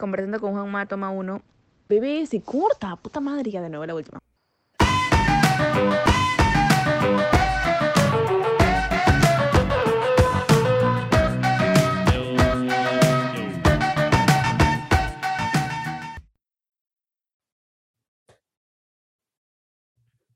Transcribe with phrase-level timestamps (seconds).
[0.00, 1.42] conversando con Juanma, toma uno.
[1.88, 4.18] Bebé, se corta, puta madre, ya de nuevo la última.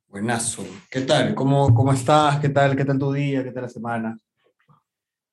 [0.09, 0.65] Buenazo.
[0.91, 1.35] ¿Qué tal?
[1.35, 2.39] ¿Cómo, ¿Cómo estás?
[2.39, 2.77] ¿Qué tal?
[2.77, 3.43] ¿Qué tal tu día?
[3.43, 4.17] ¿Qué tal la semana?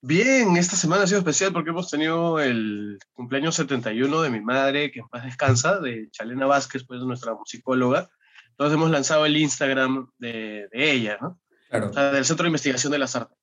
[0.03, 4.91] Bien, esta semana ha sido especial porque hemos tenido el cumpleaños 71 de mi madre,
[4.91, 8.09] que en paz descansa, de Chalena Vázquez, pues nuestra musicóloga.
[8.49, 11.39] Entonces hemos lanzado el Instagram de, de ella, ¿no?
[11.69, 11.91] Claro.
[11.91, 13.37] O sea, del Centro de Investigación de las Artes.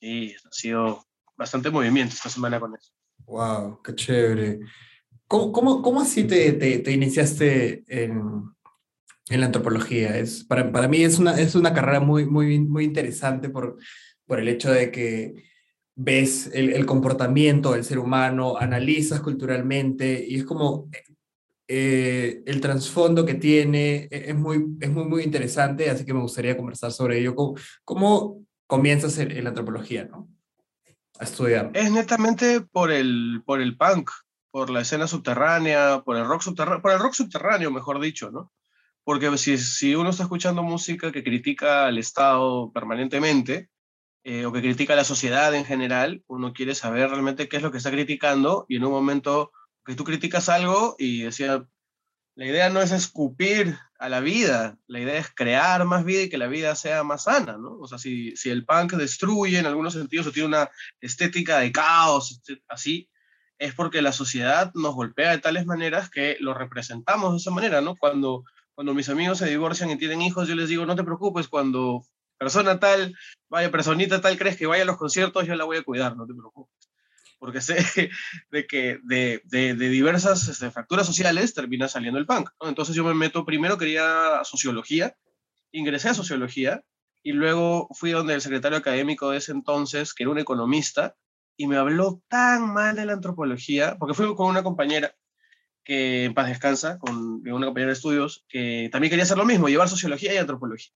[0.00, 1.02] Y ha sido
[1.34, 2.92] bastante movimiento esta semana con eso.
[3.24, 4.60] Wow, qué chévere.
[5.26, 8.44] ¿Cómo, cómo, cómo así te, te, te iniciaste en,
[9.30, 10.18] en, la antropología?
[10.18, 13.78] Es, para, para mí es una, es una carrera muy, muy, muy interesante por,
[14.26, 15.49] por el hecho de que
[16.02, 20.88] ves el, el, comportamiento del ser humano, analizas culturalmente y es como
[21.68, 26.22] eh, el trasfondo que tiene e, es muy, es muy, muy interesante, así que me
[26.22, 27.34] gustaría conversar sobre ello.
[27.34, 30.26] ¿Cómo, cómo comienzas en, en, la antropología, no?
[31.18, 31.70] A estudiar.
[31.74, 34.10] Es netamente por el, por el punk,
[34.50, 38.50] por la escena subterránea, por el rock subterráneo, por el rock subterráneo, mejor dicho, ¿no?
[39.04, 43.68] Porque si, si uno está escuchando música que critica al Estado permanentemente,
[44.24, 47.70] eh, o que critica la sociedad en general, uno quiere saber realmente qué es lo
[47.72, 49.52] que está criticando y en un momento
[49.84, 51.64] que tú criticas algo y decía,
[52.34, 56.28] la idea no es escupir a la vida, la idea es crear más vida y
[56.28, 57.78] que la vida sea más sana, ¿no?
[57.78, 61.72] O sea, si, si el punk destruye en algunos sentidos o tiene una estética de
[61.72, 63.10] caos, así,
[63.58, 67.82] es porque la sociedad nos golpea de tales maneras que lo representamos de esa manera,
[67.82, 67.94] ¿no?
[67.94, 71.48] Cuando, cuando mis amigos se divorcian y tienen hijos, yo les digo, no te preocupes,
[71.48, 72.02] cuando
[72.40, 73.14] persona tal,
[73.50, 76.26] vaya, personita tal, crees que vaya a los conciertos, yo la voy a cuidar, no
[76.26, 76.90] te preocupes.
[77.38, 77.76] Porque sé
[78.50, 82.48] de que de, diversas este, fracturas sociales termina saliendo el punk.
[82.62, 85.14] Entonces yo me meto, primero quería sociología,
[85.70, 86.82] ingresé a sociología
[87.22, 91.16] y luego fui donde el secretario académico de ese entonces, que era un economista,
[91.58, 95.14] y me habló tan mal de la antropología, porque fui con una compañera
[95.84, 99.68] que en paz descansa, con una compañera de estudios, que también quería hacer lo mismo,
[99.68, 100.90] llevar sociología y antropología.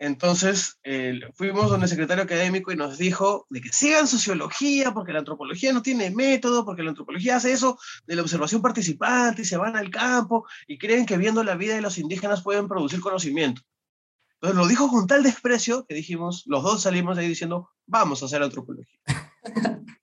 [0.00, 5.12] Entonces eh, fuimos donde el secretario académico y nos dijo de que sigan sociología porque
[5.12, 9.44] la antropología no tiene método, porque la antropología hace eso de la observación participante y
[9.44, 13.00] se van al campo y creen que viendo la vida de los indígenas pueden producir
[13.00, 13.62] conocimiento.
[14.34, 18.22] Entonces lo dijo con tal desprecio que dijimos, los dos salimos de ahí diciendo, vamos
[18.22, 19.00] a hacer antropología.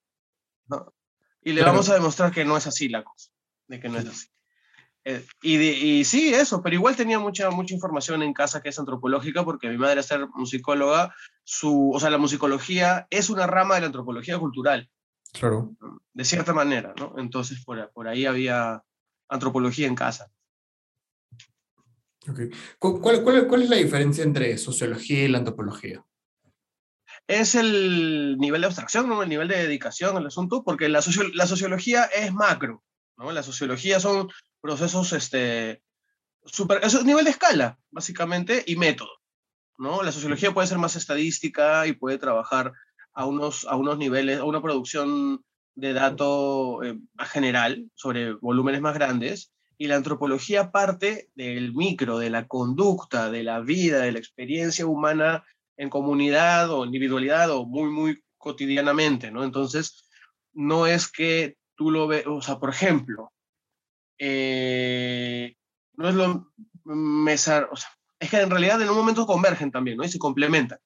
[0.67, 0.93] ¿No?
[1.41, 3.29] Y le vamos a demostrar que no es así la cosa,
[3.67, 4.27] de que no es así.
[5.07, 8.69] Eh, y, de, y, sí, eso, pero igual tenía mucha, mucha información en casa que
[8.69, 13.45] es antropológica, porque mi madre, al ser musicóloga, su, o sea, la musicología es una
[13.45, 14.89] rama de la antropología cultural.
[15.31, 15.75] Claro.
[16.13, 17.13] De cierta manera, ¿no?
[17.17, 18.83] Entonces, por, por ahí había
[19.29, 20.31] antropología en casa.
[22.27, 22.49] Okay.
[22.79, 26.03] ¿Cuál, cuál, ¿Cuál es la diferencia entre sociología y la antropología?
[27.27, 29.21] Es el nivel de abstracción, ¿no?
[29.21, 32.83] el nivel de dedicación al asunto, porque la, socio la sociología es macro,
[33.17, 33.31] ¿no?
[33.31, 34.29] La sociología son
[34.65, 35.83] procesos, este,
[36.43, 39.11] super, es un nivel de escala, básicamente, y método,
[39.77, 40.01] ¿no?
[40.01, 42.73] La sociología puede ser más estadística y puede trabajar
[43.13, 45.45] a unos, a unos niveles, a una producción
[45.75, 52.31] de dato eh, general sobre volúmenes más grandes, y la antropología parte del micro, de
[52.31, 55.43] la conducta, de la vida, de la experiencia humana
[55.77, 59.43] en comunidad o individualidad o muy, muy cotidianamente, ¿no?
[59.43, 60.09] Entonces,
[60.53, 63.31] no es que tú lo ves, o sea, por ejemplo,
[64.17, 65.55] eh,
[65.93, 66.51] no es lo
[66.83, 67.69] mesar,
[68.19, 70.03] es que en realidad en un momento convergen también, ¿no?
[70.03, 70.79] Y se complementan,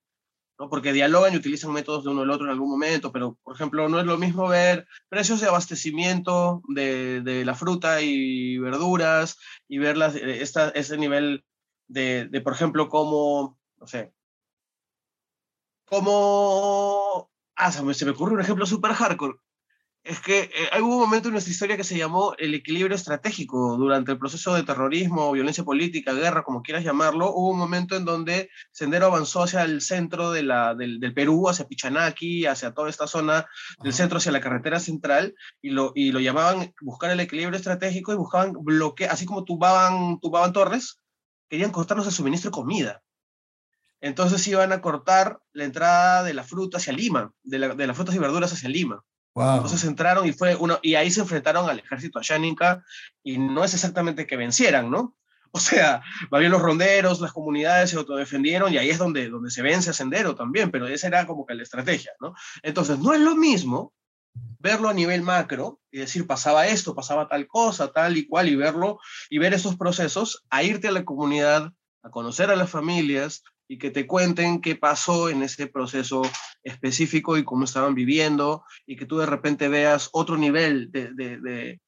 [0.57, 0.69] ¿no?
[0.69, 3.89] Porque dialogan y utilizan métodos de uno al otro en algún momento, pero, por ejemplo,
[3.89, 9.77] no es lo mismo ver precios de abastecimiento de, de la fruta y verduras y
[9.77, 11.45] ver las, esta, ese nivel
[11.87, 14.13] de, de, por ejemplo, cómo, no sé,
[15.85, 17.29] cómo...
[17.55, 19.37] Ah, se me, se me ocurre un ejemplo súper hardcore
[20.09, 23.77] es que eh, hubo un momento en nuestra historia que se llamó el equilibrio estratégico
[23.77, 27.31] durante el proceso de terrorismo, violencia política, guerra, como quieras llamarlo.
[27.31, 31.47] Hubo un momento en donde Sendero avanzó hacia el centro de la, del, del, Perú,
[31.47, 33.45] hacia Pichanaki, hacia toda esta zona
[33.83, 38.11] del centro, hacia la carretera central, y lo, y lo llamaban buscar el equilibrio estratégico
[38.11, 40.97] y buscaban bloquear, así como tumbaban, tumbaban torres,
[41.49, 43.03] querían cortarnos el suministro de comida.
[44.01, 47.95] Entonces iban a cortar la entrada de la fruta hacia Lima, de, la, de las
[47.95, 49.03] frutas y verduras hacia Lima.
[49.35, 52.83] Entonces entraron y fue uno, y ahí se enfrentaron al ejército ayánica
[53.23, 55.15] y no es exactamente que vencieran, ¿no?
[55.51, 59.63] O sea, más los ronderos, las comunidades se autodefendieron y ahí es donde, donde se
[59.63, 62.35] vence a Sendero también, pero esa era como que la estrategia, ¿no?
[62.61, 63.91] Entonces, no es lo mismo
[64.59, 68.55] verlo a nivel macro y decir, pasaba esto, pasaba tal cosa, tal y cual, y
[68.55, 68.99] verlo
[69.31, 71.73] y ver esos procesos, a irte a la comunidad,
[72.03, 76.23] a conocer a las familias y que te cuenten qué pasó en ese proceso
[76.63, 81.79] específico y cómo estaban viviendo, y que tú de repente veas otro nivel de, de,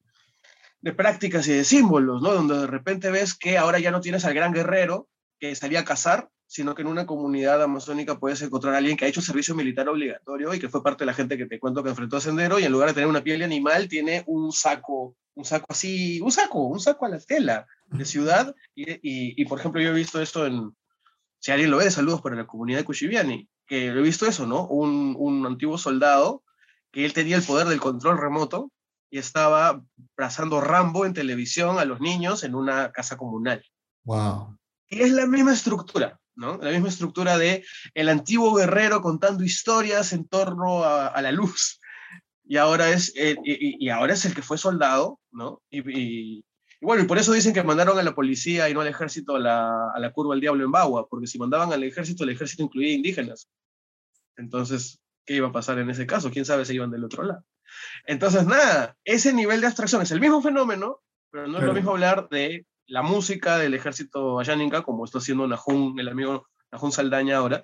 [0.81, 2.33] de prácticas y de símbolos, ¿no?
[2.33, 5.85] Donde de repente ves que ahora ya no tienes al gran guerrero que salía a
[5.85, 9.55] cazar, sino que en una comunidad amazónica puedes encontrar a alguien que ha hecho servicio
[9.55, 12.21] militar obligatorio y que fue parte de la gente que te cuento que enfrentó a
[12.21, 15.65] Sendero y en lugar de tener una piel de animal tiene un saco, un saco
[15.69, 18.85] así, un saco, un saco a la tela de ciudad y,
[19.41, 20.75] y, por ejemplo yo he visto esto en,
[21.41, 24.45] si alguien lo ve, saludos para la comunidad de Cuchiviani, que lo he visto eso,
[24.45, 24.67] ¿no?
[24.67, 26.43] Un, un antiguo soldado
[26.91, 28.71] que él tenía el poder del control remoto
[29.09, 29.83] y estaba
[30.15, 33.65] trazando Rambo en televisión a los niños en una casa comunal.
[34.03, 34.57] Wow.
[34.87, 36.57] Y es la misma estructura, ¿no?
[36.57, 37.65] La misma estructura de
[37.95, 41.79] el antiguo guerrero contando historias en torno a, la luz.
[42.43, 45.61] Y ahora, es, eh, y, ahora es el que fue soldado, ¿no?
[45.71, 46.43] Y,
[46.81, 49.39] bueno, y por eso dicen que mandaron a la policía y no al ejército a
[49.39, 52.63] la, a la curva del diablo en Bagua, porque si mandaban al ejército, el ejército
[52.63, 53.49] incluía indígenas.
[54.35, 56.31] Entonces, ¿qué iba a pasar en ese caso?
[56.31, 57.45] ¿Quién sabe si iban del otro lado?
[58.05, 61.91] Entonces, nada, ese nivel de abstracción es el mismo fenómeno, pero no es lo mismo
[61.91, 67.37] hablar de la música del ejército ayánica, como está haciendo Nahum, el amigo Nahum Saldaña
[67.37, 67.63] ahora,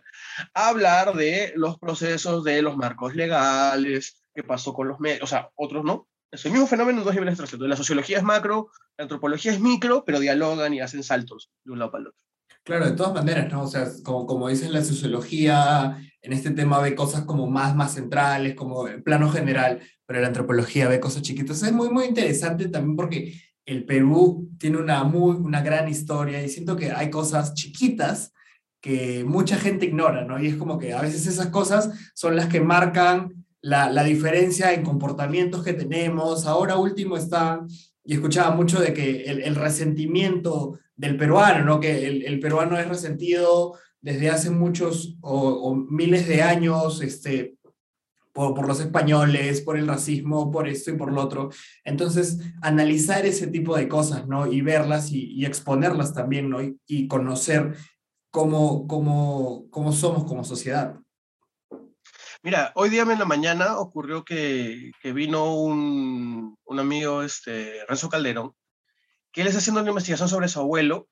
[0.54, 5.50] hablar de los procesos de los marcos legales, qué pasó con los medios, o sea,
[5.56, 6.08] otros no.
[6.32, 7.70] Es el mismo fenómeno en dos niveles de abstracción.
[7.70, 11.80] La sociología es macro, la antropología es micro, pero dialogan y hacen saltos de un
[11.80, 12.26] lado para el otro.
[12.64, 13.64] Claro, de todas maneras, ¿no?
[13.64, 17.94] O sea, como, como dicen la sociología, en este tema ve cosas como más, más
[17.94, 21.64] centrales, como en plano general, pero la antropología ve cosas chiquitas.
[21.64, 26.50] Es muy, muy interesante también porque el Perú tiene una, muy, una gran historia y
[26.50, 28.34] siento que hay cosas chiquitas
[28.82, 30.38] que mucha gente ignora, ¿no?
[30.42, 34.74] Y es como que a veces esas cosas son las que marcan la, la diferencia
[34.74, 36.46] en comportamientos que tenemos.
[36.46, 37.66] Ahora último está,
[38.04, 41.80] y escuchaba mucho de que el, el resentimiento del peruano, ¿no?
[41.80, 47.58] Que el, el, peruano es resentido desde hace muchos o, miles de años, este,
[48.34, 51.50] por, los españoles, por el racismo, por esto y por lo otro.
[51.84, 54.52] Entonces, analizar ese tipo de cosas, ¿no?
[54.52, 56.60] Y verlas y, exponerlas también, ¿no?
[56.62, 57.76] Y, conocer
[58.32, 60.96] cómo, cómo, cómo somos como sociedad.
[62.48, 68.08] Mira, hoy día en la mañana ocurrió que, que vino un, un, amigo, este, Renzo
[68.08, 68.56] Calderón,
[69.34, 71.10] que él está haciendo una investigación sobre su abuelo,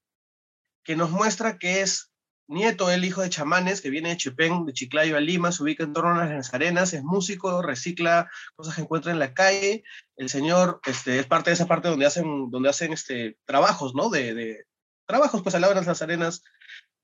[0.85, 2.13] que nos muestra que es
[2.47, 5.83] Nieto, el hijo de chamanes, que viene de Chepén, de Chiclayo a Lima, se ubica
[5.83, 9.83] en torno a las arenas, es músico, recicla cosas que encuentra en la calle.
[10.15, 14.09] El señor este, es parte de esa parte donde hacen, donde hacen este, trabajos, ¿no?
[14.09, 14.63] De, de
[15.05, 16.43] trabajos, pues, de las arenas,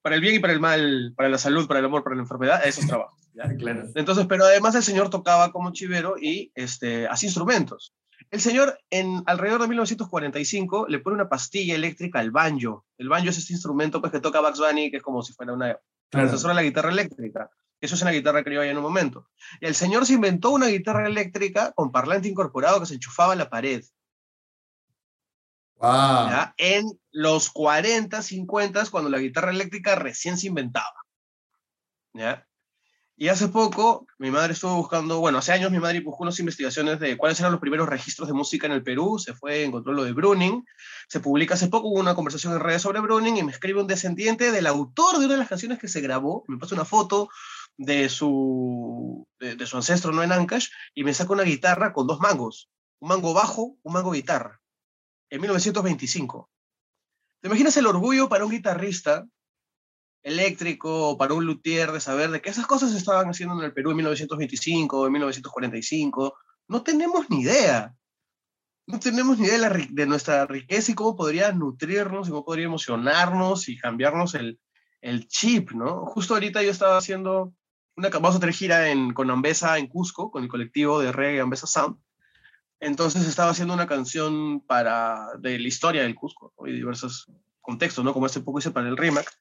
[0.01, 2.21] para el bien y para el mal, para la salud, para el amor, para la
[2.21, 3.19] enfermedad, esos trabajos.
[3.33, 3.87] Claro.
[3.95, 7.95] Entonces, pero además el señor tocaba como chivero y este, hacía instrumentos.
[8.29, 12.85] El señor, en alrededor de 1945, le pone una pastilla eléctrica al banjo.
[12.97, 15.53] El banjo es este instrumento pues, que toca Bugs Bunny, que es como si fuera
[15.53, 15.77] una
[16.09, 16.37] claro.
[16.37, 17.49] de la guitarra eléctrica.
[17.79, 19.27] Eso es una guitarra criolla en un momento.
[19.59, 23.37] Y el señor se inventó una guitarra eléctrica con parlante incorporado que se enchufaba a
[23.37, 23.83] la pared.
[25.77, 26.29] Wow.
[26.29, 26.53] ¿Ya?
[26.57, 30.95] En los 40, 50, cuando la guitarra eléctrica recién se inventaba.
[32.13, 32.47] ¿Ya?
[33.21, 36.99] Y hace poco mi madre estuvo buscando, bueno, hace años mi madre buscó unas investigaciones
[36.99, 40.03] de cuáles eran los primeros registros de música en el Perú, se fue, encontró lo
[40.03, 40.65] de Bruning,
[41.07, 43.85] se publica hace poco, hubo una conversación en redes sobre Bruning y me escribe un
[43.85, 47.29] descendiente del autor de una de las canciones que se grabó, me pasa una foto
[47.77, 52.07] de su, de, de su ancestro, no en Ancash, y me saca una guitarra con
[52.07, 54.61] dos mangos, un mango bajo, un mango guitarra,
[55.29, 56.49] en 1925.
[57.41, 59.25] ¿Te imaginas el orgullo para un guitarrista
[60.23, 63.73] eléctrico para un luthier de saber de que esas cosas se estaban haciendo en el
[63.73, 66.35] Perú en 1925, en 1945.
[66.67, 67.95] No tenemos ni idea.
[68.87, 73.69] No tenemos ni idea de, nuestra riqueza y cómo podría nutrirnos y cómo podría emocionarnos
[73.69, 74.59] y cambiarnos el,
[75.01, 76.05] el chip, ¿no?
[76.05, 77.53] Justo ahorita yo estaba haciendo
[77.95, 81.41] una, vamos a tener gira en, con Ambesa en Cusco, con el colectivo de reggae
[81.41, 81.97] Ambesa Sound.
[82.81, 86.67] Entonces estaba haciendo una canción para, de la historia del Cusco ¿no?
[86.67, 88.11] y diversos contextos, ¿no?
[88.11, 89.31] Como este poco hice para el RIMAC.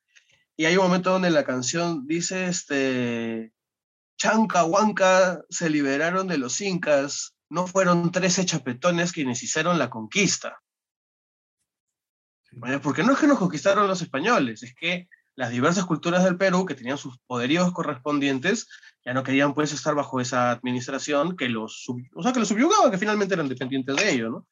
[0.58, 3.54] Y hay un momento donde la canción dice, este,
[4.18, 10.60] Chanca, Huanca se liberaron de los incas, no fueron 13 chapetones quienes hicieron la conquista.
[12.82, 15.08] Porque no es que nos conquistaron los españoles, es que
[15.40, 18.68] las diversas culturas del Perú, que tenían sus poderíos correspondientes,
[19.06, 22.90] ya no querían pues estar bajo esa administración que los, o sea, que los subyugaba,
[22.90, 24.46] que finalmente eran dependientes de ello, ¿no?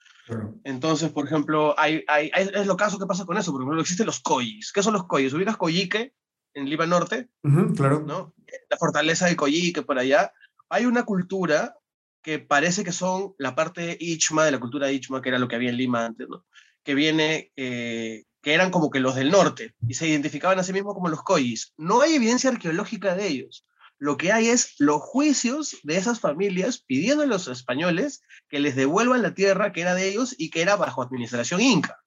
[0.64, 3.52] Entonces, por ejemplo, hay, hay, es lo caso que pasa con eso.
[3.52, 4.72] Por ejemplo, existen los coyis.
[4.72, 5.34] ¿Qué son los coyis?
[5.34, 6.14] ¿Ubicas Coyique
[6.54, 7.28] en Lima Norte?
[7.42, 8.00] Uh -huh, claro.
[8.06, 8.34] ¿no?
[8.70, 10.32] La fortaleza de Coyique por allá.
[10.70, 11.76] Hay una cultura
[12.22, 15.56] que parece que son la parte Ichma, de la cultura Ichma, que era lo que
[15.56, 16.46] había en Lima antes, ¿no?
[16.82, 20.72] Que viene, eh, que eran como que los del norte, y se identificaban a sí
[20.72, 21.74] mismos como los Koyis.
[21.76, 23.66] No hay evidencia arqueológica de ellos.
[23.98, 28.76] Lo que hay es los juicios de esas familias pidiendo a los españoles que les
[28.76, 31.98] devuelvan la tierra que era de ellos y que era bajo administración inca.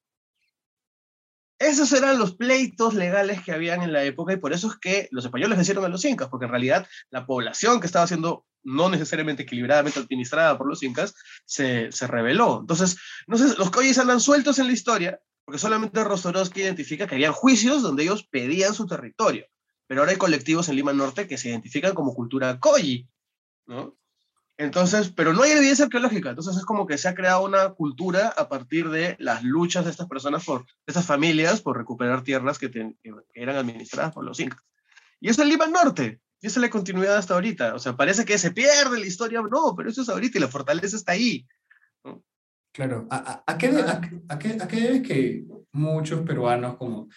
[1.60, 5.10] Esos eran los pleitos legales que habían en la época y por eso es que
[5.12, 8.90] los españoles vencieron a los incas, porque en realidad la población que estaba siendo no
[8.90, 11.14] necesariamente equilibradamente administrada por los incas
[11.46, 12.60] se, se rebeló.
[12.62, 12.98] Entonces,
[13.28, 15.20] los coyes andan sueltos en la historia,
[15.52, 19.48] porque solamente Rostorowski identifica que había juicios donde ellos pedían su territorio,
[19.86, 22.58] pero ahora hay colectivos en Lima Norte que se identifican como cultura
[23.68, 23.98] ¿no?
[24.56, 28.30] Entonces, pero no hay evidencia arqueológica, entonces es como que se ha creado una cultura
[28.30, 32.96] a partir de las luchas de estas personas, por, estas familias, por recuperar tierras que,
[33.34, 34.64] eran administradas por los incas.
[35.20, 37.76] Y eso es Lima Norte, y esa es la continuidad hasta ahorita.
[37.76, 40.48] O sea, parece que se pierde la historia, no, pero eso es ahorita y la
[40.48, 41.46] fortaleza está ahí.
[42.74, 47.10] Claro, ¿a, a, qué, a, a qué, a qué que muchos peruanos como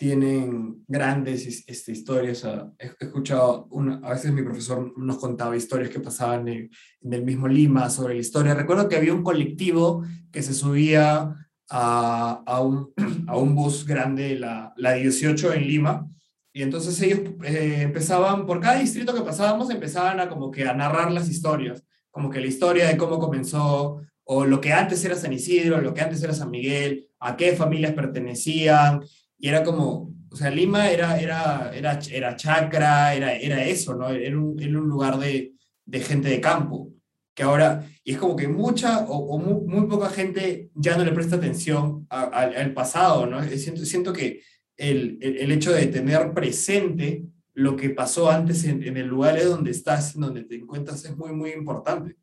[0.00, 2.42] tienen grandes este, historias.
[2.78, 6.70] he, escuchado, una, a veces mi profesor nos contaba historias que pasaban en,
[7.02, 8.54] el mismo Lima sobre la historia.
[8.54, 10.02] Recuerdo que había un colectivo
[10.32, 11.34] que se subía
[11.68, 12.94] a, a, un,
[13.28, 16.08] a un, bus grande, la, la 18 en Lima,
[16.50, 20.72] y entonces ellos eh, empezaban, por cada distrito que pasábamos, empezaban a como que a
[20.72, 24.00] narrar las historias, como que la historia de cómo comenzó,
[24.32, 27.56] o lo que antes era San Isidro, lo que antes era San Miguel, a qué
[27.56, 29.00] familias pertenecían,
[29.36, 34.08] y era como, o sea, Lima era, era, era, era chacra, era, era eso, ¿no?
[34.08, 36.92] Era un, un lugar de, de, gente de campo,
[37.34, 41.10] que ahora, y es como que mucha o, muy, muy, poca gente ya no le
[41.10, 43.42] presta atención al pasado, ¿no?
[43.42, 44.42] Siento, siento que
[44.76, 49.42] el, el, el, hecho de tener presente lo que pasó antes en, en el lugar
[49.42, 52.19] donde estás, donde te encuentras, es muy, muy importante.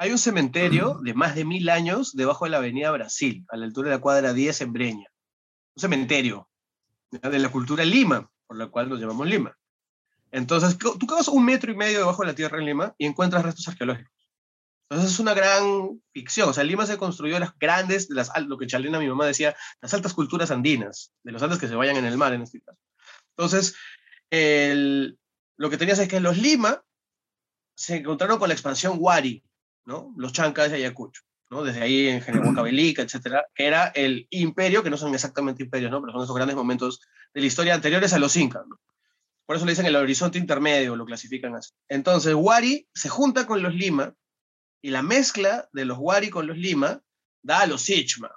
[0.00, 3.66] Hay un cementerio de más de mil años debajo de la avenida Brasil, a la
[3.66, 5.10] altura de la cuadra 10 en Breña
[5.76, 6.48] un cementerio
[7.10, 9.54] de la cultura Lima, por la cual nos llamamos Lima.
[10.30, 13.44] Entonces, tú cavas un metro y medio debajo de la tierra en Lima y encuentras
[13.44, 14.10] restos arqueológicos.
[14.88, 16.48] Entonces, es una gran ficción.
[16.48, 19.54] O sea, Lima se construyó las grandes, de las, lo que Chalena, mi mamá, decía,
[19.82, 22.62] las altas culturas andinas, de los Andes que se vayan en el mar, en este
[22.62, 22.78] caso.
[23.36, 23.76] Entonces,
[24.30, 25.18] el,
[25.58, 26.82] lo que tenías es que los Lima
[27.74, 29.44] se encontraron con la expansión Wari,
[29.84, 30.14] ¿no?
[30.16, 31.22] Los chancas de Ayacucho.
[31.50, 36.00] Desde ahí en Genehuancavelica, etcétera, que era el imperio, que no son exactamente imperios, ¿no?
[36.00, 37.00] Pero son esos grandes momentos
[37.34, 38.62] de la historia anteriores a los incas,
[39.46, 41.72] Por eso le dicen el horizonte intermedio, lo clasifican así.
[41.88, 44.14] Entonces, Wari se junta con los Lima
[44.80, 47.02] y la mezcla de los Wari con los Lima
[47.42, 48.30] da a los Sichma.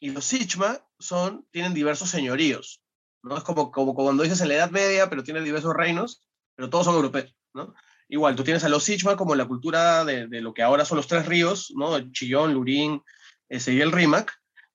[0.00, 2.82] Y los Sichma son, tienen diversos señoríos,
[3.22, 3.36] ¿no?
[3.36, 6.24] Es como, como cuando dices en la Edad Media, pero tienen diversos reinos,
[6.56, 7.74] pero todos son europeos, ¿no?
[8.08, 11.06] Igual, tú tienes a los Sichma como la cultura de, lo que ahora son los
[11.06, 12.00] tres ríos, ¿no?
[12.10, 13.02] Chillón, Lurín,
[13.48, 14.32] ese y el Rímac,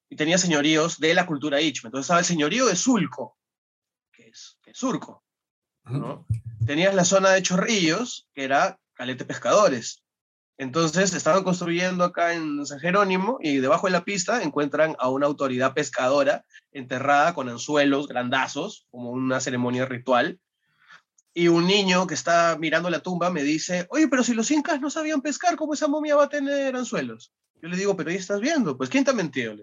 [0.08, 1.88] y tenía señoríos de la cultura Ichma.
[1.88, 3.38] Entonces estaba el señorío de Sulco,
[4.12, 5.24] que es, Surco,
[5.86, 6.26] ¿no?
[6.66, 10.04] Tenías la zona de Chorrillos, que era Calete Pescadores.
[10.60, 15.26] Entonces estaban construyendo acá en San Jerónimo y debajo de la pista encuentran a una
[15.26, 20.40] autoridad pescadora enterrada con anzuelos grandazos, como una ceremonia ritual,
[21.34, 24.80] y un niño que está mirando la tumba me dice, oye, pero si los incas
[24.80, 27.34] no sabían pescar, ¿cómo esa momia va a tener anzuelos?
[27.62, 29.56] Yo le digo, pero ahí estás viendo, pues ¿quién te ha mentido?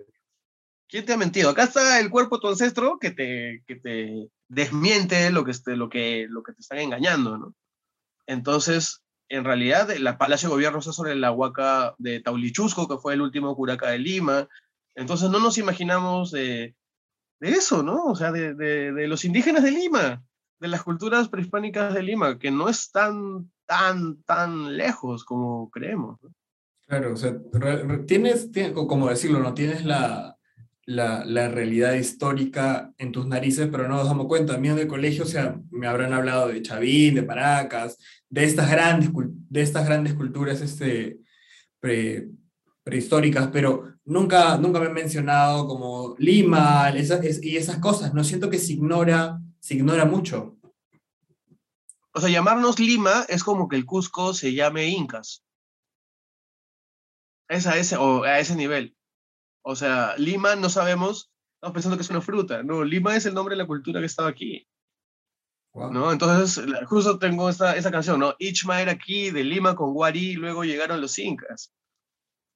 [0.88, 1.50] ¿Quién te ha mentido?
[1.50, 5.88] Acá está el cuerpo de tu ancestro que te, que te desmiente lo que, lo,
[5.88, 7.54] que, lo que te están engañando, ¿no?
[8.26, 13.14] Entonces, en realidad, el Palacio de Gobierno está sobre la huaca de Taulichusco, que fue
[13.14, 14.48] el último curaca de Lima.
[14.96, 16.74] Entonces, no nos imaginamos de,
[17.38, 18.06] de eso, ¿no?
[18.06, 20.24] O sea, de, de, de los indígenas de Lima
[20.61, 26.21] de las culturas prehispánicas de Lima, que no están tan, tan lejos como creemos.
[26.87, 27.37] Claro, o sea,
[28.07, 30.37] tienes, como decirlo, no tienes la,
[30.85, 34.55] la, la, realidad histórica en tus narices, pero no nos damos cuenta.
[34.55, 37.97] A mí el colegio, o sea, me habrán hablado de Chavín, de Paracas,
[38.29, 41.21] de estas grandes, de estas grandes culturas este,
[42.83, 48.12] prehistóricas, pero nunca, nunca me han mencionado como Lima y esas cosas.
[48.12, 50.57] No siento que se ignora se ignora mucho.
[52.12, 55.45] O sea, llamarnos Lima es como que el Cusco se llame Incas.
[57.49, 58.97] Es a ese, o a ese nivel.
[59.62, 62.62] O sea, Lima no sabemos, estamos pensando que es una fruta.
[62.62, 64.67] No, Lima es el nombre de la cultura que estaba aquí.
[65.73, 66.11] ¿No?
[66.11, 68.35] Entonces, justo tengo esta, canción, ¿no?
[68.40, 71.73] Ichma era aquí, de Lima con Guarí, luego llegaron los incas.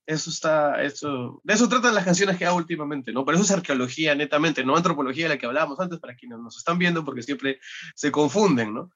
[0.06, 3.24] Eso está, eso, de eso tratan las canciones que hago últimamente, ¿no?
[3.24, 6.58] Pero eso es arqueología netamente, no antropología de la que hablábamos antes para quienes nos
[6.58, 7.58] están viendo porque siempre
[7.94, 8.90] se confunden, ¿no?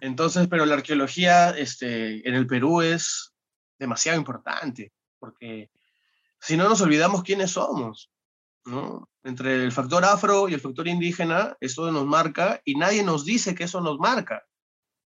[0.00, 3.34] Entonces, pero la arqueología este, en el Perú es
[3.78, 5.70] demasiado importante, porque
[6.40, 8.12] si no nos olvidamos quiénes somos,
[8.64, 9.08] ¿no?
[9.24, 13.54] Entre el factor afro y el factor indígena, esto nos marca y nadie nos dice
[13.54, 14.44] que eso nos marca.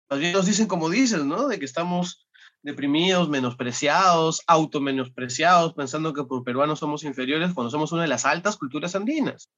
[0.10, 1.48] Más bien nos dicen como dices, ¿no?
[1.48, 2.25] De que estamos
[2.66, 8.58] deprimidos, menospreciados, auto-menospreciados, pensando que por peruanos somos inferiores cuando somos una de las altas
[8.58, 9.52] culturas andinas.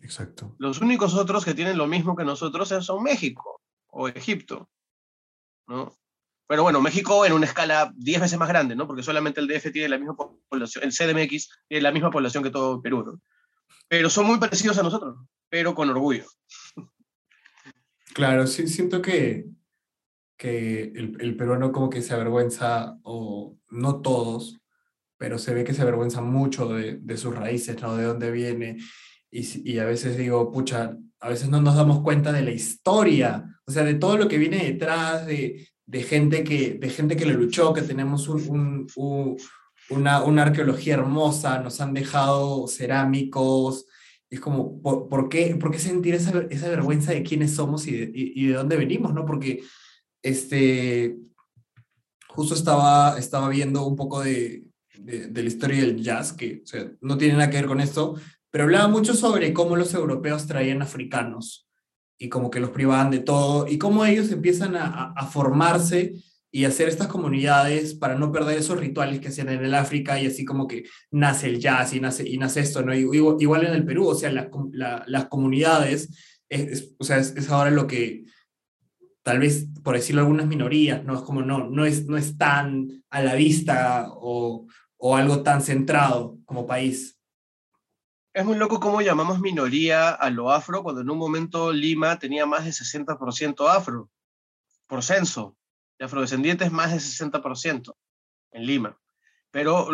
[0.00, 0.56] Exacto.
[0.58, 4.68] Los únicos otros que tienen lo mismo que nosotros son México o Egipto,
[5.68, 5.96] ¿no?
[6.48, 8.88] Pero bueno, México en una escala 10 veces más grande, ¿no?
[8.88, 12.50] Porque solamente el DF tiene la misma población, el CDMX tiene la misma población que
[12.50, 13.20] todo Perú, ¿no?
[13.86, 16.24] Pero son muy parecidos a nosotros, pero con orgullo.
[18.12, 19.46] Claro, sí, siento que,
[20.36, 24.58] que el, el peruano como que se avergüenza, o no todos,
[25.18, 27.96] pero se ve que se avergüenza mucho de, de sus raíces, ¿no?
[27.96, 28.78] De dónde viene.
[29.30, 33.44] Y, y, a veces digo, pucha, a veces no nos damos cuenta de la historia,
[33.66, 37.26] o sea, de todo lo que viene detrás, de, de gente que, de gente que
[37.26, 39.36] lo luchó, que tenemos un, un,
[39.90, 43.86] una, una, arqueología hermosa, nos han dejado cerámicos.
[44.30, 47.92] Es como, ¿por, por qué, por qué sentir esa, esa, vergüenza de quiénes somos y
[47.92, 49.14] de, y, y de dónde venimos?
[49.14, 49.24] ¿no?
[49.24, 49.62] Porque
[50.26, 51.18] este,
[52.28, 54.64] justo estaba, estaba viendo un poco de,
[54.98, 56.64] de, la historia del jazz, que
[57.00, 58.16] no tiene nada que ver con esto,
[58.50, 61.68] pero hablaba mucho sobre cómo los europeos traían africanos
[62.18, 66.14] y como que los privaban de todo, y cómo ellos empiezan a, a, formarse
[66.50, 70.26] y hacer estas comunidades para no perder esos rituales que hacían en el África, y
[70.26, 72.92] así como que nace el jazz y nace, y nace esto, ¿no?
[72.94, 76.08] Igual, igual en el Perú, o sea, la, la, las comunidades,
[76.48, 78.24] es, es, o sea, es, ahora lo que
[79.26, 81.14] tal vez, por decirlo algunas minorías, ¿no?
[81.14, 84.68] Es como no, no, es, no es tan a la vista o,
[84.98, 87.18] o algo tan centrado como país.
[88.32, 92.46] Es muy loco cómo llamamos minoría a lo afro cuando en un momento Lima tenía
[92.46, 94.12] más de 60% afro,
[94.86, 95.56] por censo.
[95.98, 97.96] De afrodescendientes más de 60%
[98.52, 98.96] en Lima.
[99.50, 99.88] Pero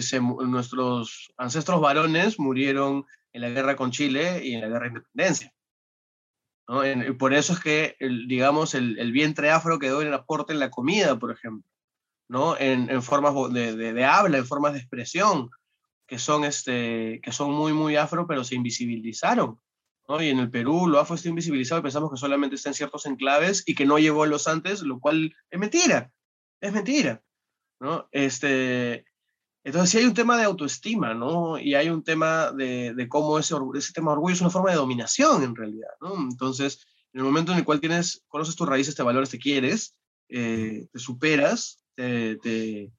[0.00, 4.88] se, nuestros ancestros varones murieron en la guerra con Chile y en la guerra de
[4.88, 5.55] independencia.
[6.68, 6.84] ¿No?
[6.84, 10.52] En, por eso es que, el, digamos, el, el, vientre afro quedó en el aporte
[10.52, 11.70] en la comida, por ejemplo,
[12.28, 12.56] ¿no?
[12.58, 15.50] en, en formas de, de, de habla, en formas de expresión
[16.06, 19.60] que son, este, que son muy, muy afro, pero se invisibilizaron.
[20.08, 20.22] ¿no?
[20.22, 23.06] Y en el Perú lo afro está invisibilizado y pensamos que solamente está en ciertos
[23.06, 26.12] enclaves y que no llegó a los antes, lo cual es mentira,
[26.60, 27.22] es mentira.
[27.80, 28.08] ¿no?
[28.12, 29.04] Este,
[29.66, 31.58] entonces sí hay un tema de autoestima, ¿no?
[31.58, 34.70] Y hay un tema de, de cómo ese, ese tema de orgullo es una forma
[34.70, 36.14] de dominación en realidad, ¿no?
[36.14, 39.96] Entonces, en el momento en el cual tienes, conoces tus raíces, te valores, te quieres,
[40.28, 42.92] eh, te superas, te, te,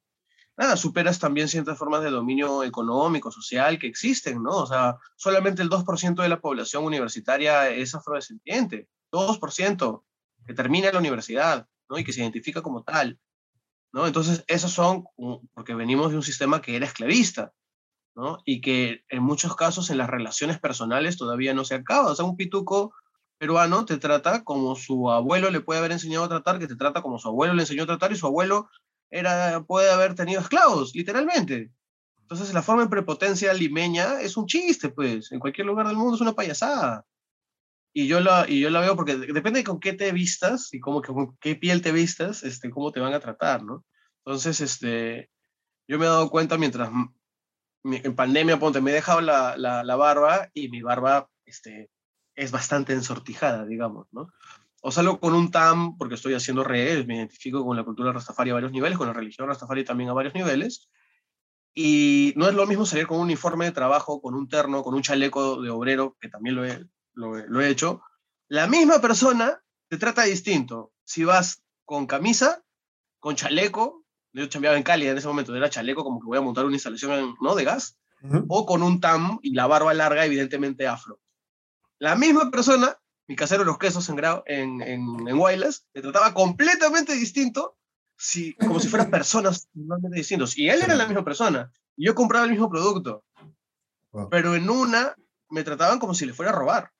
[0.58, 4.58] nada, superas también ciertas formas de dominio económico, social que existen, ¿no?
[4.58, 10.04] O sea, solamente el 2% de la población universitaria es afrodescendiente, 2%
[10.46, 11.98] que termina la universidad, ¿no?
[11.98, 13.18] Y que se identifica como tal,
[13.92, 14.06] ¿no?
[14.06, 15.04] Entonces, esos son,
[15.54, 17.52] porque venimos de un sistema que era esclavista,
[18.14, 18.38] ¿no?
[18.44, 22.10] Y que en muchos casos en las relaciones personales todavía no se acaba.
[22.10, 22.92] O sea, un pituco
[23.38, 27.02] peruano te trata como su abuelo le puede haber enseñado a tratar, que te trata
[27.02, 28.68] como su abuelo le enseñó a tratar y su abuelo
[29.10, 31.70] era, puede haber tenido esclavos, literalmente.
[32.22, 35.32] Entonces la forma en prepotencia limeña es un chiste, pues.
[35.32, 37.06] En cualquier lugar del mundo es una payasada.
[37.98, 40.78] Y yo la, y yo la veo porque depende de con qué te vistas y
[40.78, 43.84] cómo, con qué piel te vistas, este, cómo te van a tratar, ¿no?
[44.24, 45.30] Entonces, este,
[45.88, 46.90] yo me he dado cuenta mientras
[47.82, 51.90] en pandemia, ponte, me he dejado la, la, la barba y mi barba este,
[52.36, 54.28] es bastante ensortijada, digamos, ¿no?
[54.80, 58.50] o salgo con un TAM porque estoy haciendo redes, me identifico con la cultura rastafari
[58.50, 60.88] a varios niveles, con la religión rastafari también a varios niveles,
[61.74, 64.94] y no es lo mismo salir con un uniforme de trabajo, con un terno, con
[64.94, 66.86] un chaleco de obrero, que también lo he,
[67.18, 68.02] lo, lo he hecho.
[68.48, 70.92] La misma persona te trata distinto.
[71.04, 72.62] Si vas con camisa,
[73.18, 76.42] con chaleco, yo chambeaba en Cali en ese momento, era chaleco como que voy a
[76.42, 77.54] montar una instalación ¿no?
[77.54, 78.46] de gas, uh -huh.
[78.48, 81.20] o con un TAM y la barba larga, evidentemente afro.
[81.98, 86.32] La misma persona mi casero de los quesos en, en, en, en Guaylas, me trataba
[86.32, 87.76] completamente distinto,
[88.16, 90.56] si, como si fueran personas totalmente distintos.
[90.56, 93.24] Y él era la misma persona, y yo compraba el mismo producto.
[94.12, 94.30] Wow.
[94.30, 95.14] Pero en una
[95.50, 96.90] me trataban como si le fuera a robar.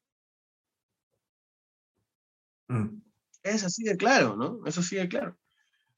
[2.68, 3.02] Mm.
[3.42, 4.60] Es así de claro, ¿no?
[4.66, 5.36] Es así de claro.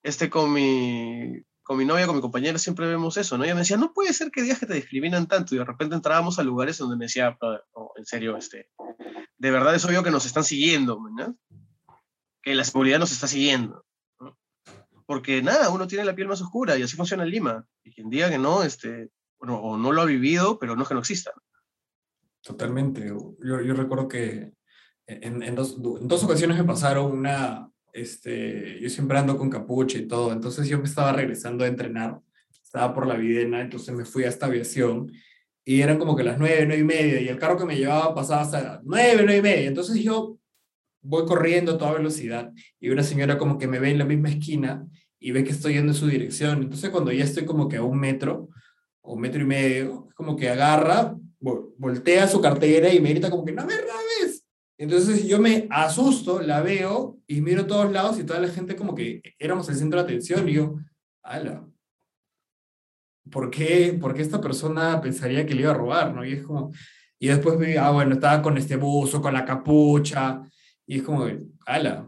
[0.02, 3.44] Este, con mi, con mi novia, con mi compañera, siempre vemos eso, ¿no?
[3.44, 5.94] Ella me decía, no puede ser que digas que te discriminan tanto, y de repente
[5.94, 7.36] entrábamos a lugares donde me decía,
[7.72, 8.70] oh, en serio, este,
[9.38, 11.36] de verdad es obvio que nos están siguiendo, ¿no?
[12.42, 13.84] que la seguridad nos está siguiendo.
[14.18, 14.38] ¿no?
[15.06, 17.66] Porque nada, uno tiene la piel más oscura y así funciona en Lima.
[17.84, 20.88] Y quien diga que no, este, bueno, o no lo ha vivido, pero no es
[20.88, 21.32] que no exista.
[22.42, 23.06] Totalmente.
[23.06, 24.52] Yo, yo recuerdo que
[25.22, 29.98] en, en dos, en dos ocasiones me pasaron una, este, yo siempre ando con capucha
[29.98, 32.20] y todo, entonces yo me estaba regresando a entrenar,
[32.62, 35.10] estaba por la Videna, entonces me fui hasta aviación
[35.64, 38.14] y eran como que las nueve, nueve y media, y el carro que me llevaba
[38.14, 40.38] pasaba hasta nueve, nueve y media, entonces yo
[41.02, 44.28] voy corriendo a toda velocidad y una señora como que me ve en la misma
[44.28, 44.86] esquina
[45.18, 47.82] y ve que estoy yendo en su dirección, entonces cuando ya estoy como que a
[47.82, 48.48] un metro
[49.00, 53.52] o metro y medio, como que agarra, voltea su cartera y me grita como que
[53.52, 54.39] no me rabes.
[54.80, 58.76] Entonces yo me asusto, la veo y miro a todos lados y toda la gente
[58.76, 60.78] como que éramos el centro de atención y yo,
[61.22, 61.68] ala,
[63.30, 66.14] ¿por qué, ¿por qué esta persona pensaría que le iba a robar?
[66.14, 66.24] ¿no?
[66.24, 66.72] Y es como,
[67.18, 70.40] y después me, ah, bueno, estaba con este buzo, con la capucha,
[70.86, 71.26] y es como,
[71.66, 72.06] ala.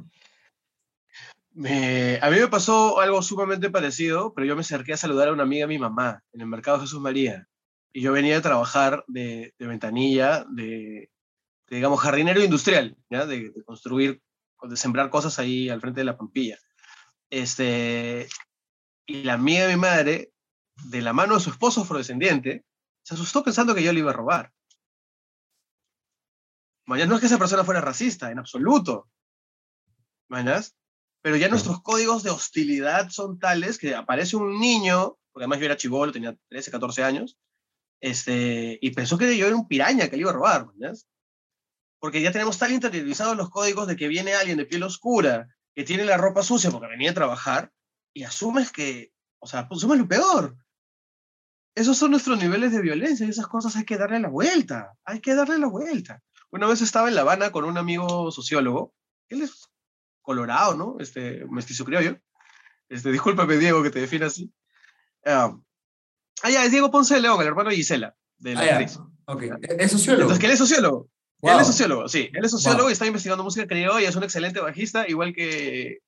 [1.55, 5.43] A mí me pasó algo sumamente parecido, pero yo me acerqué a saludar a una
[5.43, 7.47] amiga de mi mamá en el mercado Jesús María.
[7.93, 11.12] Y yo venía de trabajar de ventanilla, de,
[11.77, 13.27] digamos, jardinero industrial, ¿ya?
[13.27, 14.23] De, de, construir,
[14.63, 16.59] de sembrar cosas ahí al frente de la pampilla.
[17.31, 18.29] Este,
[19.07, 20.33] y la amiga de mi madre
[20.85, 22.65] de la mano de su esposo afrodescendiente,
[23.03, 24.53] se asustó pensando que yo le iba a robar.
[26.87, 29.09] Mañana no es que esa persona fuera racista, en absoluto.
[30.29, 30.75] ¿Mañas?
[31.23, 35.67] Pero ya nuestros códigos de hostilidad son tales que aparece un niño, porque además yo
[35.67, 37.39] era chivolo, tenía 13, 14 años,
[38.01, 41.07] este, y pensó que yo era un piraña que le iba a robar, ¿mañas?
[42.03, 45.85] Porque ya tenemos tan interiorizados los códigos de que viene alguien de piel oscura, que
[45.85, 47.71] tiene la ropa sucia porque venía a trabajar,
[48.13, 50.57] y asumes que, o sea, asumes lo peor
[51.75, 55.21] esos son nuestros niveles de violencia y esas cosas hay que darle la vuelta, hay
[55.21, 56.23] que darle la vuelta.
[56.51, 58.95] Una vez estaba en La Habana con un amigo sociólogo,
[59.29, 59.71] él es
[60.21, 60.97] colorado, ¿no?
[61.01, 62.19] Este, mestizo criollo.
[62.89, 64.53] Este, discúlpame, Diego, que te define así.
[65.25, 65.57] ah,
[66.51, 68.99] ya, es Diego Ponce de León, el hermano de Gisela, de la Ah, actriz.
[69.25, 69.43] Ok.
[69.79, 70.23] ¿Es sociólogo?
[70.23, 71.09] Entonces, que él es sociólogo.
[71.43, 71.55] Wow.
[71.55, 72.31] Él es sociólogo, sí.
[72.33, 72.91] Él es sociólogo Wow.
[72.91, 75.99] y está investigando música criolla, es un excelente bajista, igual que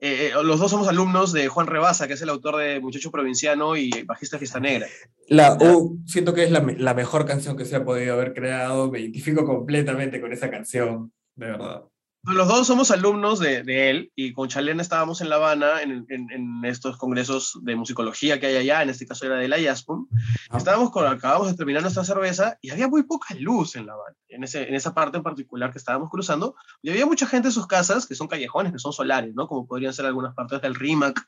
[0.00, 3.76] eh, los dos somos alumnos de Juan Rebasa, que es el autor de Muchacho Provinciano
[3.76, 4.86] y bajista Fiesta Negra.
[5.28, 8.90] La, uh, siento que es la, la mejor canción que se ha podido haber creado.
[8.90, 11.82] Me identifico completamente con esa canción, de verdad.
[12.26, 16.04] Los dos somos alumnos de, de él y con Chalena estábamos en La Habana en,
[16.08, 19.58] en- en estos congresos de musicología que hay allá, en este caso era de la
[19.58, 20.08] IASPUM.
[20.50, 20.58] Ah.
[20.58, 24.16] Estábamos con, acabamos de terminar nuestra cerveza y había muy poca luz en La Habana,
[24.28, 26.56] en, ese, en esa parte en particular que estábamos cruzando.
[26.82, 29.46] Y había mucha gente en sus casas que son callejones, que son solares, ¿no?
[29.46, 31.20] Como podrían ser algunas partes del RIMAC,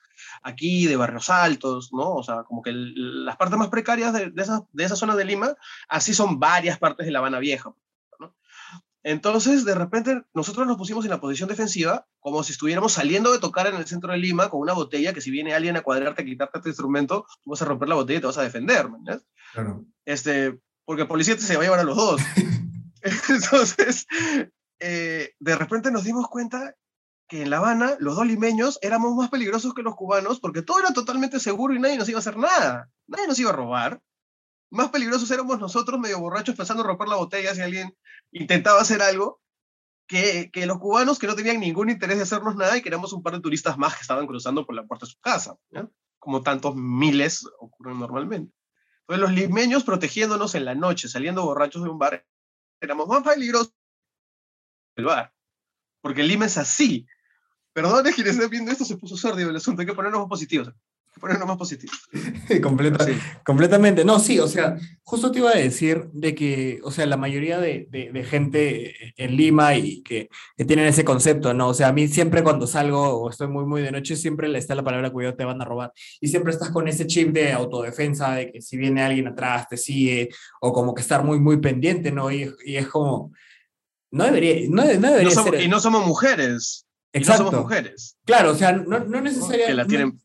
[0.42, 2.12] aquí, de Barrios Altos, ¿no?
[2.14, 5.14] O sea, como que el- las partes más precarias de, de, esa, de esa zona
[5.14, 5.54] de Lima,
[5.88, 7.72] así son varias partes de La Habana Vieja.
[9.04, 9.10] ¿No?
[9.10, 13.38] Entonces, de repente, nosotros nos pusimos en la posición defensiva, como si estuviéramos saliendo de
[13.38, 16.22] tocar en el centro de Lima con una botella que si viene alguien a cuadrarte,
[16.22, 18.88] a quitarte tu instrumento, tú vas a romper la botella y te vas a defender.
[19.52, 19.84] Claro.
[20.04, 22.20] Este, porque el policía te se va a llevar a los dos.
[23.28, 24.06] Entonces,
[24.80, 26.74] eh, de repente nos dimos cuenta
[27.28, 30.80] que en La Habana los dos limeños éramos más peligrosos que los cubanos porque todo
[30.80, 32.90] era totalmente seguro y nadie nos iba a hacer nada.
[33.06, 34.00] Nadie nos iba a robar.
[34.70, 37.96] Más peligrosos éramos nosotros, medio borrachos, pensando en romper la botella si alguien
[38.32, 39.40] intentaba hacer algo,
[40.06, 43.12] que, que los cubanos que no tenían ningún interés de hacernos nada y que éramos
[43.12, 45.56] un par de turistas más que estaban cruzando por la puerta de su casa,
[46.18, 48.52] como tantos miles ocurren normalmente.
[49.00, 52.26] Entonces los limeños protegiéndonos en la noche, saliendo borrachos de un bar,
[52.80, 53.74] éramos más peligrosos
[54.96, 55.32] del bar.
[56.00, 57.06] Porque Lima es así.
[57.72, 59.80] Perdone quienes estén viendo esto, se puso sordio el asunto.
[59.80, 60.72] Hay que ponernos positivos.
[61.18, 61.96] Ponernos más positivos.
[62.62, 63.12] Completa- Sí.
[63.44, 64.04] Completamente.
[64.04, 67.58] No, sí, o sea, justo te iba a decir de que, o sea, la mayoría
[67.58, 71.68] de, de- de gente en Lima y que, que tienen ese concepto, ¿no?
[71.68, 74.58] O sea, a mí siempre cuando salgo o estoy muy, muy de noche, siempre le
[74.58, 75.92] está la palabra cuidado, te van a robar.
[76.20, 79.76] Y siempre estás con ese chip de autodefensa, de que si viene alguien atrás, te
[79.76, 80.28] sigue,
[80.60, 82.30] o como que estar muy, muy pendiente, ¿no?
[82.30, 83.32] Y, y es como,
[84.10, 85.60] no debería, no, no debería somos, ser.
[85.62, 86.86] y no somos mujeres.
[87.12, 87.44] Y no Exacto.
[87.46, 88.16] somos mujeres.
[88.26, 89.66] Claro, o sea, no, no necesariamente.
[89.66, 90.20] Que la tienen-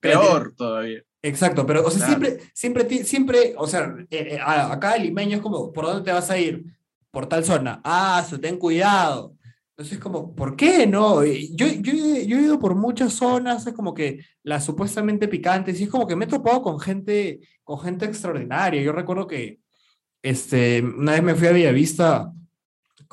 [0.00, 1.02] peor todavía.
[1.22, 2.24] Exacto, pero o sea, Claro.
[2.24, 6.12] siempre, siempre, siempre, o sea, eh, eh, acá el limeño es como, ¿por dónde te
[6.12, 6.64] vas a ir?
[7.10, 7.80] Por tal zona.
[7.84, 9.34] Ah, ten cuidado.
[9.76, 11.24] Entonces, como, ¿por qué no?
[11.24, 15.84] Yo, yo, yo he ido por muchas zonas, es como que las supuestamente picantes, y
[15.84, 18.82] es como que me he topado con gente, con gente extraordinaria.
[18.82, 19.60] Yo recuerdo que
[20.22, 22.32] este, una vez me fui a Villavista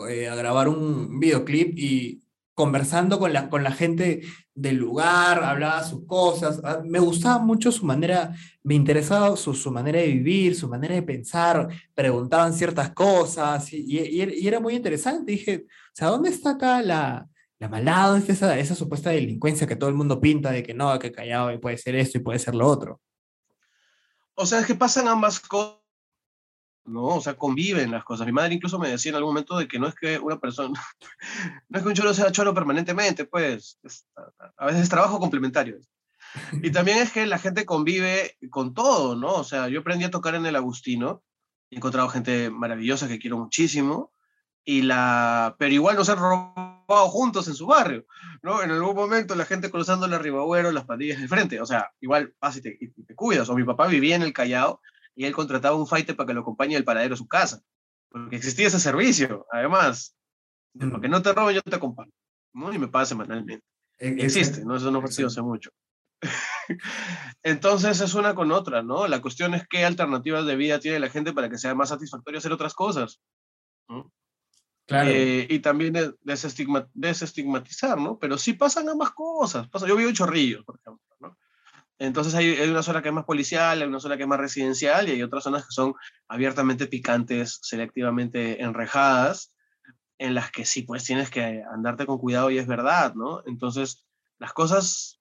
[0.09, 2.21] eh, a grabar un videoclip y
[2.55, 4.21] conversando con la, con la gente
[4.53, 9.71] del lugar, hablaba sus cosas, ah, me gustaba mucho su manera, me interesaba su, su
[9.71, 15.33] manera de vivir, su manera de pensar, preguntaban ciertas cosas y, era muy interesante.
[15.33, 17.27] Dije, o sea, ¿dónde está acá la,
[17.59, 18.11] la maldad?
[18.11, 21.11] ¿Dónde está esa, esa supuesta delincuencia que todo el mundo pinta de que no, que
[21.11, 23.01] callado y puede ser esto y puede ser lo otro?
[24.35, 25.84] O sea, es que pasan ambas cosas
[26.85, 27.05] ¿no?
[27.05, 28.25] O sea, conviven las cosas.
[28.25, 30.79] Mi madre incluso me decía en algún momento de que no es que una persona,
[31.69, 33.79] no es que un cholo sea cholo permanentemente, pues
[34.57, 35.79] a veces es trabajo complementario.
[36.61, 39.33] Y también es que la gente convive con todo, ¿no?
[39.33, 41.23] O sea, yo aprendí a tocar en el Agustino,
[41.69, 44.11] he encontrado gente maravillosa que quiero muchísimo,
[44.67, 48.05] y la, pero igual nos han robado juntos en su barrio,
[48.41, 48.63] ¿no?
[48.63, 52.33] En algún momento la gente cruzando la Ribagüero, las pandillas de frente, o sea, igual
[52.41, 53.47] vas y te, y te cuidas.
[53.49, 54.81] O mi papá vivía en el Callao
[55.15, 57.61] y él contrataba un fighter para que lo acompañe al paradero a su casa,
[58.09, 60.15] porque existía ese servicio, además,
[60.73, 60.89] mm.
[60.89, 62.11] para que no te roben, yo te acompaño,
[62.53, 62.73] ¿no?
[62.73, 63.65] Y me paga semanalmente.
[63.97, 64.75] E, Existe, ¿no?
[64.75, 65.71] Eso no ha sido hace mucho.
[67.43, 69.07] Entonces es una con otra, ¿no?
[69.07, 72.39] La cuestión es qué alternativas de vida tiene la gente para que sea más satisfactorio
[72.39, 73.21] hacer otras cosas.
[74.87, 75.09] Claro.
[75.09, 78.19] Eh, y también desestigmatizar, ¿no?
[78.19, 79.67] Pero sí pasan ambas cosas.
[79.69, 81.37] Pasa, yo vivo en Chorrillos, por ejemplo, ¿no?
[81.97, 85.07] Entonces hay, una zona que es más policial, hay una zona que es más residencial
[85.07, 85.93] y hay otras zonas que son
[86.27, 89.53] abiertamente picantes, selectivamente enrejadas,
[90.17, 93.43] en las que sí, pues tienes que andarte con cuidado y es verdad, ¿no?
[93.45, 94.05] Entonces,
[94.39, 95.19] las cosas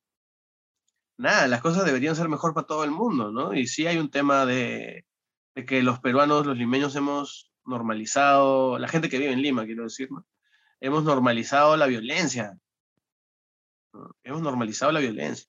[1.16, 3.54] nada, las cosas deberían ser mejor para todo el mundo, ¿no?
[3.54, 5.06] Y sí hay un tema de,
[5.66, 10.10] que los peruanos, los limeños hemos normalizado, la gente que vive en Lima, quiero decir,
[10.10, 10.26] ¿no?
[10.80, 12.58] Hemos normalizado la violencia.
[14.22, 15.48] Hemos normalizado la violencia.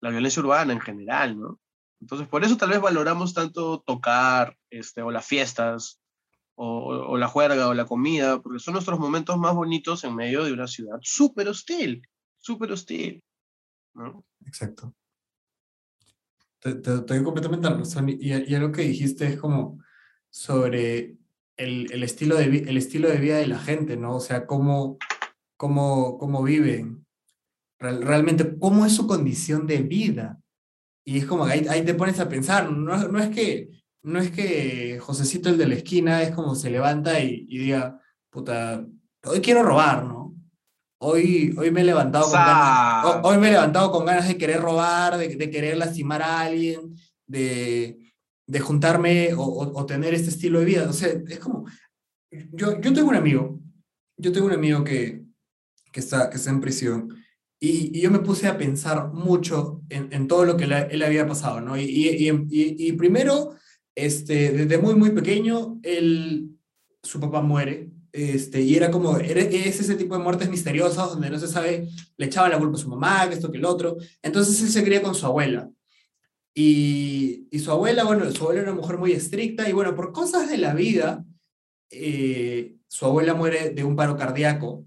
[0.00, 1.60] La violencia urbana en general, ¿no?
[2.00, 6.00] Entonces, por eso tal vez valoramos tanto tocar, este, o las fiestas,
[6.54, 10.44] o, o la juerga, o la comida, porque son nuestros momentos más bonitos en medio
[10.44, 12.02] de una ciudad súper hostil,
[12.38, 13.22] súper hostil.
[14.46, 14.94] Exacto.
[16.60, 18.08] Te, doy completamente razón.
[18.08, 19.82] Y, y lo que dijiste es como
[20.30, 21.16] sobre
[21.56, 24.16] el, el, estilo de, el estilo de vida de la gente, ¿no?
[24.16, 24.98] O sea, cómo,
[25.56, 27.06] cómo, cómo viven.
[27.78, 30.38] Realmente, cómo es su condición de vida.
[31.04, 33.70] Y es como ahí, ahí te pones a pensar, no, no, es que,
[34.02, 38.00] no es que Josecito el de la esquina es como se levanta y, y diga,
[38.30, 38.86] puta,
[39.24, 40.34] hoy quiero robar, ¿no?
[41.00, 44.60] Hoy, hoy, me he levantado con ganas, hoy me he levantado con ganas de querer
[44.60, 48.12] robar, de, de querer lastimar a alguien, de,
[48.46, 50.90] de juntarme o, o, tener este estilo de vida.
[50.90, 51.66] O sea, es como,
[52.30, 53.60] yo, yo tengo un amigo,
[54.16, 55.22] yo tengo un amigo que,
[55.92, 57.17] que, está, que está en prisión
[57.60, 61.60] y, yo me puse a pensar mucho en, en todo lo que él había pasado,
[61.60, 61.76] ¿no?
[61.78, 63.54] Y, y, y, primero,
[63.94, 66.50] este, desde muy, muy pequeño, él,
[67.02, 71.38] su papá muere este, y era como, es ese tipo de muertes misteriosas donde no
[71.38, 73.96] se sabe, le echaba la culpa a su mamá, que esto, que el otro.
[74.22, 75.70] Entonces él se cría con su abuela.
[76.54, 80.12] Y, y su abuela, bueno, su abuela era una mujer muy estricta y bueno, por
[80.12, 81.24] cosas de la vida,
[81.90, 84.84] eh, su abuela muere de un paro cardíaco.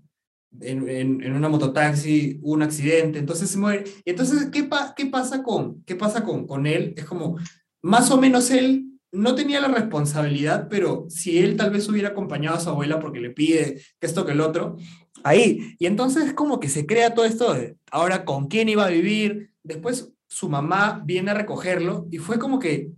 [0.60, 3.86] En, en, en, una mototaxi, un accidente, entonces se muere.
[4.04, 6.94] Y entonces, ¿qué, pa qué pasa, con, qué pasa con, con él?
[6.98, 7.38] Es como,
[7.82, 12.58] más o menos él no tenía la responsabilidad, pero si él tal vez hubiera acompañado
[12.58, 14.78] a su abuela porque le pide que esto, que el otro,
[15.24, 15.76] ahí.
[15.80, 18.90] Y entonces es como que se crea todo esto de ahora con quién iba a
[18.90, 19.52] vivir.
[19.64, 22.92] Después su mamá viene a recogerlo y fue como que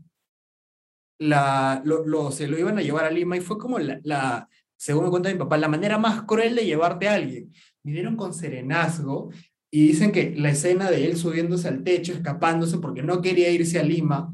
[1.19, 4.49] la, lo, se lo iban a llevar a Lima y fue como la, la,
[4.83, 7.51] según me cuenta mi papá, la manera más cruel de llevarte a alguien.
[7.83, 9.31] Vinieron con serenazgo
[9.71, 13.79] y dicen que la escena de él subiéndose al techo, escapándose porque no quería irse
[13.79, 14.31] a Lima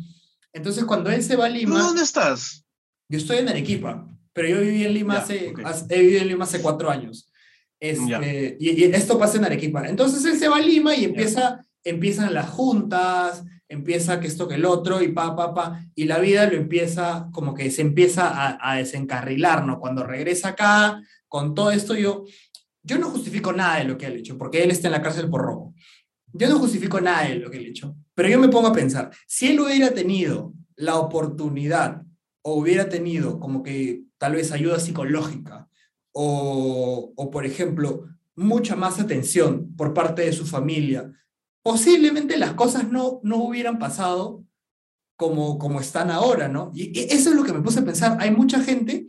[0.54, 1.82] entonces, cuando él se va a Lima...
[1.82, 2.66] dónde estás?
[3.08, 5.54] Yo estoy en Arequipa, pero yo viví en Lima, hace,
[5.90, 7.32] he vivido en Lima hace cuatro años.
[7.80, 9.88] Este, y, esto pasa en Arequipa.
[9.88, 14.56] Entonces él se va a Lima y empieza, empiezan las juntas, empieza que esto que
[14.56, 18.58] el otro y pa, pa, pa, y la vida lo empieza, como que se empieza
[18.60, 19.80] a, desencarrilar, ¿no?
[19.80, 22.26] Cuando regresa acá, con todo esto, yo,
[22.82, 25.30] yo no justifico nada de lo que él hecho, porque él está en la cárcel
[25.30, 25.76] por robo.
[26.34, 29.12] Yo no justifico nada de lo que él hecho, pero yo me pongo a pensar,
[29.28, 32.02] si él hubiera tenido la oportunidad
[32.42, 35.68] o hubiera tenido como que tal vez ayuda psicológica
[36.12, 38.06] o, o por ejemplo,
[38.36, 41.12] mucha más atención por parte de su familia,
[41.64, 44.44] posiblemente las cosas no, no hubieran pasado
[45.16, 46.72] como, como están ahora, ¿no?
[46.74, 48.18] Y eso es lo que me puse a pensar.
[48.22, 49.06] Hay mucha gente,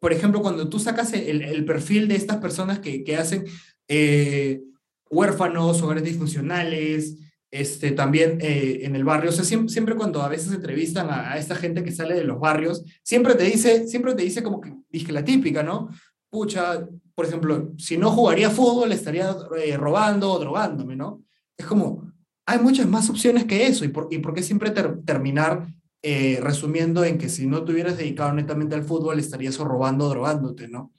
[0.00, 3.44] por ejemplo, cuando tú sacas el, perfil de estas personas que, que hacen
[3.88, 4.62] eh,
[5.10, 7.16] huérfanos, hogares disfuncionales,
[7.50, 9.30] este, también eh, en el barrio.
[9.30, 12.38] O sea, siempre, siempre, cuando a veces entrevistan a, esta gente que sale de los
[12.38, 15.90] barrios, siempre te dice, siempre te dice como que, dije la típica, ¿no?
[16.30, 21.22] Pucha, por ejemplo, si no jugaría fútbol, estaría eh, robando o drogándome, ¿no?
[21.60, 22.10] Es como,
[22.46, 23.84] hay muchas más opciones que eso.
[23.84, 25.68] ¿Y por, y por qué siempre terminar
[26.02, 30.68] eh, resumiendo en que si no te hubieras dedicado netamente al fútbol, estarías robando drogándote,
[30.68, 30.92] ¿no?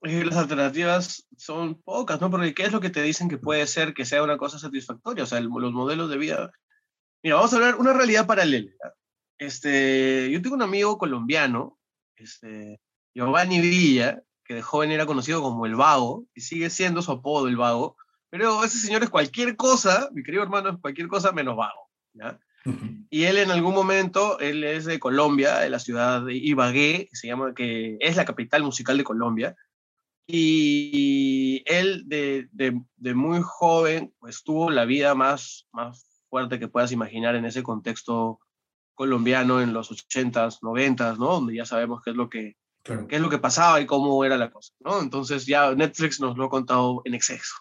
[0.00, 2.28] las alternativas son pocas, ¿no?
[2.28, 5.24] Porque ¿qué es lo que te dicen que puede ser que sea una cosa satisfactoria?
[5.24, 6.50] O sea, los modelos de vida...
[7.22, 8.72] Mira, vamos a hablar una realidad paralela.
[9.38, 11.78] este, yo tengo un amigo colombiano,
[12.16, 12.80] este,
[13.14, 17.46] Giovanni Villa, que de joven era conocido como el Vago, y sigue siendo su apodo
[17.46, 17.96] el Vago,
[18.32, 22.40] pero ese señor es cualquier cosa, mi querido hermano, es cualquier cosa menos Vago, ¿ya?
[23.10, 27.16] Y él en algún momento, él es de Colombia, de la ciudad de Ibagué, que
[27.16, 29.54] se llama, que es la capital musical de Colombia,
[30.26, 36.68] y él de, de, de, muy joven, pues tuvo la vida más, más fuerte que
[36.68, 38.40] puedas imaginar en ese contexto
[38.94, 41.34] colombiano en los 80s, 90s, ¿no?
[41.34, 43.06] Donde ya sabemos qué es lo que, claro.
[43.08, 45.02] qué es lo que pasaba y cómo era la cosa, ¿no?
[45.02, 47.56] Entonces ya Netflix nos lo ha contado en exceso.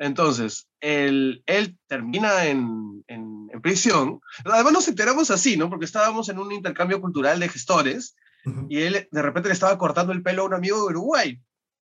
[0.00, 4.20] Entonces, él, él termina en, en, en, prisión.
[4.46, 5.68] Además nos enteramos así, ¿no?
[5.68, 8.66] Porque estábamos en un intercambio cultural de gestores uh -huh.
[8.70, 11.38] y él de repente le estaba cortando el pelo a un amigo de Uruguay.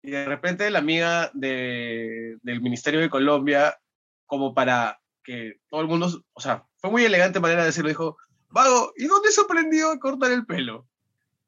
[0.04, 3.80] Y de repente la amiga de, del Ministerio de Colombia,
[4.28, 8.17] como para que todo el mundo, o sea, fue muy elegante manera de decirlo, dijo,
[8.49, 10.88] Vago, ¿y dónde se aprendió a cortar el pelo?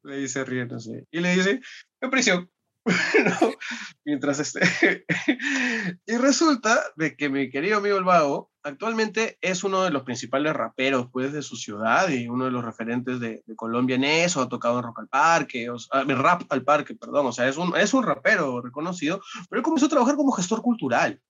[0.02, 1.06] Le dice riéndose.
[1.12, 1.60] Y le dice,
[2.00, 2.50] en prisión.
[3.40, 3.52] ¿No?
[4.04, 4.60] Mientras este...
[6.06, 10.52] y resulta de que mi querido amigo el Vago actualmente es uno de los principales
[10.52, 14.40] raperos pues, de su ciudad y uno de los referentes de, de Colombia en eso,
[14.40, 17.56] ha tocado en Rock al Parque, o sea, Rap al Parque, perdón, o sea, es
[17.56, 21.20] un, es un rapero reconocido, pero él comenzó a trabajar como gestor cultural.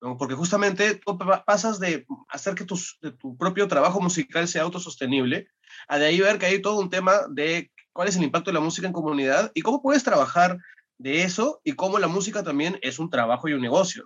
[0.00, 0.16] ¿no?
[0.16, 5.48] Porque justamente tú pasas de hacer que tus, de tu propio trabajo musical sea autosostenible,
[5.88, 8.54] a de ahí ver que hay todo un tema de cuál es el impacto de
[8.54, 10.58] la música en comunidad y cómo puedes trabajar
[11.00, 14.04] de eso y cómo la música también es un trabajo y un negocio.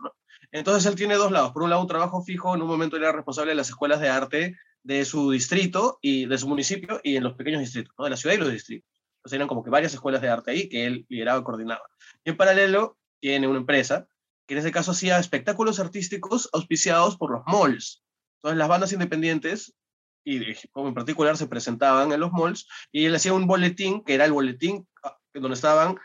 [0.52, 1.50] Entonces él tiene dos lados.
[1.50, 4.09] Por un lado, un trabajo fijo, en un momento era responsable de las escuelas de
[4.09, 8.16] arte de su distrito y de su municipio y en los pequeños distritos, de la
[8.16, 8.88] ciudad y los distritos.
[9.16, 11.83] Entonces eran como que varias escuelas de arte ahí que él lideraba y coordinaba.
[12.22, 14.07] Y en paralelo tiene una empresa
[14.46, 18.04] que en ese caso hacía espectáculos artísticos auspiciados por los malls.
[18.37, 19.74] Entonces las bandas independientes,
[20.22, 24.14] y como en particular se presentaban en los malls, y él hacía un boletín, que
[24.14, 25.96] era el boletín ah, donde estaban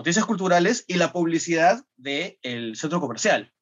[0.00, 3.52] noticias culturales y la publicidad del de centro comercial.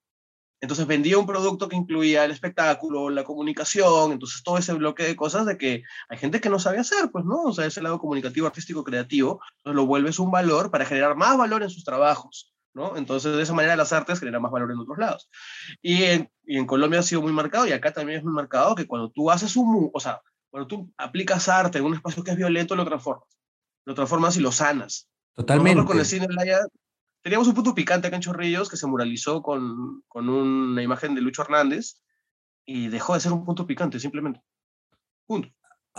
[0.60, 5.16] Entonces vendía un producto que incluía el espectáculo, la comunicación, entonces todo ese bloque de
[5.16, 7.42] cosas de que hay gente que no sabe hacer, pues, ¿no?
[7.42, 11.36] O sea, ese lado comunicativo, artístico, creativo, entonces lo vuelves un valor para generar más
[11.36, 12.96] valor en sus trabajos, ¿no?
[12.96, 15.28] Entonces, de esa manera las artes generan más valor en otros lados.
[15.82, 18.76] Y en, y en Colombia ha sido muy marcado y acá también es muy marcado
[18.76, 20.20] que cuando tú haces un, o sea,
[20.50, 23.28] cuando tú aplicas arte en un espacio que es violento, lo transformas.
[23.84, 25.08] Lo transformas y lo sanas.
[25.38, 25.76] Totalmente.
[25.76, 26.58] Nosotros con el cine Laya
[27.22, 31.20] teníamos un punto picante acá en Chorrillos que se muralizó con, con una imagen de
[31.20, 32.02] Lucho Hernández
[32.66, 34.42] y dejó de ser un punto picante, simplemente.
[35.26, 35.48] Punto.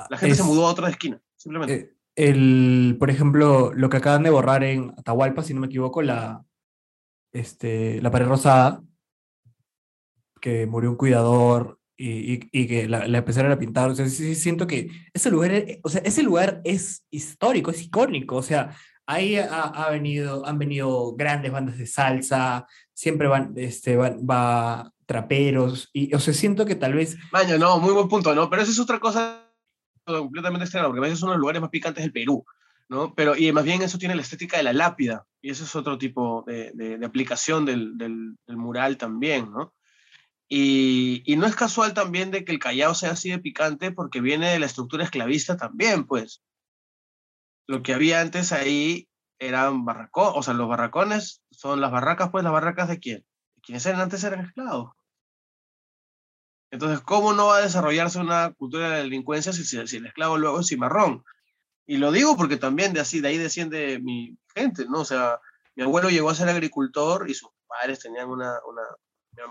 [0.10, 1.73] La gente es, se mudó a otra esquina, simplemente.
[1.73, 6.02] Eh, el, por ejemplo, lo que acaban de borrar en Atahualpa, si no me equivoco,
[6.02, 6.43] la,
[7.32, 8.84] este, la pared rosada,
[10.41, 13.89] que murió un cuidador y, y, y que la, la, empezaron a pintar.
[13.89, 17.82] O sea, sí, sí, siento que ese lugar, o sea, ese lugar es histórico, es
[17.84, 18.36] icónico.
[18.36, 18.75] O sea,
[19.10, 25.89] ahí ha, venido, han venido grandes bandas de salsa, siempre van, este, van, va traperos,
[25.93, 27.17] y o sea, siento que tal vez...
[27.32, 28.52] Maño, no, muy buen punto, ¿no?
[28.52, 29.52] Pero eso es otra cosa
[30.06, 32.45] completamente extraña, porque a veces son los lugares más picantes del Perú,
[32.88, 33.15] ¿no?
[33.15, 35.98] Pero, y más bien eso tiene la estética de la lápida, y eso es otro
[35.98, 39.74] tipo de, de, de aplicación del, del, del, mural también, ¿no?
[40.48, 44.19] Y, y, no es casual también de que el Callao sea así de picante porque
[44.22, 46.43] viene de la estructura esclavista también, pues
[47.69, 52.43] lo que había antes ahí eran barracones, o sea, los barracones son las barracas, pues
[52.43, 53.23] las barracas de quién?
[53.62, 54.95] Quienes eran antes eran esclavos.
[56.71, 60.39] Entonces, ¿cómo no va a desarrollarse una cultura de la delincuencia si, si, el esclavo
[60.39, 61.23] luego es cimarrón?
[61.86, 65.01] Y lo digo porque también de así, de ahí desciende mi gente, ¿no?
[65.01, 65.39] O sea,
[65.75, 68.82] mi abuelo llegó a ser agricultor y sus padres tenían una, una...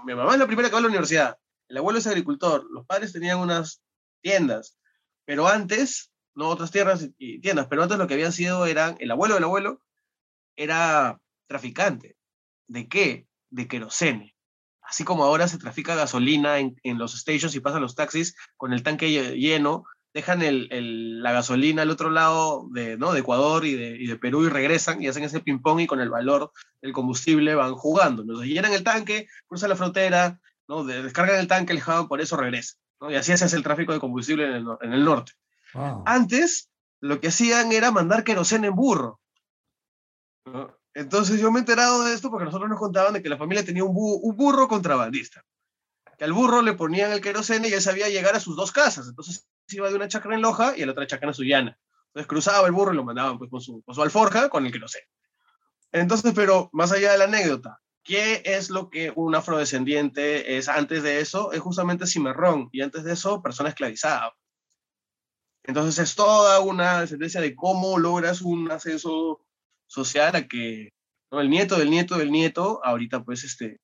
[0.05, 2.85] Mi mamá es la primera que va a la universidad, el abuelo es agricultor, los
[2.85, 3.81] padres tenían unas
[4.21, 4.77] tiendas,
[5.25, 6.08] pero antes
[6.39, 9.45] no otras tierras y tiendas, pero antes lo que habían sido eran, el abuelo del
[9.45, 9.83] abuelo
[10.57, 12.17] era traficante.
[12.69, 13.27] ¿De qué?
[13.51, 14.37] De querosene.
[14.83, 18.73] Así como ahora se trafica gasolina en, en los stations y pasan los taxis con
[18.73, 23.13] el tanque lleno, dejan el, el, la gasolina al otro lado de, ¿no?
[23.13, 26.01] de Ecuador y de, y de, Perú y regresan y hacen ese ping-pong y con
[26.01, 28.23] el valor del combustible van jugando.
[28.23, 30.85] Entonces llenan el tanque, cruzan la frontera, ¿no?
[30.85, 32.79] descargan el tanque, le jaban, por eso regresan.
[33.01, 33.11] ¿no?
[33.11, 35.33] Y así se hace el tráfico de combustible en el, en el norte.
[35.79, 36.03] Wow.
[36.07, 36.71] Antes,
[37.01, 39.21] lo que hacían era mandar queroseno en burro.
[40.47, 40.77] ¿no?
[40.95, 43.65] Entonces yo me he enterado de esto porque nosotros nos contaban de que la familia
[43.65, 45.45] tenía un, bu un burro contrabandista.
[46.17, 49.07] Que al burro le ponían el queroseno y él sabía llegar a sus dos casas.
[49.07, 51.79] Entonces iba de una chacra en Loja y a la otra chacra en Sullana.
[52.09, 54.73] Entonces cruzaba el burro y lo mandaban pues, con, su, con su alforja con el
[54.73, 55.07] queroseno.
[55.93, 61.05] Entonces, pero más allá de la anécdota, ¿qué es lo que un afrodescendiente es antes
[61.05, 61.53] de eso?
[61.53, 64.35] Es justamente cimarrón y antes de eso, persona esclavizada
[65.69, 69.45] Entonces es toda una sentencia de cómo logras un ascenso
[69.87, 70.95] social a que
[71.31, 71.43] ¿no?
[71.43, 73.79] el nieto del nieto del nieto, ahorita pues este,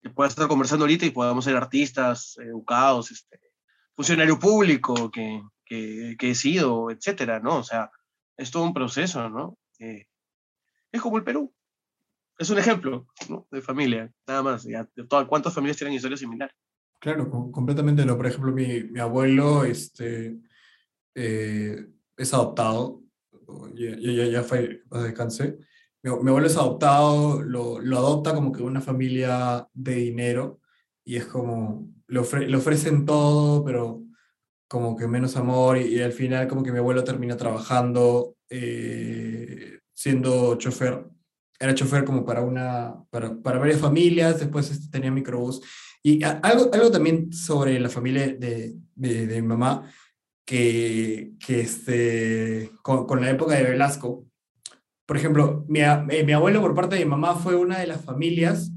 [0.00, 3.38] que pueda estar conversando ahorita y podamos ser artistas, educados, este,
[3.94, 7.58] funcionario público que, que, que he sido, etcétera, ¿no?
[7.58, 7.90] O sea,
[8.38, 9.58] es todo un proceso, ¿no?
[9.80, 10.06] Eh,
[10.90, 11.52] es como el Perú.
[12.38, 13.46] Es un ejemplo ¿no?
[13.50, 14.64] de familia, nada más.
[14.64, 16.56] Ya, de todas, ¿Cuántas familias tienen historias similares?
[17.00, 18.16] Claro, completamente no.
[18.16, 20.38] Por ejemplo, mi, mi abuelo este,
[21.14, 21.86] eh,
[22.16, 23.02] es adoptado,
[23.74, 25.58] ya, ya, ya fue, descansé.
[26.02, 30.60] Mi, mi, abuelo es adoptado, lo, lo, adopta como que una familia de dinero
[31.04, 34.02] y es como, le, ofre, le ofrecen todo, pero
[34.68, 39.80] como que menos amor y, y, al final como que mi abuelo termina trabajando eh,
[39.94, 41.04] siendo chofer.
[41.58, 45.62] Era chofer como para, una, para, para varias familias, después este, tenía microbús.
[46.02, 49.88] Y algo, algo también sobre la familia de, de, de mi mamá,
[50.44, 54.26] que, que este, con, con, la época de Velasco,
[55.06, 58.04] por ejemplo, mi, eh, mi abuelo por parte de mi mamá fue una de las
[58.04, 58.70] familias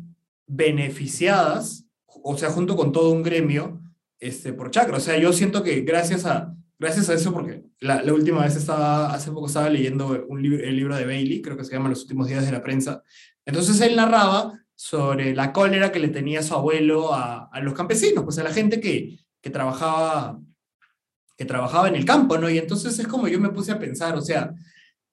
[0.48, 3.82] beneficiadas, o sea, junto con todo un gremio,
[4.20, 4.98] este, por chakra.
[4.98, 8.56] O sea, yo siento que gracias a, gracias a eso, porque la, la última vez
[8.56, 11.90] estaba, hace poco estaba leyendo un libro, el libro de Bailey, creo que se llama
[11.90, 13.04] Los últimos días de la prensa.
[13.46, 18.24] Entonces él narraba sobre la cólera que le tenía su abuelo a, a los campesinos,
[18.24, 20.40] pues a la gente que, que, trabajaba,
[21.38, 22.50] que trabajaba en el campo, ¿no?
[22.50, 24.54] Y entonces es como yo me puse a pensar, o sea,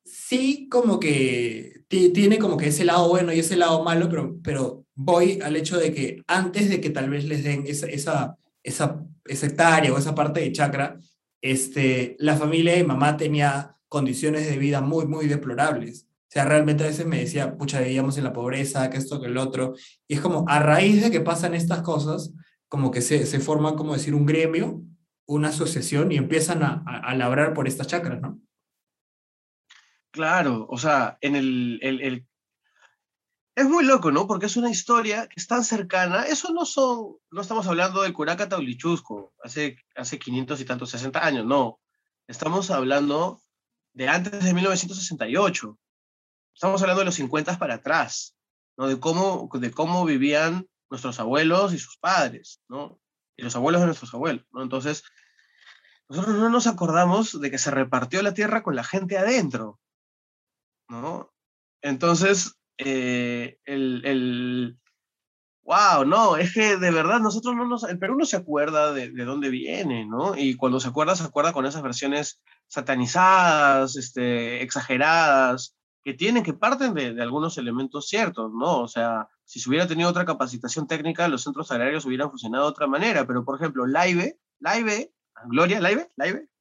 [0.05, 4.85] sí como que tiene como que ese lado bueno y ese lado malo, pero, pero
[4.95, 9.05] voy al hecho de que antes de que tal vez les den esa, esa, esa,
[9.27, 10.99] esa hectárea o esa parte de chacra,
[11.43, 16.05] este, la familia de mamá tenía condiciones de vida muy, muy deplorables.
[16.05, 19.27] O sea, realmente a veces me decía, pucha, vivíamos en la pobreza, que esto, que
[19.27, 19.75] el otro.
[20.09, 22.33] Y es como, a raíz de que pasan estas cosas,
[22.69, 24.83] como que se, se forma, como decir, un gremio,
[25.35, 28.41] una asociación y empiezan a, a, labrar por estas chacras, ¿no?
[30.11, 32.27] Claro, o sea, en el, el, el,
[33.55, 34.27] Es muy loco, ¿no?
[34.27, 36.25] Porque es una historia que es tan cercana.
[36.25, 41.25] Eso no son, no estamos hablando de Curaca Taulichusco, hace, hace 500 y tantos, 60
[41.25, 41.81] años, no.
[42.27, 43.41] Estamos hablando
[43.95, 45.79] de antes de 1968.
[46.55, 48.37] Estamos hablando de los 50 para atrás,
[48.77, 48.87] ¿no?
[48.89, 53.01] De cómo, de cómo vivían nuestros abuelos y sus padres, ¿no?
[53.35, 54.63] Y los abuelos de nuestros abuelos, ¿no?
[54.63, 55.05] Entonces,
[56.13, 59.81] nosotros no nos acordamos de que se repartió la tierra con la gente adentro,
[60.89, 61.33] ¿no?
[61.81, 64.79] Entonces, eh, el,
[65.63, 69.11] wow, no, es que de verdad nosotros no nos, el Perú no se acuerda de,
[69.11, 70.37] de, dónde viene, ¿no?
[70.37, 76.53] Y cuando se acuerda, se acuerda con esas versiones satanizadas, este, exageradas, que tienen, que
[76.53, 78.81] parten de, algunos elementos ciertos, ¿no?
[78.81, 82.71] O sea, si se hubiera tenido otra capacitación técnica, los centros agrarios hubieran funcionado de
[82.71, 85.11] otra manera, pero por ejemplo, Laive, Laive,
[85.47, 86.11] Gloria, Laive,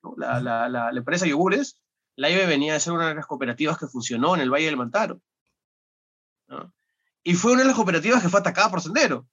[0.04, 0.16] ¿no?
[0.18, 1.82] la, la, la, la, empresa Yogures,
[2.16, 5.22] Laive venía de ser una de las cooperativas que funcionó en el Valle del Mantaro.
[6.48, 6.74] ¿no?
[7.24, 9.28] Y fue una de las cooperativas que fue atacada por Sendero.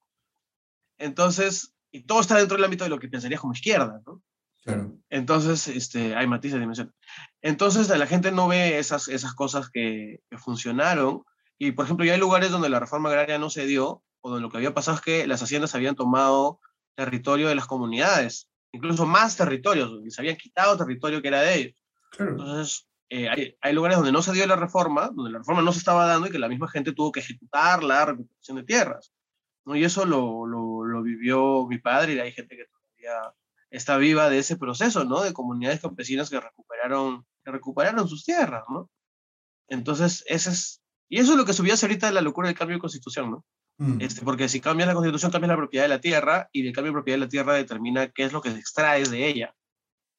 [0.98, 4.22] Entonces, y todo está dentro del ámbito de lo que pensarías como izquierda, ¿no?
[4.62, 4.98] Claro.
[5.08, 6.94] Entonces, este, hay matices de dimensión.
[7.40, 11.24] Entonces, la gente no ve esas, esas cosas que, que, funcionaron.
[11.56, 14.42] Y, por ejemplo, ya hay lugares donde la reforma agraria no se dio, o donde
[14.42, 16.60] lo que había pasado es que las haciendas habían tomado
[16.94, 21.84] territorio de las comunidades, incluso más territorios, se habían quitado territorio que era de ellos.
[22.10, 22.32] Claro.
[22.32, 25.72] Entonces, eh, hay, hay, lugares donde no se dio la reforma, donde la reforma no
[25.72, 29.12] se estaba dando y que la misma gente tuvo que ejecutar la recuperación de tierras.
[29.64, 29.76] ¿no?
[29.76, 33.34] Y eso lo, lo, lo vivió mi padre y hay gente que todavía
[33.70, 35.22] está viva de ese proceso, ¿no?
[35.22, 38.90] De comunidades campesinas que recuperaron, que recuperaron sus tierras, ¿no?
[39.68, 42.80] Entonces, ese es, y eso es lo que subió ahorita la locura del cambio de
[42.80, 43.44] constitución, ¿no?
[43.78, 44.00] Mm.
[44.00, 46.92] Este, porque si cambias la constitución, cambias la propiedad de la tierra y el cambio
[46.92, 49.54] de propiedad de la tierra determina qué es lo que se extrae de ella,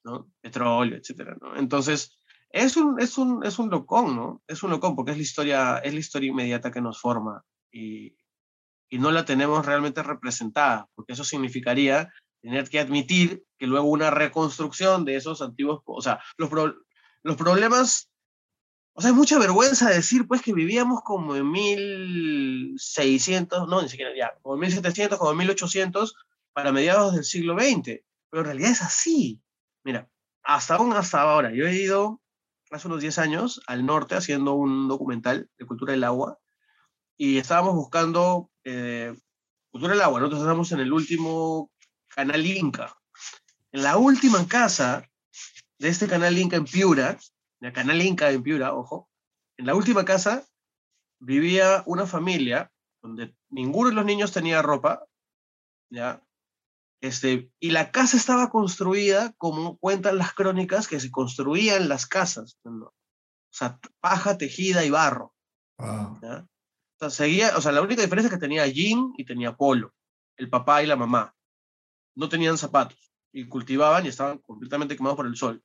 [0.03, 0.31] ¿no?
[0.41, 1.57] Petróleo, etcétera, ¿no?
[1.57, 2.17] Entonces,
[2.51, 4.41] es un, es un, es un locón, ¿no?
[4.47, 8.15] Es un locón porque es la historia, es la historia inmediata que nos forma y,
[8.89, 14.09] y no la tenemos realmente representada, porque eso significaría tener que admitir que luego una
[14.09, 16.73] reconstrucción de esos antiguos, o sea, los, pro,
[17.23, 18.09] los problemas,
[18.99, 24.11] o sea, es mucha vergüenza decir pues que vivíamos como en 1600, no, ni siquiera
[24.13, 26.17] ya, como en 1700, como en 1800,
[26.51, 29.41] para mediados del siglo XX, pero en realidad es así.
[29.85, 30.09] Mira,
[30.43, 32.21] hasta aún hasta ahora, yo he ido
[32.71, 36.37] hace unos 10 años al norte haciendo un documental de cultura del agua
[37.15, 39.15] y estábamos buscando eh,
[39.71, 41.71] cultura del agua, nosotros estábamos en el último
[42.09, 42.93] canal Inca.
[43.71, 45.09] En la última casa
[45.77, 47.17] de este canal Inca en Piura,
[47.73, 49.09] canal Inca en Piura, ojo,
[49.57, 50.47] en la última casa
[51.19, 55.05] vivía una familia donde ninguno de los niños tenía ropa,
[55.89, 56.23] ¿ya?
[57.01, 62.59] Este, y la casa estaba construida como cuentan las crónicas que se construían las casas.
[62.63, 62.93] O
[63.51, 65.33] sea, paja, tejida y barro.
[65.77, 66.19] O,
[66.99, 69.93] sea, seguía, o sea, la única diferencia es que tenía jean y tenía polo,
[70.37, 71.33] el papá y la mamá.
[72.15, 75.63] No tenían zapatos y cultivaban y estaban completamente quemados por el sol.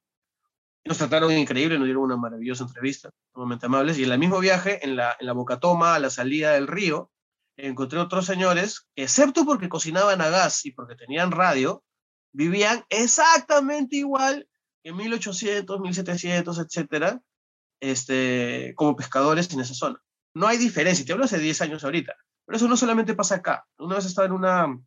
[0.86, 3.98] Nos trataron increíble, nos dieron una maravillosa entrevista, sumamente amables.
[3.98, 7.10] Y en el mismo viaje, en la, en la Bocatoma, a la salida del río,
[7.56, 11.82] encontré otros señores, excepto porque cocinaban a gas y porque tenían radio,
[12.32, 14.46] vivían exactamente igual
[14.82, 17.20] que en 1800, 1700, etcétera,
[17.80, 20.00] este, como pescadores en esa zona.
[20.34, 22.14] No hay diferencia, te hablo hace 10 años ahorita,
[22.44, 23.66] pero eso no solamente pasa acá.
[23.78, 24.78] Una vez estaba en una,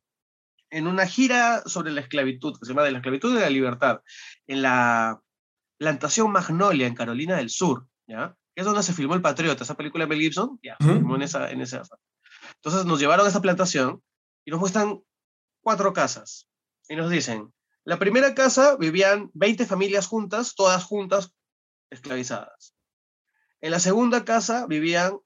[0.70, 3.50] en una gira sobre la esclavitud, que se llama de la esclavitud y de la
[3.50, 4.02] libertad,
[4.46, 5.22] en la
[5.78, 8.36] plantación Magnolia en Carolina del Sur, ¿ya?
[8.56, 11.22] Que es donde se filmó El Patriota, esa película de Mel Gibson, ya, filmó en
[11.22, 11.84] esa, en esa
[12.56, 14.04] entonces nos llevaron a esa plantación
[14.46, 15.02] y nos muestran
[15.62, 16.48] cuatro casas.
[16.90, 17.54] Y nos dicen,
[17.84, 21.34] la primera casa vivían 20 familias juntas, todas juntas,
[21.90, 22.76] esclavizadas.
[23.62, 25.20] En la segunda casa vivían,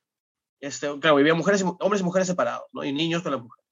[0.59, 2.83] este, claro, vivían mujeres hombres y mujeres separados, ¿no?
[2.83, 3.65] Y niños con las mujeres.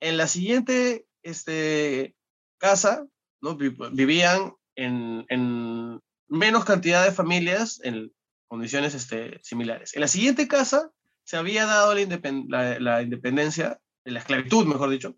[0.00, 2.16] En la siguiente este,
[2.58, 3.06] casa,
[3.40, 3.56] ¿no?
[3.56, 8.12] Vivían en, en menos cantidad de familias en
[8.48, 9.94] condiciones este, similares.
[9.94, 10.90] En la siguiente casa
[11.24, 15.16] se había dado la, la, independencia, la esclavitud, mejor dicho,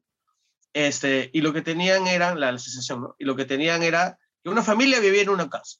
[0.72, 3.14] este, y lo que tenían era la, asociación, ¿no?
[3.18, 5.78] Y lo que tenían era que una familia vivía en una casa.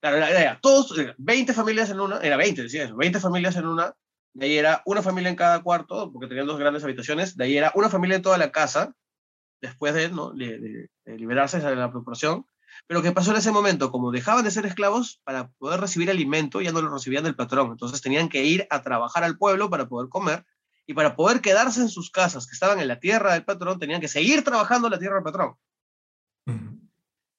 [0.00, 3.94] Claro, era, todos, 20 familias en una, era 20, decía eso, 20 familias en una,
[4.34, 7.56] de ahí era una familia en cada cuarto, porque tenían dos grandes habitaciones, de ahí
[7.56, 8.96] era una familia en toda la casa,
[9.62, 10.32] después de, ¿no?
[10.32, 12.44] de, de liberarse de la proporción,
[12.86, 13.90] pero ¿qué pasó en ese momento?
[13.90, 17.70] Como dejaban de ser esclavos, para poder recibir alimento ya no lo recibían del patrón.
[17.70, 20.44] Entonces tenían que ir a trabajar al pueblo para poder comer
[20.86, 24.00] y para poder quedarse en sus casas que estaban en la tierra del patrón, tenían
[24.00, 25.54] que seguir trabajando en la tierra del patrón.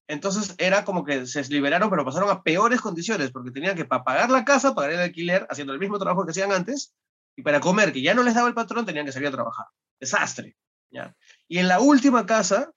[0.07, 4.03] Entonces era como que se liberaron, pero pasaron a peores condiciones, porque tenían que para
[4.03, 6.93] pagar la casa, pagar el alquiler, haciendo el mismo trabajo que hacían antes,
[7.35, 9.65] y para comer, que ya no les daba el patrón, tenían que salir a trabajar.
[9.99, 10.55] Desastre.
[11.47, 12.71] Y en la última casa,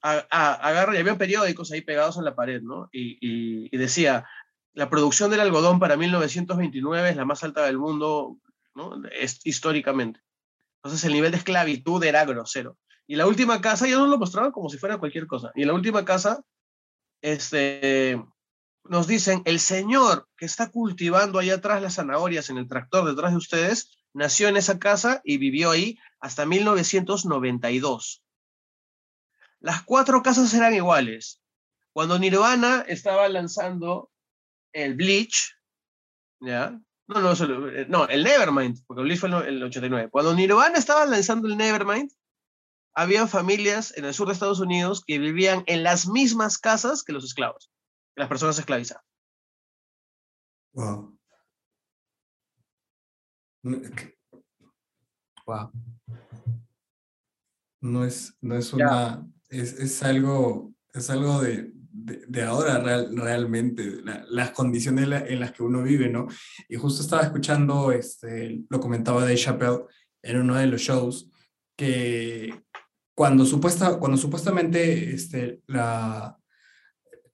[0.00, 2.88] agarro y había periódicos ahí pegados en la pared, ¿no?
[2.92, 4.26] Y, decía,
[4.72, 8.38] la producción del algodón para 1929 es la más alta del mundo,
[8.74, 9.02] ¿no?
[9.10, 10.20] Es, históricamente.
[10.82, 12.78] Entonces el nivel de esclavitud era grosero.
[13.06, 15.52] Y la última casa, ya nos lo mostraban como si fuera cualquier cosa.
[15.54, 16.42] Y en la última casa,
[17.22, 18.22] este,
[18.84, 23.32] nos dicen, el señor que está cultivando allá atrás las zanahorias en el tractor detrás
[23.32, 28.22] de ustedes, nació en esa casa y vivió ahí hasta 1992.
[29.60, 31.40] Las cuatro casas eran iguales.
[31.92, 34.10] Cuando Nirvana estaba lanzando
[34.72, 35.54] el Bleach,
[36.40, 36.80] ¿ya?
[37.08, 37.34] No, no,
[37.88, 40.10] no, el Nevermind, porque el Bleach fue el 89.
[40.10, 42.10] Cuando Nirvana estaba lanzando el Nevermind,
[42.94, 47.12] había familias en el sur de Estados Unidos que vivían en las mismas casas que
[47.12, 47.70] los esclavos,
[48.14, 49.04] que las personas esclavizadas.
[50.72, 51.15] Wow.
[55.46, 55.70] Wow.
[57.80, 64.50] No es, no es una es, es algo, es algo de, de, ahora realmente, las
[64.50, 66.26] condiciones en las que uno vive, ¿no?
[66.68, 69.84] Y justo estaba escuchando, este, lo comentaba Dave Chappelle
[70.22, 71.30] en uno de los shows,
[71.76, 72.62] que
[73.14, 76.36] cuando, supuesta, cuando supuestamente este, la,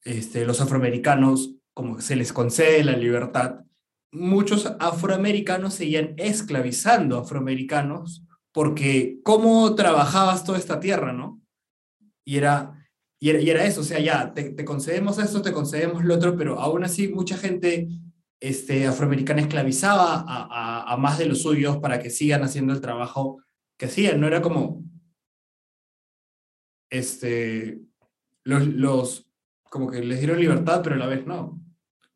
[0.02, 3.60] este, los afroamericanos, como se les concede la libertad,
[4.12, 11.40] muchos afroamericanos seguían esclavizando afroamericanos porque cómo trabajabas toda esta tierra, ¿no?
[12.24, 12.86] Y era,
[13.18, 16.60] y era, eso, o sea, ya, te, te, concedemos esto, te concedemos lo otro, pero
[16.60, 17.88] aún así mucha gente
[18.40, 23.42] este, afroamericana esclavizaba a, a, más de los suyos para que sigan haciendo el trabajo
[23.78, 24.84] que hacían, no era como,
[26.90, 27.80] este,
[28.44, 29.26] los, los
[29.70, 31.58] como que les dieron libertad, pero a la vez no.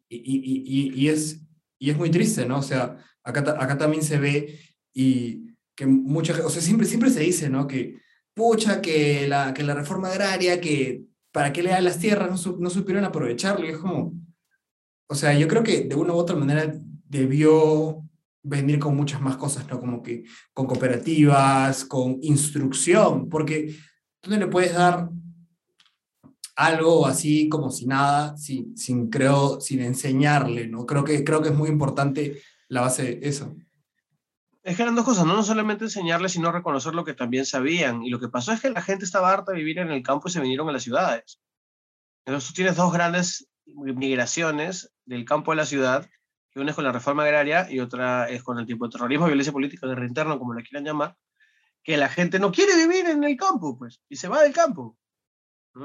[0.09, 1.46] Y, y, y, y, es,
[1.79, 2.59] y es muy triste, ¿no?
[2.59, 4.59] O sea, acá, acá también se ve
[4.95, 7.67] y que mucha o sea, siempre, siempre se dice, ¿no?
[7.67, 7.99] Que
[8.35, 11.03] pucha, que la, que la reforma agraria, que
[11.33, 13.67] para qué le dan las tierras, no, no supieron aprovecharlo.
[13.67, 14.15] Y es como,
[15.09, 16.75] o sea, yo creo que de una u otra manera
[17.09, 18.03] debió
[18.43, 19.81] venir con muchas más cosas, ¿no?
[19.81, 23.75] Como que con cooperativas, con instrucción, porque
[24.21, 25.11] tú no le puedes dar
[26.57, 30.87] algo así como si nada, sin, sin, creo, sin enseñarle, ¿no?
[30.87, 33.55] Creo que, creo que es muy importante la base de eso.
[34.63, 35.37] Es que eran dos cosas, ¿no?
[35.37, 38.03] no solamente enseñarles, sino reconocer lo que también sabían.
[38.03, 40.29] Y lo que pasó es que la gente estaba harta de vivir en el campo
[40.29, 41.41] y se vinieron a las ciudades.
[42.25, 46.09] Entonces tú tienes dos grandes migraciones del campo a la ciudad,
[46.57, 49.53] una es con la reforma agraria y otra es con el tipo de terrorismo, violencia
[49.53, 51.17] política, guerra interna, como la quieran llamar,
[51.83, 54.97] que la gente no quiere vivir en el campo, pues, y se va del campo.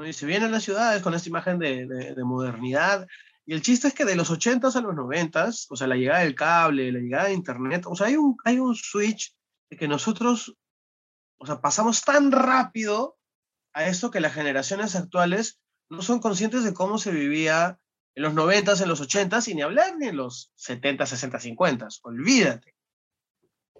[0.06, 3.06] Y se viene a las ciudades con esta imagen de, de, modernidad.
[3.44, 6.20] Y el chiste es que de los 80s a los 90s, o sea, la llegada
[6.20, 9.34] del cable, la llegada de Internet, o sea, hay un, hay un switch
[9.68, 10.56] de que nosotros,
[11.38, 13.18] o sea, pasamos tan rápido
[13.74, 17.78] a esto que las generaciones actuales no son conscientes de cómo se vivía
[18.14, 21.88] en los 90s, en los 80s, y ni hablar ni en los 70, 60, 50.
[22.02, 22.74] Olvídate.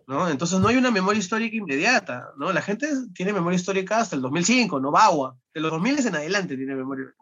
[0.06, 0.28] ¿No?
[0.28, 2.52] Entonces no hay una memoria histórica inmediata, ¿no?
[2.52, 5.36] La gente tiene memoria histórica hasta el 2005, no agua.
[5.54, 7.14] De los 2000 en adelante tiene memoria.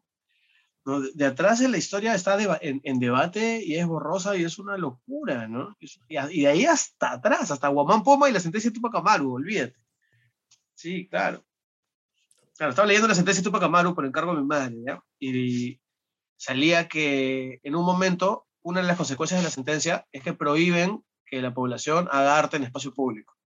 [0.85, 1.01] ¿no?
[1.01, 5.47] De, atrás en la historia está en, debate y es borrosa y es una locura,
[5.49, 5.77] ¿no?
[6.09, 9.77] Y, de ahí hasta atrás, hasta Guamán Poma y la sentencia de Tupac Amaru, olvídate.
[10.75, 11.45] Sí, claro.
[12.57, 15.03] Claro, estaba leyendo la sentencia de Tupac Amaru por encargo de mi madre, ¿ya?
[15.19, 15.81] Y
[16.37, 21.05] salía que en un momento una de las consecuencias de la sentencia es que prohíben
[21.31, 23.37] que la población haga arte en espacio público.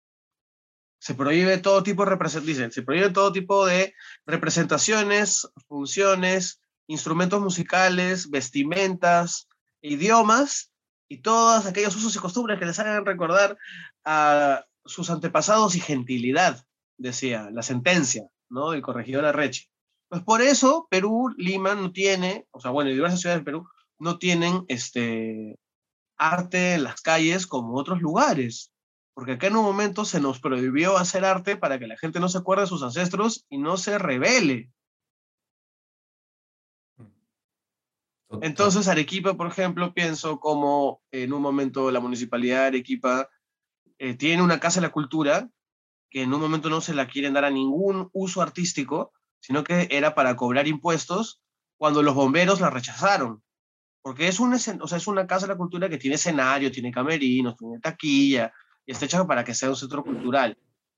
[0.99, 3.93] Se prohíbe todo tipo de se prohíbe todo tipo de
[4.25, 9.47] representaciones, funciones, instrumentos musicales, vestimentas,
[9.81, 10.71] idiomas
[11.07, 13.57] y todos aquellos usos y costumbres que les hagan recordar
[14.03, 16.65] a sus antepasados y gentilidad,
[16.97, 18.71] decía la sentencia, ¿no?
[18.71, 19.67] Del corregidor Arrechi.
[20.09, 23.67] Pues por eso Perú, Lima no tiene, o sea, bueno, diversas ciudades de Perú
[23.99, 25.59] no tienen este,
[26.17, 28.71] arte en las calles como otros lugares.
[29.13, 32.29] Porque acá en un momento se nos prohibió hacer arte para que la gente no
[32.29, 34.71] se acuerde de sus ancestros y no se revele.
[38.41, 43.29] Entonces, Arequipa, por ejemplo, pienso como en un momento la municipalidad de Arequipa
[43.97, 45.49] eh, tiene una casa de la cultura
[46.09, 49.87] que en un momento no se la quieren dar a ningún uso artístico, sino que
[49.91, 51.41] era para cobrar impuestos
[51.77, 53.44] cuando los bomberos la rechazaron
[54.05, 56.91] porque es, un, o sea, es una casa de la cultura que tiene escenario, tiene
[56.91, 58.53] camerinos, tiene taquilla,
[58.85, 60.55] y está hecha para que sea un centro cultural,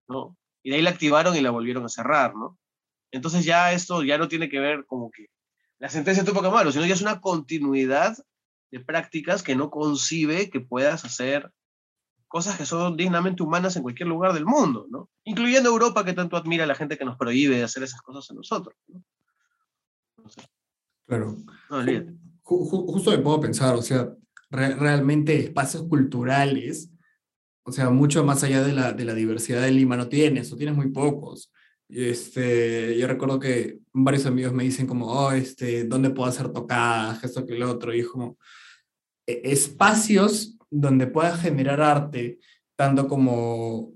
[0.09, 0.35] ¿no?
[0.61, 2.59] Y de ahí la activaron y la volvieron a cerrar, ¿no?
[3.11, 5.27] Entonces ya esto ya no tiene que ver como que
[5.79, 8.17] la sentencia de Tupac Amaru, sino ya es una continuidad
[8.71, 11.49] de prácticas que no concibe que puedas hacer
[12.27, 15.09] cosas que son dignamente humanas en cualquier lugar del mundo, ¿no?
[15.23, 18.29] Incluyendo Europa, que tanto admira a la gente que nos prohíbe de hacer esas cosas
[18.31, 19.01] a nosotros, ¿no?
[21.05, 21.37] claro.
[21.69, 24.09] No, justo me puedo pensar, o sea,
[24.49, 26.89] realmente espacios culturales,
[27.63, 30.55] o sea, mucho más allá de la, de la diversidad de Lima no tienes, o
[30.55, 31.51] tienes muy pocos.
[31.89, 37.23] Este, yo recuerdo que varios amigos me dicen como, oh, este, ¿dónde puedo hacer tocadas?
[37.23, 37.93] Esto que el otro.
[37.93, 38.37] Y como,
[39.25, 42.39] e, espacios donde puedas generar arte,
[42.77, 43.93] tanto como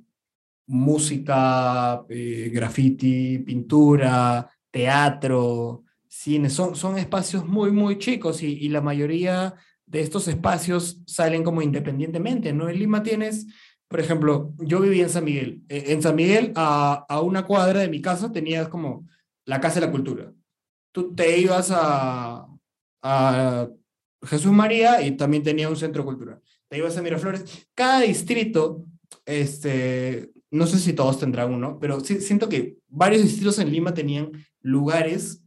[0.67, 9.55] música, eh, graffiti, pintura, teatro, cine, son, son espacios muy, muy chicos y, la mayoría
[9.85, 12.67] de estos espacios salen como independientemente, ¿no?
[12.67, 13.47] En Lima tienes,
[13.87, 15.63] por ejemplo, yo viví en San Miguel.
[15.69, 19.07] E, en San Miguel, a, a una cuadra de mi casa, tenías como
[19.45, 20.33] la Casa de la Cultura.
[20.91, 22.45] Tú te ibas a,
[23.01, 23.69] a
[24.23, 26.41] Jesús María y también tenía un centro cultural.
[26.67, 27.69] Te ibas a Miraflores.
[27.73, 28.83] Cada distrito,
[29.25, 33.93] este, no sé si todos tendrán uno, pero sí, siento que varios distritos en Lima
[33.93, 35.40] tenían lugares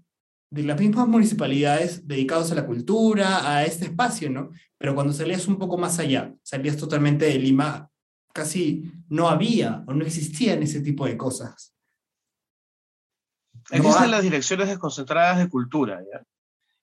[0.54, 4.50] de las mismas municipalidades dedicados a la cultura, a este espacio, ¿no?
[4.78, 7.90] Pero cuando salías un poco más allá, salías totalmente de Lima,
[8.32, 11.74] casi no había o no existían ese tipo de cosas.
[13.70, 16.22] Existen las direcciones desconcentradas de cultura, ¿ya?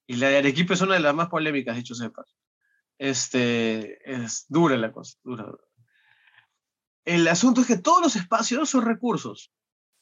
[0.06, 2.36] Y la de Arequipa es una de las más polémicas, dicho sepas.
[2.98, 5.50] Este, es dura la cosa, dura.
[7.06, 9.50] El asunto es que todos los espacios son recursos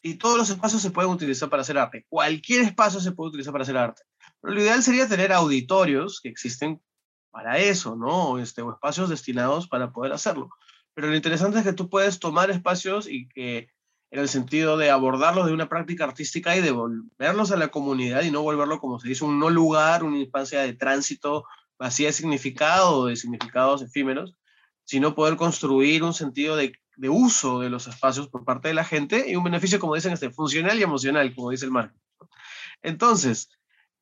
[0.03, 2.07] y todos los espacios se pueden utilizar para hacer arte.
[2.09, 4.03] Cualquier espacio se puede utilizar para hacer arte.
[4.41, 6.81] Pero lo ideal sería tener auditorios que existen
[7.31, 8.39] para eso, ¿no?
[8.39, 10.51] Este, o espacios destinados para poder hacerlo.
[10.95, 13.69] Pero lo interesante es que tú puedes tomar espacios y que
[14.11, 18.31] en el sentido de abordarlos de una práctica artística y devolverlos a la comunidad y
[18.31, 21.45] no volverlo, como se dice, un no lugar, una instancia de tránsito
[21.79, 24.35] vacía de significado o de significados efímeros,
[24.85, 28.85] sino poder construir un sentido de de uso de los espacios por parte de la
[28.85, 31.99] gente y un beneficio, como dicen, este, funcional y emocional, como dice el marco.
[32.83, 33.49] Entonces,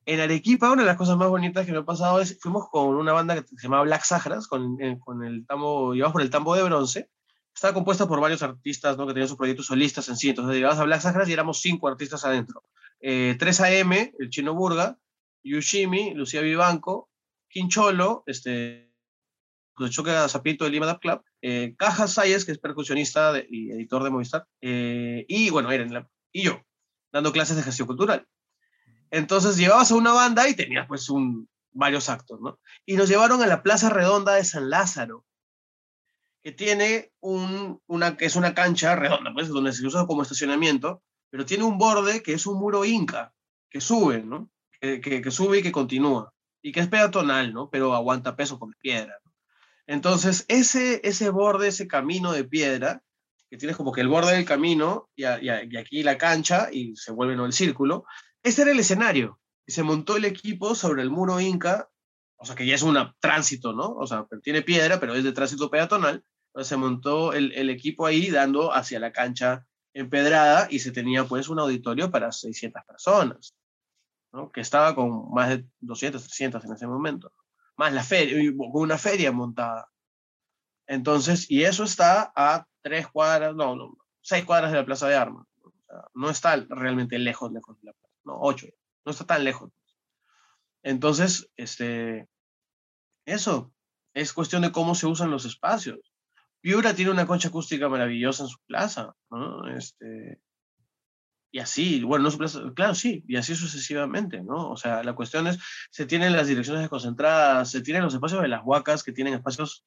[0.05, 2.95] en Arequipa, una de las cosas más bonitas que me ha pasado es, fuimos con
[2.95, 6.29] una banda que se llamaba Black Sahras, con, eh, con el tambo, llevamos por el
[6.29, 7.09] tambo de bronce,
[7.55, 9.07] estaba compuesta por varios artistas ¿no?
[9.07, 11.87] que tenían sus proyectos solistas en sí, entonces llegabas a Black Sahras y éramos cinco
[11.87, 12.63] artistas adentro.
[12.99, 14.97] Eh, 3AM, el Chino Burga,
[15.41, 17.09] Yushimi, Lucía Vivanco,
[17.47, 18.91] Quincholo, este,
[19.89, 21.75] Choque Zapito de Lima Dub Club, eh,
[22.07, 26.61] Sayes, que es percusionista y editor de Movistar, eh, y bueno, Eren, y yo,
[27.11, 28.27] dando clases de gestión cultural.
[29.11, 32.59] Entonces llevabas a una banda y tenías pues un, varios actos, ¿no?
[32.85, 35.25] Y nos llevaron a la Plaza Redonda de San Lázaro.
[36.41, 41.03] que tiene un, una, que es una cancha redonda, pues, donde se usa como estacionamiento,
[41.29, 43.33] pero tiene un borde que es un muro inca,
[43.69, 44.49] que sube, ¿no?
[44.79, 47.69] Que, que, sube y que continúa, y que es peatonal, ¿no?
[47.69, 49.19] Pero aguanta peso con piedra.
[49.89, 53.01] Entonces, ese, ese borde, ese camino de piedra,
[53.49, 57.11] que tienes como que el borde del camino y, y, aquí la cancha y se
[57.11, 57.47] vuelve ¿no?
[57.47, 58.05] el círculo,
[58.43, 59.39] ese era el escenario.
[59.65, 61.89] Y se montó el equipo sobre el muro inca,
[62.37, 63.89] o sea que ya es un tránsito, ¿no?
[63.95, 66.23] O sea, tiene piedra, pero es de tránsito peatonal.
[66.49, 69.65] Entonces se montó el, el equipo ahí dando hacia la cancha
[69.95, 73.55] empedrada y se tenía pues un auditorio para 600 personas,
[74.33, 74.51] ¿no?
[74.51, 77.31] que estaba con más de 200, 300 en ese momento,
[77.79, 79.89] más la feria, con una feria montada.
[80.85, 85.47] Entonces, y eso está a tres cuadras, no, seis cuadras de la Plaza de Armas.
[86.13, 88.67] no está realmente lejos, lejos de la plaza, no, ocho,
[89.05, 89.71] no está tan lejos.
[90.83, 92.27] Entonces, este,
[93.25, 93.71] eso
[94.13, 95.99] es cuestión de cómo se usan los espacios.
[96.59, 99.69] Piura tiene una concha acústica maravillosa en su plaza, ¿no?
[99.73, 100.41] Este,
[101.51, 104.69] y así, bueno, no claro, sí, y así sucesivamente, ¿no?
[104.69, 105.57] O sea, la cuestión es,
[105.89, 109.85] se tienen las direcciones desconcentradas, se tienen los espacios de las huacas, que tienen espacios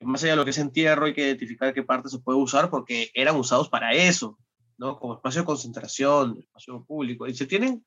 [0.00, 2.70] más allá de lo que es entierro, hay que identificar qué parte se puede usar
[2.70, 4.38] porque eran usados para eso,
[4.78, 4.98] ¿no?
[4.98, 7.84] Como espacio de concentración, espacio público, y se tienen,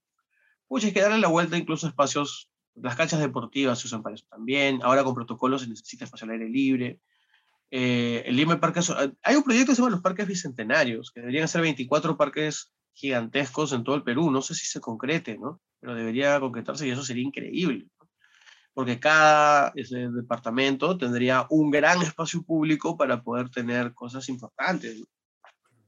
[0.68, 4.16] pues hay que darle la vuelta incluso a espacios, las canchas deportivas se usan para
[4.16, 7.00] eso también, ahora con protocolos se necesita espacio al aire libre,
[7.72, 8.80] eh, el Lima Parque,
[9.24, 13.74] hay un proyecto que se llama los parques bicentenarios, que deberían ser 24 parques gigantescos
[13.74, 14.32] en todo el Perú.
[14.32, 15.62] No sé si se concrete, ¿no?
[15.80, 17.88] Pero debería concretarse y eso sería increíble.
[18.74, 25.04] Porque cada ese departamento tendría un gran espacio público para poder tener cosas importantes.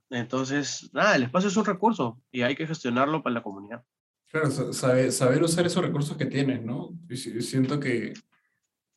[0.10, 3.84] Entonces, nada, el espacio es un recurso y hay que gestionarlo para la comunidad.
[4.30, 6.98] Claro, saber, usar esos recursos que tienes, ¿no?
[7.40, 8.14] Siento que,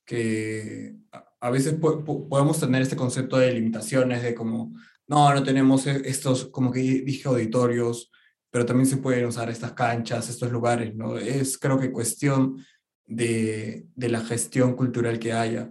[0.04, 0.96] que
[1.40, 4.72] a veces podemos tener este concepto de limitaciones, de como,
[5.11, 8.11] no, no tenemos e-, estos, como que dije, auditorios,
[8.50, 11.18] pero también se pueden usar estas canchas, estos lugares, ¿no?
[11.18, 12.64] Es creo que cuestión
[13.06, 15.70] de, de la gestión cultural que haya.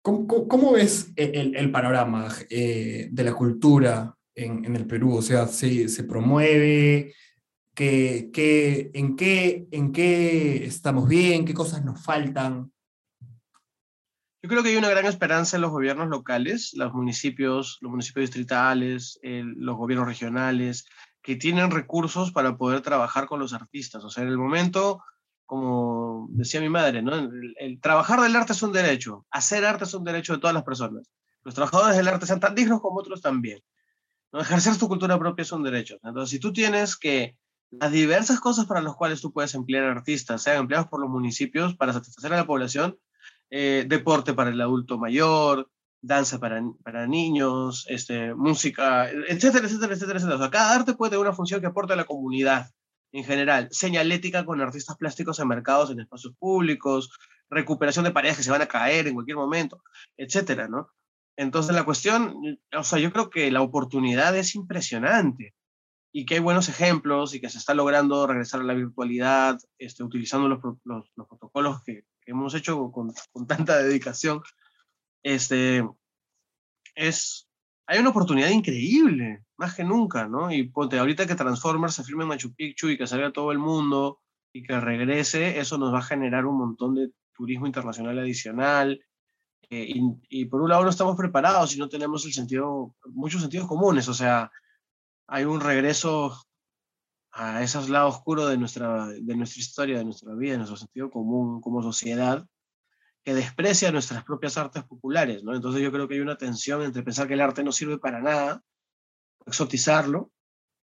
[0.00, 5.16] ¿Cómo, cómo, ves e-, el, panorama eh, de la cultura en, en, el Perú?
[5.16, 7.14] O sea, ¿se, se promueve?
[7.74, 11.44] ¿Qué, qué, en, qué, ¿En qué estamos bien?
[11.44, 12.71] ¿Qué cosas nos faltan?
[14.42, 18.24] Yo creo que hay una gran esperanza en los gobiernos locales, los municipios, los municipios
[18.24, 20.84] distritales, los gobiernos regionales,
[21.22, 24.02] que tienen recursos para poder trabajar con los artistas.
[24.02, 25.00] O sea, en el momento,
[25.46, 27.14] como decía mi madre, ¿no?
[27.14, 30.64] el, trabajar del arte es un derecho, hacer arte es un derecho de todas las
[30.64, 31.08] personas.
[31.44, 33.62] Los trabajadores del arte sean tan dignos como otros también.
[34.32, 34.40] ¿no?
[34.40, 35.98] Ejercer tu cultura propia es un derecho.
[36.02, 37.36] Entonces, si tú tienes que
[37.70, 41.76] las diversas cosas para las cuales tú puedes emplear artistas, sean empleados por los municipios
[41.76, 42.98] para satisfacer a la población,
[43.54, 50.18] eh, deporte para el adulto mayor, danza para, para niños, este, música, etcétera, etcétera, etcétera,
[50.18, 50.36] etcétera.
[50.36, 52.70] O sea, cada arte puede tener una función que aporte a la comunidad
[53.12, 53.68] en general.
[53.70, 57.10] Señalética con artistas plásticos en mercados, en espacios públicos,
[57.50, 59.82] recuperación de parejas que se van a caer en cualquier momento,
[60.16, 60.88] etcétera, ¿no?
[61.36, 65.54] Entonces la cuestión, o sea, yo creo que la oportunidad es impresionante
[66.10, 70.04] y que hay buenos ejemplos y que se está logrando regresar a la virtualidad, este,
[70.04, 74.42] utilizando los, los, los protocolos que, que hemos hecho con, con, tanta dedicación,
[75.22, 75.86] este,
[76.94, 77.48] es,
[77.86, 80.52] hay una oportunidad increíble, más que nunca, ¿no?
[80.52, 83.58] Y ponte, ahorita que Transformers se filme en Machu Picchu y que salga todo el
[83.58, 84.20] mundo
[84.52, 89.04] y que regrese, eso nos va a generar un montón de turismo internacional adicional.
[89.70, 93.40] Eh, y, y, por un lado no estamos preparados y no tenemos el sentido, muchos
[93.40, 94.50] sentidos comunes, o sea,
[95.26, 96.36] hay un regreso
[97.32, 101.10] a ese lado oscuro de nuestra, de nuestra historia, de nuestra vida, de nuestro sentido
[101.10, 102.46] común como sociedad,
[103.24, 105.54] que desprecia nuestras propias artes populares, ¿no?
[105.54, 108.20] Entonces yo creo que hay una tensión entre pensar que el arte no sirve para
[108.20, 108.62] nada,
[109.46, 110.30] exotizarlo,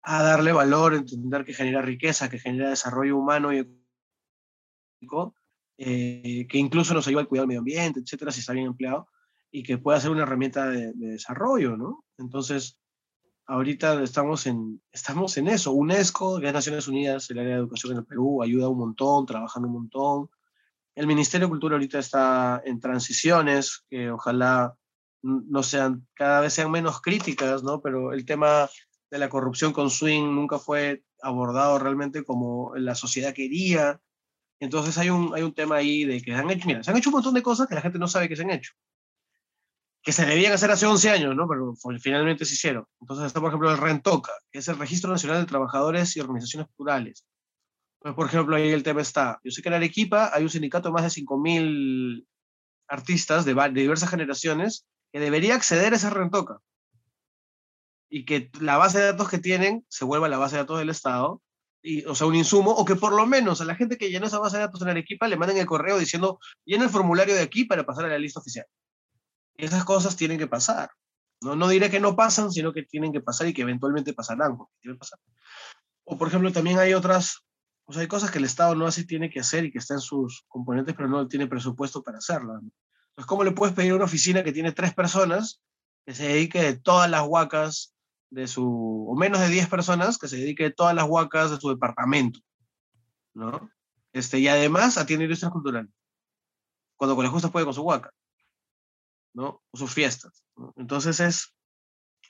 [0.02, 3.58] a darle valor, entender que genera riqueza, que genera desarrollo humano y
[5.00, 5.36] económico,
[5.78, 9.08] eh, que incluso nos ayuda al cuidado del medio ambiente, etcétera, si está bien empleado,
[9.52, 12.04] y que pueda ser una herramienta de, de desarrollo, ¿no?
[12.18, 12.80] Entonces,
[13.50, 15.72] ahorita estamos en, estamos en eso.
[15.72, 19.68] UNESCO, las Naciones Unidas, el área de educación en el Perú, ayuda un montón, trabajando
[19.68, 20.30] un montón.
[20.94, 24.76] El Ministerio de Cultura ahorita está en transiciones, que ojalá
[25.22, 27.80] no sean, cada vez sean menos críticas, ¿no?
[27.82, 28.70] Pero el tema
[29.10, 34.00] de la corrupción con swing nunca fue abordado realmente como la sociedad quería.
[34.60, 37.10] Entonces hay un, hay un tema ahí de que han hecho, mira, se han hecho
[37.10, 38.72] un montón de cosas que la gente no sabe que se han hecho
[40.02, 41.46] que se debían hacer hace 11 años, ¿no?
[41.48, 42.86] Pero finalmente se hicieron.
[43.00, 46.68] Entonces está, por ejemplo, el RENTOCA, que es el Registro Nacional de Trabajadores y Organizaciones
[46.76, 47.26] Plurales.
[48.00, 50.88] Pues, por ejemplo, ahí el tema está, yo sé que en Arequipa hay un sindicato
[50.88, 52.26] de más de 5.000
[52.88, 56.58] artistas de, de, diversas generaciones que debería acceder a esa rentoca
[58.08, 60.90] y que la base de datos que tienen se vuelva la base de datos del
[60.90, 61.42] Estado,
[61.82, 64.26] y, o sea, un insumo, o que por lo menos a la gente que llenó
[64.26, 67.42] esa base de datos en Arequipa le manden el correo diciendo, llena el formulario de
[67.42, 68.66] aquí para pasar a la lista oficial.
[69.60, 70.90] Esas cosas tienen que pasar.
[71.40, 74.58] No, no diré que no pasan, sino que tienen que pasar y que eventualmente pasarán.
[74.98, 75.18] pasar.
[76.04, 77.44] O, por ejemplo, también hay otras,
[77.84, 79.78] o sea, hay cosas que el Estado no hace y tiene que hacer y que
[79.78, 82.60] está en sus componentes, pero no tiene presupuesto para hacerlas.
[82.60, 85.62] Entonces, ¿cómo le puedes pedir a una oficina que tiene tres personas
[86.04, 87.94] que se dedique de todas las huacas
[88.30, 91.58] de su, o menos de 10 personas, que se dedique a todas las huacas de
[91.58, 92.40] su departamento,
[93.34, 93.70] ¿no?
[94.12, 95.90] Este, y además atiende industria cultural.
[96.96, 98.12] Cuando con las justas puede con su huaca,
[99.34, 99.62] ¿no?
[99.72, 100.44] Sus fiestas.
[100.76, 101.54] Entonces es,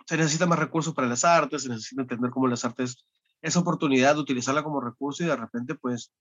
[0.07, 3.05] se necesita más recursos para las artes, se necesita entender cómo las artes,
[3.42, 6.12] es oportunidad de utilizarla como recurso y de repente, pues,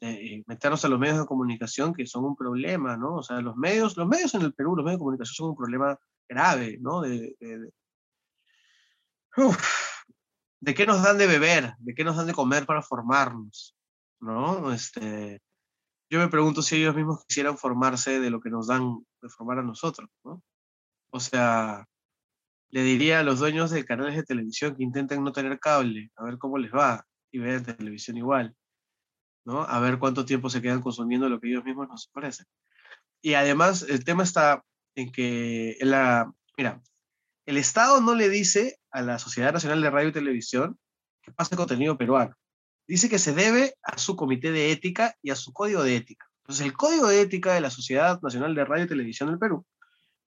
[0.00, 3.16] eh, meternos a los medios de comunicación que son un problema, ¿no?
[3.16, 5.56] O sea, los medios, los medios en el Perú, los medios de comunicación son un
[5.56, 5.98] problema
[6.28, 7.00] grave, ¿no?
[7.00, 7.34] de,
[10.60, 11.74] ¿de qué nos dan de beber?
[11.78, 13.74] ¿De qué nos dan de comer para formarnos?
[14.20, 14.72] ¿No?
[14.72, 15.40] Este,
[16.10, 19.58] yo me pregunto si ellos mismos quisieran formarse de lo que nos dan de formar
[19.58, 20.42] a nosotros, ¿no?
[21.10, 21.86] O sea,
[22.70, 26.24] le diría a los dueños de canales de televisión que intenten no tener cable, a
[26.24, 28.54] ver cómo les va, y ver televisión igual,
[29.44, 29.62] ¿no?
[29.62, 32.46] A ver cuánto tiempo se quedan consumiendo lo que ellos mismos nos ofrecen.
[33.22, 34.62] Y además, el tema está
[34.94, 36.82] en que, la, mira,
[37.46, 40.78] el Estado no le dice a la Sociedad Nacional de Radio y Televisión
[41.22, 42.34] que pase contenido peruano.
[42.86, 46.27] Dice que se debe a su comité de ética y a su código de ética.
[46.48, 49.66] Entonces, el código de ética de la Sociedad Nacional de Radio y Televisión del Perú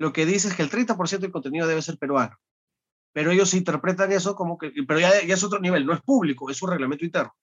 [0.02, 2.36] lo que dice es que el 30% del contenido debe ser peruano.
[3.14, 6.50] Pero ellos interpretan eso como que, pero ya, ya es otro nivel, no es público,
[6.50, 7.36] es un reglamento interno.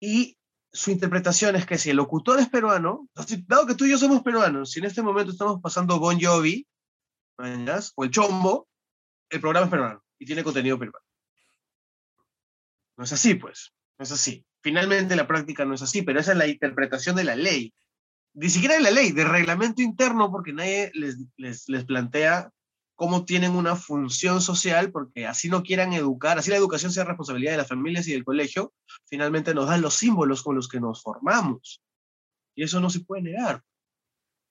[0.00, 0.36] Y
[0.70, 3.08] su interpretación es que si el locutor es peruano,
[3.46, 6.66] dado que tú y yo somos peruanos, si en este momento estamos pasando Bon Jovi,
[7.38, 8.68] o el chombo,
[9.30, 11.06] el programa es peruano y tiene contenido peruano.
[12.98, 13.72] No es así, pues.
[13.98, 14.44] No es así.
[14.62, 17.72] Finalmente la práctica no es así, pero esa es la interpretación de la ley.
[18.34, 22.50] Ni siquiera de la ley, del reglamento interno, porque nadie les, les, les plantea
[22.94, 27.52] cómo tienen una función social, porque así no quieran educar, así la educación sea responsabilidad
[27.52, 28.74] de las familias y del colegio,
[29.06, 31.82] finalmente nos dan los símbolos con los que nos formamos.
[32.54, 33.62] Y eso no se puede negar.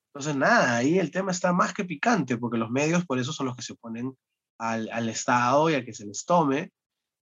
[0.07, 3.45] Entonces, nada, ahí el tema está más que picante, porque los medios por eso son
[3.45, 4.17] los que se oponen
[4.57, 6.71] al, al Estado y a que se les tome,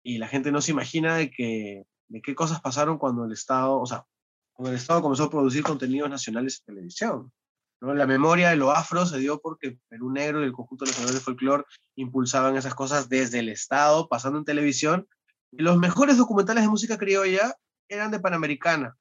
[0.03, 3.81] y la gente no se imagina de, que, de qué cosas pasaron cuando el Estado,
[3.81, 4.05] o sea,
[4.53, 7.33] cuando el Estado comenzó a producir contenidos nacionales en televisión.
[7.81, 7.95] ¿no?
[7.95, 11.21] La memoria de lo afro se dio porque Perú Negro y el conjunto nacional de
[11.21, 11.65] folclore
[11.97, 15.09] impulsaban esas cosas desde el Estado, pasando en televisión,
[15.51, 17.57] y los mejores documentales de música criolla
[17.89, 18.95] eran de Panamericana.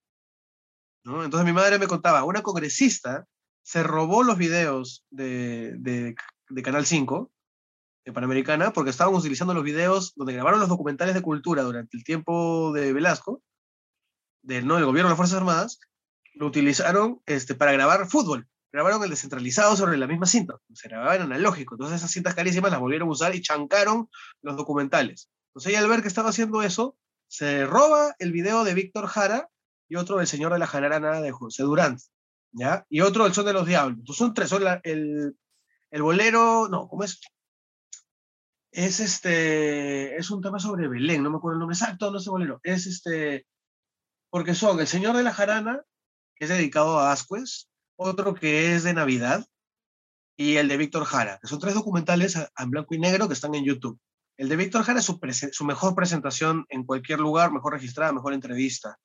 [1.04, 3.28] Entonces mi madre me contaba, una congresista
[3.64, 6.16] se robó los videos de, de,
[6.64, 7.41] Canal 5, de
[8.14, 12.72] Panamericana, porque estaban utilizando los videos donde grabaron los documentales de cultura durante el tiempo
[12.74, 13.42] de Velasco,
[14.42, 14.76] del, ¿no?
[14.76, 15.80] del gobierno de las Fuerzas Armadas,
[16.34, 18.48] lo utilizaron este, para grabar fútbol.
[18.72, 20.56] Grabaron el descentralizado sobre la misma cinta.
[20.74, 21.76] Se grababa en analógico.
[21.76, 24.10] Entonces esas cintas carísimas las volvieron a usar y chancaron
[24.42, 25.30] los documentales.
[25.50, 26.98] Entonces ella al ver que estaba haciendo eso,
[27.28, 29.50] se roba el video de Víctor Jara
[29.90, 31.98] y otro del Señor de la Jarana de José Durán.
[32.54, 32.86] ¿ya?
[32.90, 34.00] Y otro, El Son de los Diablos.
[34.00, 35.36] Entonces son tres, son el,
[35.92, 37.20] el bolero, no, ¿cómo es?
[38.72, 42.30] Es este, es un tema sobre Belén, no me acuerdo el nombre exacto, no sé
[42.30, 43.46] bolero, es este,
[44.30, 45.84] porque son El Señor de la Jarana,
[46.36, 47.68] que es dedicado a Ascuez,
[47.98, 49.46] otro que es de Navidad,
[50.38, 53.54] y el de Víctor Jara, que son tres documentales en blanco y negro que están
[53.56, 54.00] en YouTube.
[54.38, 55.20] El de Víctor Jara es su,
[55.52, 58.98] su mejor presentación en cualquier lugar, mejor registrada, mejor entrevista.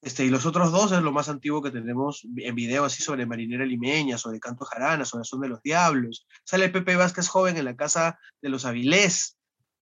[0.00, 3.26] Este, y los otros dos es lo más antiguo que tenemos en video, así sobre
[3.26, 6.26] Marinera Limeña, sobre Canto Jarana, sobre Son de los Diablos.
[6.44, 9.36] Sale Pepe Vázquez joven en la casa de los Avilés,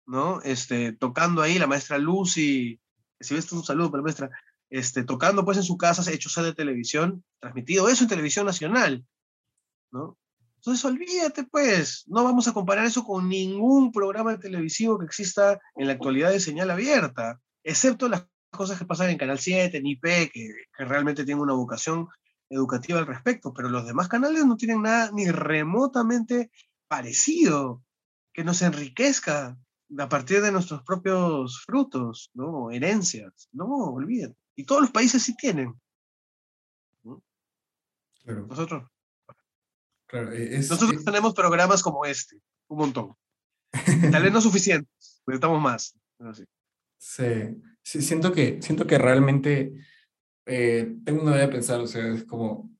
[0.06, 0.40] ¿no?
[0.42, 2.80] Este, tocando ahí, la maestra Lucy,
[3.20, 4.30] si ves un saludo para la maestra,
[4.70, 9.04] este, tocando pues en su casa, hecho sede de televisión, transmitido eso en televisión nacional,
[9.90, 10.16] ¿no?
[10.56, 15.88] Entonces olvídate pues, no vamos a comparar eso con ningún programa televisivo que exista en
[15.88, 18.26] la actualidad de señal abierta, excepto las
[18.57, 22.09] cosas que pasan en Canal 7, en IP, que, que realmente tienen una vocación
[22.48, 26.50] educativa al respecto, pero los demás canales no tienen nada ni remotamente
[26.88, 27.82] parecido
[28.32, 29.57] que nos enriquezca
[29.98, 32.70] a partir de nuestros propios frutos, ¿no?
[32.70, 33.48] Herencias.
[33.52, 34.36] No, olviden.
[34.57, 35.74] Y todos los países sí tienen.
[38.24, 38.90] Nosotros.
[40.12, 43.16] E, nosotros tenemos programas como este, un montón.
[44.12, 45.94] Tal vez no suficientes, necesitamos más.
[46.32, 46.44] Sí.
[46.96, 49.74] Sí, siento que, siento que realmente
[50.47, 52.70] eh, tengo una idea de pensar, o sea, es como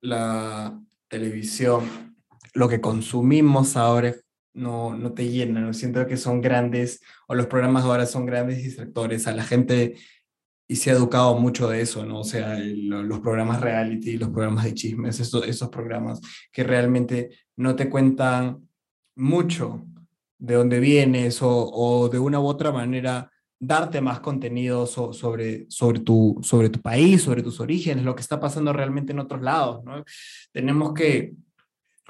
[0.00, 2.14] la televisión
[2.54, 4.14] lo que consumimos ahora
[4.54, 5.72] no, no te llena, ¿no?
[5.72, 9.96] siento que son grandes, o los programas ahora son grandes distractores a la gente
[10.68, 12.20] y se ha educado mucho de eso, ¿no?
[12.20, 16.20] O sea, los programas reality, los programas de chismes, esos, esos programas
[16.52, 18.68] que realmente no te cuentan
[19.16, 19.86] mucho
[20.38, 26.00] de dónde vienes o, o de una u otra manera darte más contenido sobre, sobre,
[26.00, 29.84] tu, sobre tu país, sobre tus orígenes, lo que está pasando realmente en otros lados,
[29.84, 30.04] ¿no?
[30.52, 31.34] Tenemos que,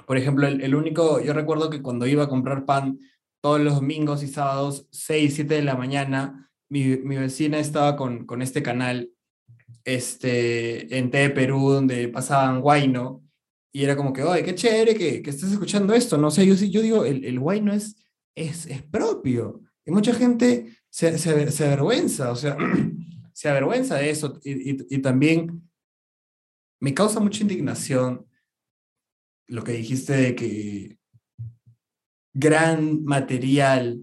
[0.05, 2.99] por ejemplo, el, el único, yo recuerdo que cuando iba a comprar pan
[3.41, 8.25] todos los domingos y sábados, 6, 7 de la mañana, mi, mi vecina estaba con,
[8.25, 9.09] con este canal
[9.85, 13.23] este, en TV Perú, donde pasaban Guayno,
[13.71, 16.53] y era como que, oye, qué chévere que, que estés escuchando esto, no sé, yo,
[16.53, 17.95] yo digo, el, el Guayno es,
[18.35, 22.57] es, es propio, y mucha gente se, se, se avergüenza, o sea,
[23.33, 25.69] se avergüenza de eso, y, y, también
[26.81, 28.25] me causa mucha indignación
[29.47, 30.97] lo que dijiste de que
[32.33, 34.01] gran material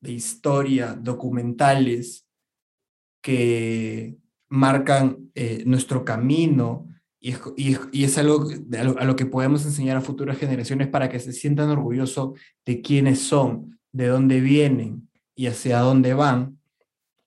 [0.00, 2.26] de historia, documentales
[3.22, 4.16] que
[4.48, 6.86] marcan eh, nuestro camino
[7.20, 10.38] y es, y, y es algo a lo, a lo, que podemos enseñar a futuras
[10.38, 15.07] generaciones para que se sientan orgullosos de quiénes son, de dónde vienen
[15.38, 16.58] y hacia dónde van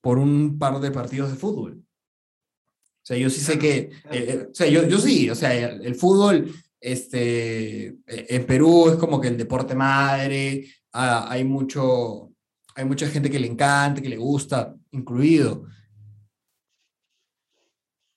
[0.01, 1.81] por un par de partidos de fútbol.
[1.81, 5.53] O sea, yo sí sé que, eh, eh, o sea, yo, yo sí, o sea,
[5.53, 12.33] el, el fútbol este, en Perú es como que el deporte madre, ah, hay mucho,
[12.75, 15.63] hay mucha gente que le encanta, que le gusta, incluido.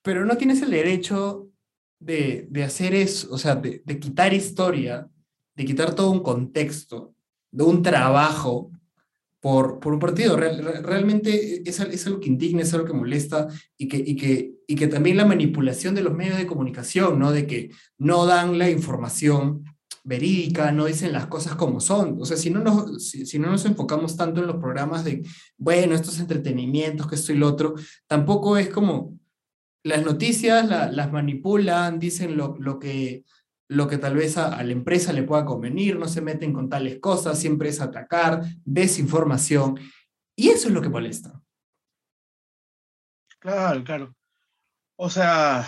[0.03, 1.51] Pero no tienes el derecho
[2.01, 5.09] de, de hacer eso, o sea, de, de, quitar historia,
[5.55, 7.15] de quitar todo un contexto,
[7.53, 8.73] de un trabajo
[9.45, 10.39] por, por un partido.
[10.39, 14.55] Real, realmente es, es, algo que indigna, es algo que molesta y que, y, que,
[14.67, 17.31] y que también la manipulación de los medios de comunicación, ¿no?
[17.31, 19.63] De que no dan la información
[20.03, 22.17] verídica, no dicen las cosas como son.
[22.23, 25.23] O sea, si no, nos, si, no nos enfocamos tanto en los programas de,
[25.59, 27.75] bueno, estos entretenimientos, que esto y lo otro,
[28.07, 29.19] tampoco es como
[29.83, 33.25] las noticias la, las manipulan, dicen lo, lo, que,
[33.69, 36.99] lo que tal vez a, la empresa le pueda convenir, no se meten con tales
[37.01, 39.79] cosas, siempre es atacar, desinformación,
[40.37, 41.41] y eso es lo que molesta.
[43.39, 44.15] Claro, claro.
[44.97, 45.67] O sea,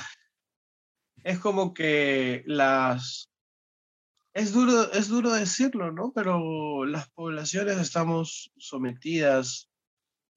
[1.24, 3.30] es como que las,
[4.34, 6.12] es duro, es duro decirlo, ¿no?
[6.14, 9.70] Pero las poblaciones estamos sometidas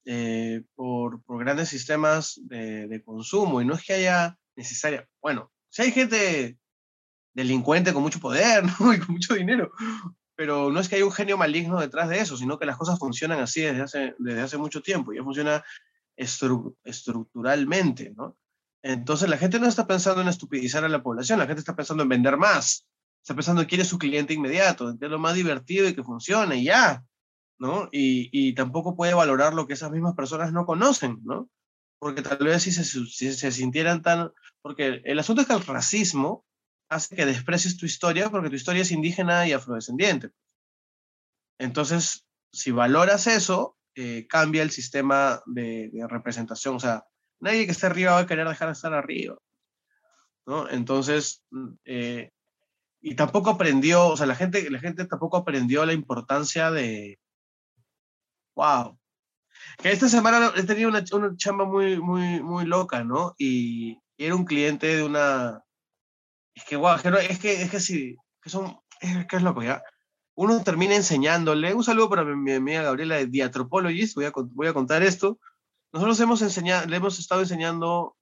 [0.05, 5.51] eh, por, por, grandes sistemas de, de, consumo y no es que haya necesaria, bueno,
[5.69, 6.57] si hay gente
[7.33, 8.93] delincuente con mucho poder ¿no?
[8.93, 9.71] y con mucho dinero,
[10.35, 12.97] pero no es que haya un genio maligno detrás de eso, sino que las cosas
[12.97, 15.63] funcionan así desde hace, desde hace mucho tiempo, ya funciona
[16.15, 18.37] estru estructuralmente, ¿no?
[18.81, 22.03] Entonces la gente no está pensando en estupidizar a la población, la gente está pensando
[22.03, 22.87] en vender más,
[23.21, 26.57] está pensando en quién es su cliente inmediato, es lo más divertido y que funcione,
[26.57, 27.03] y ya,
[27.59, 27.89] ¿no?
[27.91, 31.49] Y, y, tampoco puede valorar lo que esas mismas personas no conocen, ¿no?
[31.99, 34.31] Porque tal vez si se, si se sintieran tan...
[34.61, 36.45] Porque el asunto es que el racismo
[36.89, 40.31] hace que desprecies tu historia porque tu historia es indígena y afrodescendiente.
[41.59, 46.75] Entonces, si valoras eso, eh, cambia el sistema de, de, representación.
[46.75, 47.05] O sea,
[47.39, 49.37] nadie que esté arriba va a querer dejar de estar arriba.
[50.45, 50.69] ¿no?
[50.69, 51.43] Entonces,
[51.85, 52.31] eh,
[53.01, 57.19] y tampoco aprendió, o sea, la gente, la gente tampoco aprendió la importancia de,
[58.55, 58.97] wow,
[59.77, 63.35] que esta semana he tenido una, una chamba muy, muy, muy loca, ¿no?
[63.37, 65.63] Y, y, era un cliente de una,
[66.53, 69.81] es que, wow, es que, es que sí, que son, es que es loco, ¿ya?
[70.35, 74.31] Uno termina enseñándole, un saludo para mi, mi amiga Gabriela de The Anthropologist, voy a,
[74.35, 75.39] voy a contar esto,
[75.91, 78.15] nosotros hemos enseñado, le hemos estado enseñando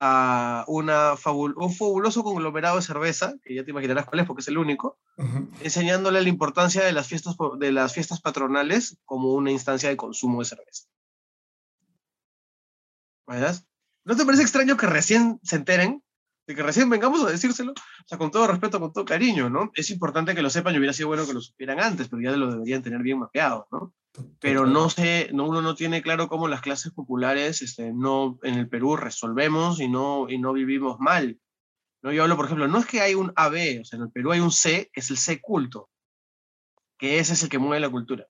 [0.00, 4.42] a una fabul un fabuloso conglomerado de cerveza, que ya te imaginarás cuál es porque
[4.42, 5.48] es el único, uh -huh.
[5.62, 10.40] enseñándole la importancia de las, fiestas, de las fiestas patronales como una instancia de consumo
[10.40, 10.84] de cerveza.
[13.26, 13.56] ¿Verdad?
[14.04, 16.03] ¿No te parece extraño que recién se enteren?
[16.46, 19.70] De que recién vengamos a decírselo, o sea, con todo respeto, con todo cariño, ¿no?
[19.74, 22.36] Es importante que lo sepan y hubiera sido bueno que lo supieran antes, pero ya
[22.36, 23.94] lo deberían tener bien mapeado, ¿no?
[24.38, 28.54] pero no sé, no, uno no tiene claro cómo las clases populares este, no, en
[28.54, 31.40] el Perú resolvemos y no, y no vivimos mal.
[32.02, 32.12] ¿no?
[32.12, 34.32] Yo hablo, por ejemplo, no es que hay un AB, o sea, en el Perú
[34.32, 35.90] hay un C, que es el C culto,
[36.96, 38.26] que ese es el que mueve la cultura.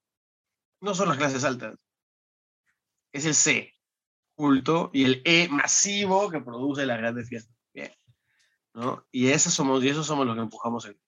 [0.81, 1.77] No son las clases altas,
[3.13, 3.73] es el C
[4.35, 7.54] culto y el E masivo que produce las grandes fiestas.
[8.75, 9.07] ¿No?
[9.11, 10.99] Y, esos somos, y esos somos los que empujamos el,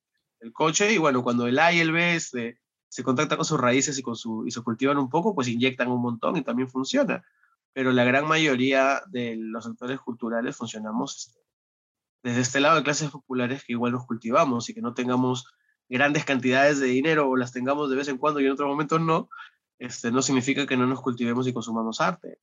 [0.41, 3.61] el coche, y bueno, cuando el A y el B este, se contacta con sus
[3.61, 6.69] raíces y, con su, y se cultivan un poco, pues inyectan un montón y también
[6.69, 7.25] funciona.
[7.73, 11.41] Pero la gran mayoría de los sectores culturales funcionamos este,
[12.23, 15.47] desde este lado de clases populares que igual nos cultivamos y que no tengamos
[15.89, 19.01] grandes cantidades de dinero o las tengamos de vez en cuando y en otros momentos
[19.01, 19.29] no,
[19.79, 22.39] este, no significa que no nos cultivemos y consumamos arte.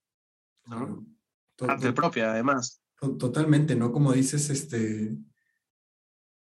[0.65, 1.03] ¿no?
[1.67, 2.82] Arte propia, además.
[3.19, 3.91] Totalmente, ¿no?
[3.91, 5.13] Como dices, este,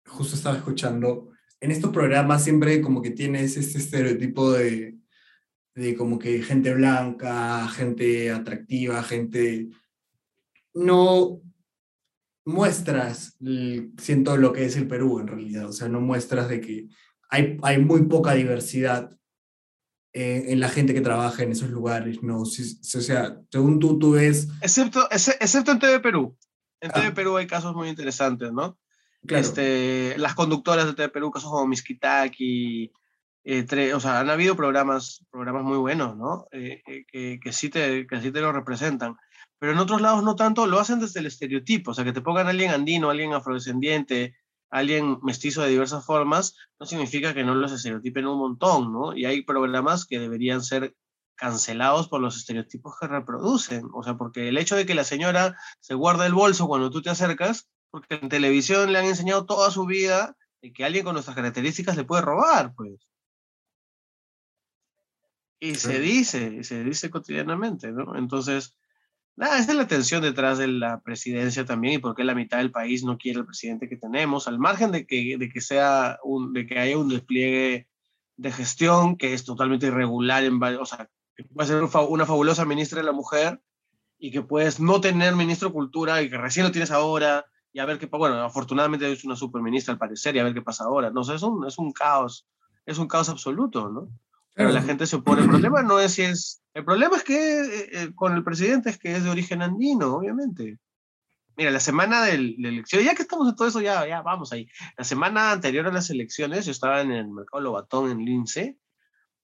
[0.06, 1.30] justo estaba escuchando,
[1.60, 4.98] en estos programas siempre como que tienes este estereotipo de,
[5.74, 9.68] de como que gente blanca, gente atractiva, gente...
[10.74, 11.42] No
[12.44, 13.36] muestras,
[13.98, 16.88] siento lo que es el Perú en realidad, o sea, no muestras de que
[17.28, 19.16] hay, hay muy poca diversidad
[20.14, 22.40] eh, en la gente que trabaja en esos lugares, ¿no?
[22.40, 24.48] o sea, según tú, tú ves...
[24.60, 26.36] Excepto, excepto en TV Perú.
[26.80, 27.14] En TV ah.
[27.14, 28.78] Perú hay casos muy interesantes, ¿no?
[29.28, 32.92] Este, las conductoras de TV Perú, casos como Miskitaki,
[33.44, 36.46] eh, o sea, han habido programas, programas muy buenos, ¿no?
[36.52, 39.16] Eh, que, que, sí te, que sí te lo representan.
[39.58, 42.20] Pero en otros lados no tanto, lo hacen desde el estereotipo, o sea, que te
[42.20, 44.34] pongan a alguien andino, alguien afrodescendiente,
[44.72, 49.14] alguien mestizo de diversas formas, no significa que no los estereotipen un montón, ¿no?
[49.14, 50.96] Y hay programas que deberían ser
[51.36, 53.88] cancelados por los estereotipos que reproducen.
[53.92, 57.02] O sea, porque el hecho de que la señora se guarda el bolso cuando tú
[57.02, 61.12] te acercas, porque en televisión le han enseñado toda su vida de que alguien con
[61.12, 63.06] nuestras características le puede robar, pues.
[65.60, 68.16] Y se dice, se dice cotidianamente, ¿no?
[68.16, 68.74] Entonces,
[69.34, 72.58] Nada, esa es la tensión detrás de la presidencia también y por qué la mitad
[72.58, 76.18] del país no quiere el presidente que tenemos, al margen de que, de que, sea
[76.22, 77.88] un, de que haya un despliegue
[78.36, 83.00] de gestión que es totalmente irregular, en, o sea, que puede ser una fabulosa ministra
[83.00, 83.60] de la mujer
[84.18, 87.78] y que puedes no tener ministro de cultura y que recién lo tienes ahora y
[87.78, 88.18] a ver qué pasa.
[88.18, 91.10] Bueno, afortunadamente es una superministra al parecer y a ver qué pasa ahora.
[91.10, 92.46] No sé, es un, es un caos,
[92.84, 94.08] es un caos absoluto, ¿no?
[94.54, 95.42] Pero la gente se opone.
[95.42, 98.90] El problema no es si es el problema es que eh, eh, con el presidente
[98.90, 100.78] es que es de origen andino, obviamente.
[101.56, 104.52] Mira, la semana de la elección, ya que estamos en todo eso, ya, ya vamos
[104.52, 104.66] ahí.
[104.96, 108.78] La semana anterior a las elecciones, yo estaba en el mercado Lobatón, en Lince,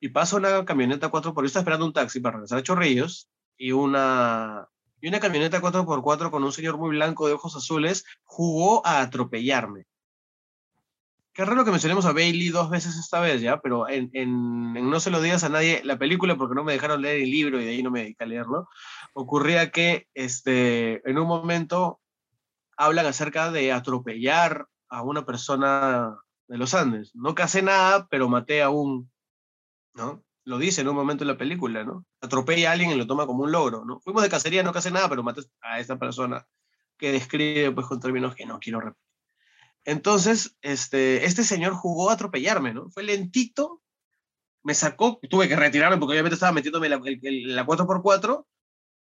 [0.01, 3.29] y pasa una camioneta 4x4, estaba esperando un taxi para regresar a Chorrillos,
[3.59, 4.69] y una,
[5.03, 9.85] y una camioneta 4x4 con un señor muy blanco de ojos azules jugó a atropellarme.
[11.39, 13.61] Qué raro que mencionemos a Bailey dos veces esta vez, ¿ya?
[13.61, 14.11] Pero en,
[14.73, 17.61] No se lo digas a nadie, la película, porque no me dejaron leer el libro
[17.61, 18.69] y de ahí no me dediqué a leerlo,
[19.15, 22.01] ocurría que este, en un momento
[22.77, 26.17] hablan acerca de atropellar a una persona
[26.49, 27.15] de los Andes.
[27.15, 29.09] No casé nada, pero maté a un,
[29.95, 30.25] ¿no?
[30.45, 32.05] Lo dice en un momento en la película, ¿no?
[32.21, 34.01] Atropella a alguien y lo toma como un logro, ¿no?
[34.01, 36.45] Fuimos de cacería, no casé nada, pero maté a esta persona
[36.97, 39.08] que describe pues con términos que no quiero repetir.
[39.89, 42.91] Entonces, este, este señor jugó a atropellarme, ¿no?
[42.91, 43.81] Fue lentito,
[44.63, 48.45] me sacó, tuve que retirarme porque obviamente estaba metiéndome la, la 4x4,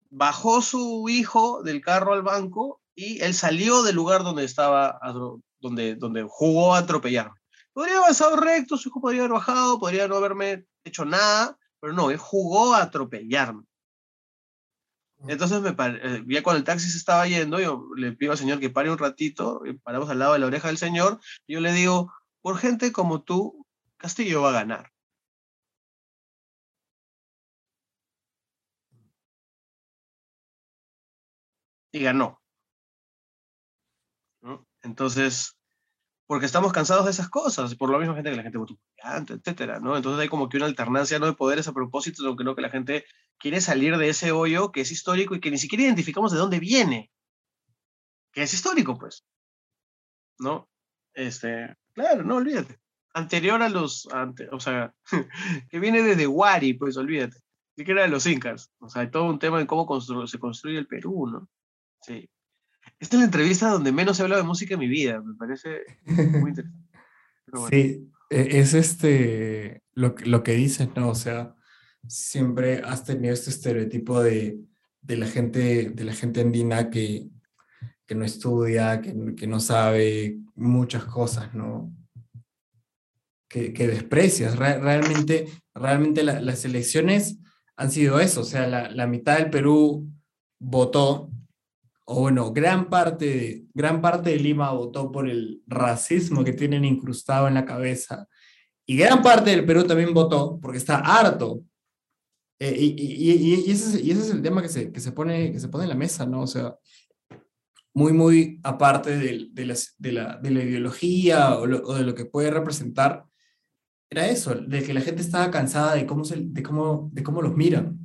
[0.09, 4.99] bajó su hijo del carro al banco y él salió del lugar donde estaba,
[5.61, 7.39] donde, donde jugó a atropellarme.
[7.74, 11.93] Podría haber avanzado recto, su hijo podría haber bajado, podría no haberme hecho nada, pero
[11.93, 13.64] no, él jugó a atropellarme.
[15.27, 18.61] Entonces, me eh, ya cuando el taxi se estaba yendo, yo le pido al señor
[18.61, 21.73] que pare un ratito, paramos al lado de la oreja del señor, y yo le
[21.73, 23.66] digo, por gente como tú,
[23.97, 24.93] Castillo va a ganar.
[31.93, 32.41] Y ganó.
[34.83, 35.57] Entonces,
[36.27, 38.79] porque estamos cansados de esas cosas, por lo mismo gente que la gente votó
[39.29, 39.97] etcétera, ¿no?
[39.97, 42.62] Entonces hay como que una alternancia no de poderes a propósito, sino que, no, que
[42.62, 43.05] la gente
[43.39, 46.61] quiere salir de ese hoyo que es histórico y que ni siquiera identificamos de dónde
[46.61, 47.11] viene,
[48.32, 49.24] que es histórico, pues,
[50.39, 50.69] ¿no?
[51.15, 52.78] Este, claro, no, olvídate.
[53.15, 54.09] Anterior a los,
[54.52, 54.94] o sea,
[55.70, 57.39] que viene desde Wari, pues, olvídate.
[57.77, 58.73] Ni siquiera de los incas.
[58.81, 61.48] O sea, hay todo un tema de cómo se construye el Perú, ¿no?
[62.02, 62.28] Sí.
[62.98, 65.85] Esta es la entrevista donde menos he hablado de música en mi vida, me parece
[66.05, 66.89] muy interesante.
[67.70, 71.09] Sí, e, es este, lo, lo que dices, ¿no?
[71.09, 71.55] O sea,
[72.07, 74.59] siempre has tenido este estereotipo de,
[75.03, 77.29] de la, gente, de la gente andina que,
[78.07, 81.93] que no estudia, que, que, no sabe muchas cosas, ¿no?
[83.49, 84.57] Que, que desprecias.
[84.57, 87.39] realmente, realmente las elecciones
[87.77, 90.11] han sido eso, o sea, la, la mitad del Perú
[90.59, 91.31] votó
[92.11, 97.49] o bueno, gran parte, gran parte de Lima votó por el racismo que tienen incrustado
[97.49, 98.27] en la cabeza.
[98.87, 101.61] Y gran parte del Perú también votó porque está harto.
[102.60, 105.52] Eh, y, y, ese es, y, ese es, el tema que se, que, se pone,
[105.52, 106.43] que se pone en la mesa, ¿no?
[106.43, 106.76] O sea,
[107.94, 112.24] muy, muy aparte de, de, de, la, de la, ideología o, o, de lo que
[112.24, 113.24] puede representar,
[114.10, 117.43] era eso, de que la gente estaba cansada de cómo, se, de cómo, de cómo
[117.43, 117.98] los miran,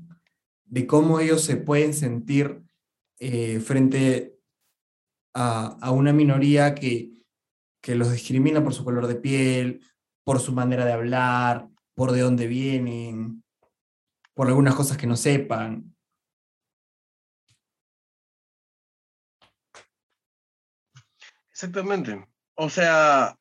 [0.65, 2.63] de cómo ellos se pueden sentir
[3.19, 4.37] eh, frente
[5.33, 7.11] a, a, una minoría que,
[7.81, 9.81] que los discrimina por su color de piel,
[10.23, 13.42] por su manera de hablar, por de dónde vienen,
[14.33, 15.93] por algunas cosas que no sepan.
[21.51, 22.27] Exactamente.
[22.55, 23.37] O sea,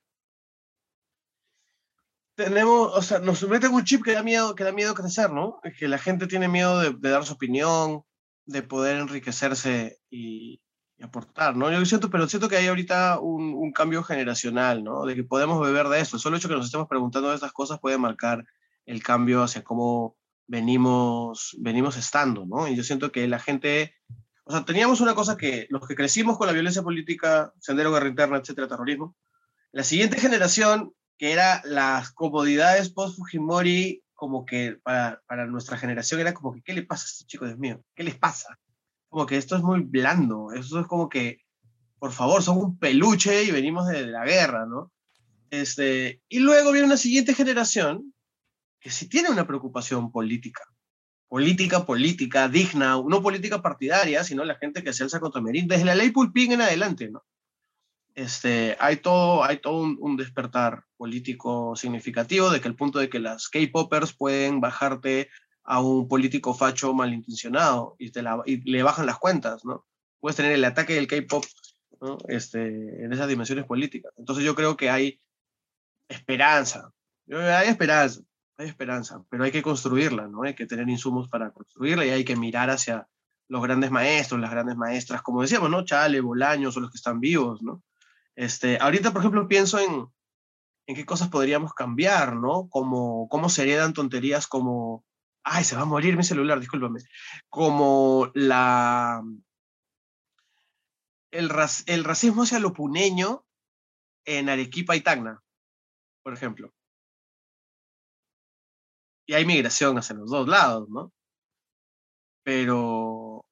[2.35, 5.61] tenemos, o sea, nos meten un chip que da miedo, que da miedo crecer, ¿no?
[5.79, 8.03] Que la gente tiene miedo de, dar su opinión,
[8.47, 10.61] de poder enriquecerse y,
[11.03, 11.73] aportar, ¿no?
[11.73, 15.05] Yo siento, pero siento que hay ahorita un, un, cambio generacional, ¿no?
[15.05, 16.17] De que podemos beber de eso.
[16.19, 18.45] Solo el hecho que nos estemos preguntando de estas cosas puede marcar
[18.87, 20.17] el cambio hacia cómo
[20.53, 22.69] venimos, venimos estando, ¿no?
[22.69, 23.95] Y yo siento que la gente,
[24.45, 28.09] o sea, teníamos una cosa que los que crecimos con la violencia política, sendero guerra
[28.09, 29.17] interna, etcétera, terrorismo,
[29.73, 36.35] la siguiente generación que era las comodidades post-Fujimori, como que para, para, nuestra generación era
[36.35, 37.83] como que, ¿qué le pasa a estos chicos, Dios mío?
[37.95, 38.59] ¿Qué les pasa?
[39.09, 41.39] Como que esto es muy blando, eso es como que,
[41.99, 44.93] por favor, son un peluche y venimos de, la guerra, ¿no?
[45.49, 48.13] Este, y luego viene una siguiente generación
[48.83, 50.65] que sí tiene una preocupación política,
[51.29, 55.85] política, política, digna, no política partidaria, sino la gente que se alza contra Merín, desde
[55.85, 57.25] la ley Pulpín en adelante, ¿no?
[58.15, 63.21] Este, hay todo, hay todo un, despertar político significativo de que el punto de que
[63.21, 65.31] las K-Poppers pueden bajarte
[65.65, 69.87] a un político facho malintencionado y, te y le bajan las cuentas, ¿no?
[70.21, 71.45] Puedes tener el ataque del K-Pop
[72.01, 72.19] ¿no?
[72.29, 72.67] este,
[73.05, 74.13] en esas dimensiones políticas.
[74.19, 75.21] Entonces yo creo que hay
[76.09, 76.93] esperanza,
[77.31, 78.21] hay esperanza,
[78.59, 80.43] hay esperanza, pero hay que construirla, ¿no?
[80.43, 83.09] Hay que tener insumos para construirla y hay que mirar hacia
[83.49, 85.85] los grandes maestros, las grandes maestras, como decíamos, ¿no?
[85.85, 87.83] Chale, Bolaños o los que están vivos, ¿no?
[88.35, 90.07] Este, ahorita, por ejemplo, pienso en,
[90.87, 92.69] en qué cosas podríamos cambiar, ¿no?
[92.69, 95.05] Como, cómo se heredan tonterías como,
[95.43, 97.01] ay, se va a morir mi celular, discúlpame,
[97.49, 99.23] como la,
[101.31, 101.51] el,
[101.87, 103.45] el racismo hacia lo puneño
[104.25, 105.43] en Arequipa y Tacna,
[106.23, 106.73] por ejemplo.
[109.33, 111.11] Y hay migración hacia los dos lados, ¿no?
[112.43, 113.47] Pero,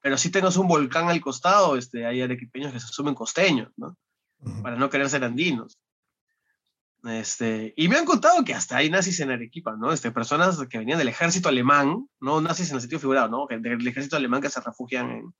[0.00, 3.94] pero si tenemos un volcán al costado, este, hay arequipeños que se asumen costeños, ¿no?
[4.62, 5.78] para no querer ser andinos.
[7.04, 9.92] Este, y me han contado que hasta hay nazis en Arequipa, ¿no?
[9.92, 13.46] Este, personas que venían del ejército alemán, no nazis en el sentido figurado, ¿no?
[13.50, 15.34] Del ejército alemán que se refugian en,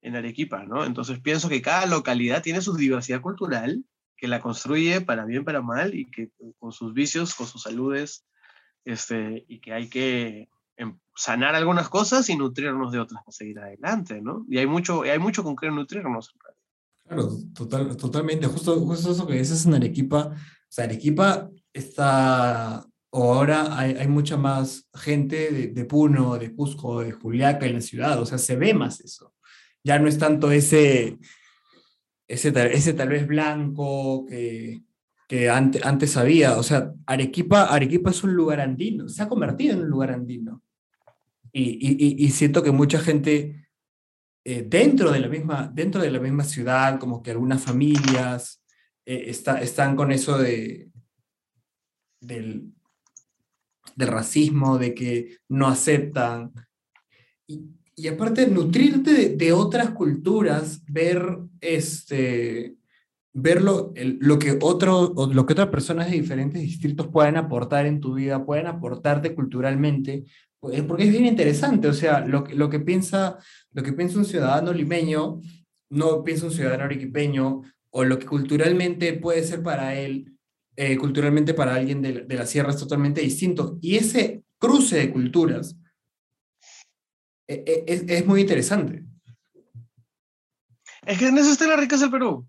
[0.00, 0.84] en Arequipa, ¿no?
[0.84, 3.84] Entonces pienso que cada localidad tiene su diversidad cultural,
[4.16, 8.24] que la construye para bien, para mal, y que con sus vicios, con sus saludes,
[8.84, 13.58] este, y que hay que em, sanar algunas cosas y nutrirnos de otras para seguir
[13.58, 14.44] adelante, ¿no?
[14.48, 16.34] Y hay mucho, hay mucho con qué nutrirnos.
[17.04, 18.46] Claro, total, totalmente.
[18.46, 20.28] Justo, justo eso que dices en Arequipa.
[20.28, 20.34] O
[20.68, 27.00] sea, Arequipa está, o ahora hay, hay mucha más gente de, de, Puno, de Cusco,
[27.00, 28.20] de Juliaca en la ciudad.
[28.20, 29.34] O sea, se ve más eso.
[29.84, 31.18] Ya no es tanto ese,
[32.28, 34.82] ese, ese tal vez blanco que,
[35.32, 36.58] que antes, antes había.
[36.58, 40.62] O sea, Arequipa, Arequipa es un lugar andino, se ha convertido en un lugar andino.
[41.50, 43.66] Y, y, y siento que mucha gente
[44.44, 48.62] eh, dentro, de la misma, dentro de la misma ciudad, como que algunas familias
[49.06, 50.90] eh, está, están con eso de,
[52.20, 52.70] del,
[53.96, 56.52] del, racismo, de que no aceptan.
[57.46, 62.76] Y, y aparte, nutrirte de, de, otras culturas, ver, este,
[63.34, 63.92] ver lo,
[64.38, 68.66] que otro, lo que otras personas de diferentes distritos pueden aportar en tu vida, pueden
[68.66, 70.24] aportarte culturalmente,
[70.60, 73.38] pues, porque es bien interesante, o sea, lo, lo, que piensa,
[73.72, 75.40] lo que piensa un ciudadano limeño,
[75.90, 80.36] no piensa un ciudadano arequipeño, o lo que culturalmente puede ser para él,
[80.76, 83.78] eh, culturalmente para alguien de, de, la sierra es totalmente distinto.
[83.82, 85.76] Y ese cruce de culturas
[87.46, 89.04] eh, eh, es, es, muy interesante.
[91.04, 92.46] Es que en eso está la riqueza del Perú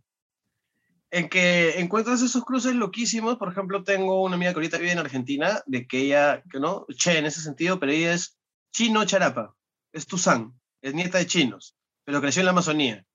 [1.13, 3.37] en que encuentras esos cruces loquísimos.
[3.37, 6.87] Por ejemplo, tengo una amiga que ahorita vive en Argentina, de que ella, que no,
[6.89, 8.39] che en ese sentido, pero ella es
[8.73, 9.55] chino charapa,
[9.91, 13.05] es Tuzán, es nieta de chinos, pero creció en la Amazonía.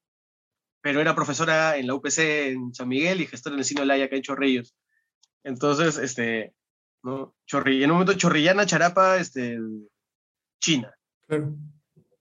[0.80, 4.08] Pero era profesora en la UPC en San Miguel y gestora en el Cine Laya,
[4.08, 4.76] que en Chorrillos.
[5.42, 6.54] Entonces, este,
[7.02, 7.34] ¿no?
[7.46, 9.58] Chorri, en un momento chorrillana, charapa, este,
[10.60, 10.94] China.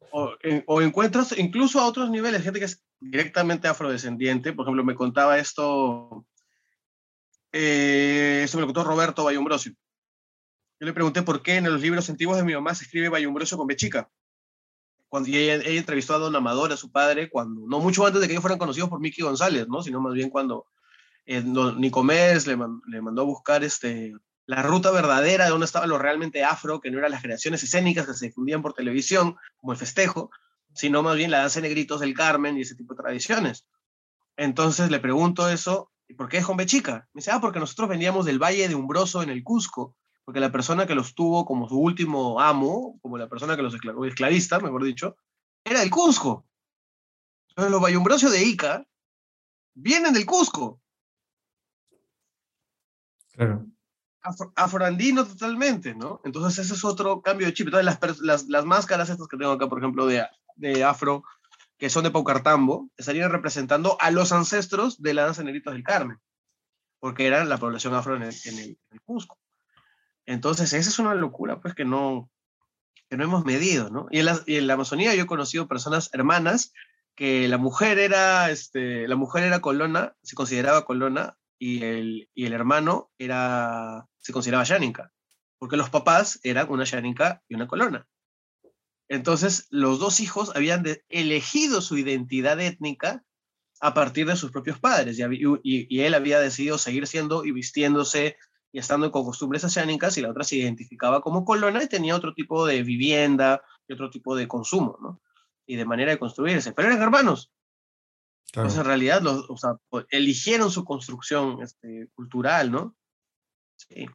[0.10, 0.34] O,
[0.66, 4.54] o, encuentras incluso a otros niveles, gente que es directamente afrodescendiente.
[4.54, 6.26] Por ejemplo, me contaba esto,
[7.52, 9.74] eh, eso me lo contó Roberto Bayumbrosio.
[10.80, 13.58] Yo le pregunté por qué en los libros antiguos de mi mamá se escribe Bayumbrosio
[13.58, 14.10] con B chica.
[15.10, 18.34] Cuando ella, entrevistó a Don Amador, a su padre, cuando, no mucho antes de que
[18.34, 19.82] ellos fueran conocidos por Miki González, ¿no?
[19.82, 20.68] sino más bien cuando
[21.26, 22.58] eh, don Nicomés le,
[22.88, 24.14] le, mandó a buscar este,
[24.46, 28.06] la ruta verdadera de dónde estaba lo realmente afro, que no eran las creaciones escénicas
[28.06, 30.30] que se difundían por televisión, como el festejo,
[30.78, 33.68] sino más bien la danza de negritos del Carmen y ese tipo de tradiciones.
[34.38, 37.08] Entonces le pregunto eso ¿Y por qué es B chica?
[37.14, 40.52] Me dice, ah, porque nosotros veníamos del Valle de Umbroso en el Cusco, porque la
[40.52, 44.60] persona que los tuvo como su último amo, como la persona que los esclavó, esclavista,
[44.60, 45.18] mejor dicho,
[45.66, 46.46] era del Cusco.
[47.50, 48.86] Entonces los Vallumbrosios de Ica
[49.74, 50.82] vienen del Cusco.
[53.34, 53.68] Claro.
[54.56, 56.22] afroandino totalmente, ¿no?
[56.24, 57.68] Entonces ese es otro cambio de chip.
[57.68, 60.26] Entonces las, las, máscaras estas que tengo acá, por ejemplo, de,
[60.58, 61.24] de afro,
[61.78, 66.20] que son de Paucartambo, estarían representando a los ancestros de la danza Negritos del Carmen,
[67.00, 69.40] porque eran la población afro en el, en el, Cusco.
[70.26, 72.30] Entonces esa es una locura, pues que no,
[73.10, 74.08] que no hemos medido, ¿no?
[74.12, 76.74] Y en, la, y en la Amazonía yo he conocido personas hermanas
[77.16, 82.46] que la mujer era, este, la mujer era colona, se consideraba colona, y el, y
[82.46, 85.12] el hermano era, se consideraba Yaninka,
[85.58, 88.08] porque los papás eran una Yaninka y una colona.
[89.10, 93.24] Entonces, los dos hijos habían elegido su identidad étnica
[93.80, 95.28] a partir de sus propios padres, y,
[95.64, 98.38] y, él había decidido seguir siendo y vistiéndose
[98.72, 102.34] y estando con costumbres asiánicas, y la otra se identificaba como colona y tenía otro
[102.34, 105.22] tipo de vivienda y otro tipo de consumo, ¿no?
[105.68, 107.52] Y de manera de construirse, pero eran hermanos.
[108.48, 109.78] Entonces, en realidad, los, o sea,
[110.10, 112.96] eligieron su construcción este, cultural, ¿no?
[113.76, 114.08] Sí.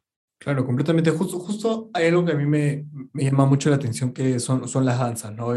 [0.43, 1.09] Claro, completamente.
[1.11, 4.85] Justo, justo hay algo que a mí me, llama mucho la atención, que son, son
[4.85, 5.53] las danzas, ¿no?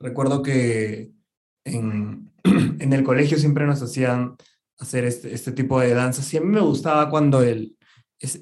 [0.00, 1.12] recuerdo que
[1.64, 4.36] en, en, el colegio siempre nos hacían
[4.78, 7.76] hacer este, este tipo de danzas y a mí me gustaba cuando el,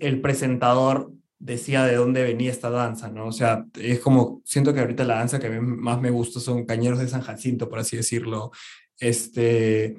[0.00, 3.26] el presentador decía de dónde venía esta danza, ¿no?
[3.26, 6.40] O sea, es como, siento que ahorita la danza que a mí más me gusta
[6.40, 8.52] son Cañeros de San Jacinto, por así decirlo,
[8.98, 9.98] este,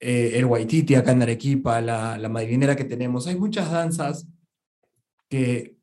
[0.00, 3.26] eh, el Waititi acá en Arequipa, la, la madrinera que tenemos.
[3.26, 4.26] Hay muchas danzas
[5.28, 5.76] que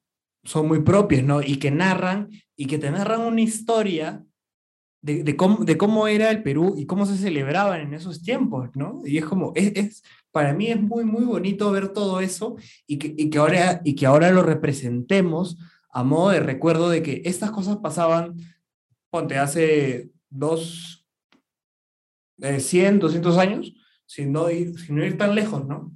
[0.43, 1.41] son muy propias, ¿no?
[1.41, 4.25] Y que narran, y que te narran una historia
[5.01, 9.01] de, cómo, era el Perú y cómo se celebraban en esos tiempos, ¿no?
[9.03, 12.55] Y es como, es, para mí es muy, muy bonito ver todo eso
[12.85, 15.57] y que, y que, ahora, y que ahora lo representemos
[15.89, 18.37] a modo de recuerdo de que estas cosas pasaban,
[19.09, 21.05] ponte, hace dos,
[22.37, 23.73] 100, 200 años,
[24.05, 25.93] sin no ir, sin ir tan lejos, ¿no?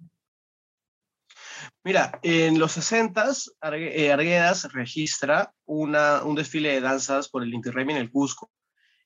[1.85, 3.31] Mira, en los 60
[3.73, 8.49] eh, Arguedas registra una, un desfile de danzas por el Inti en el Cusco.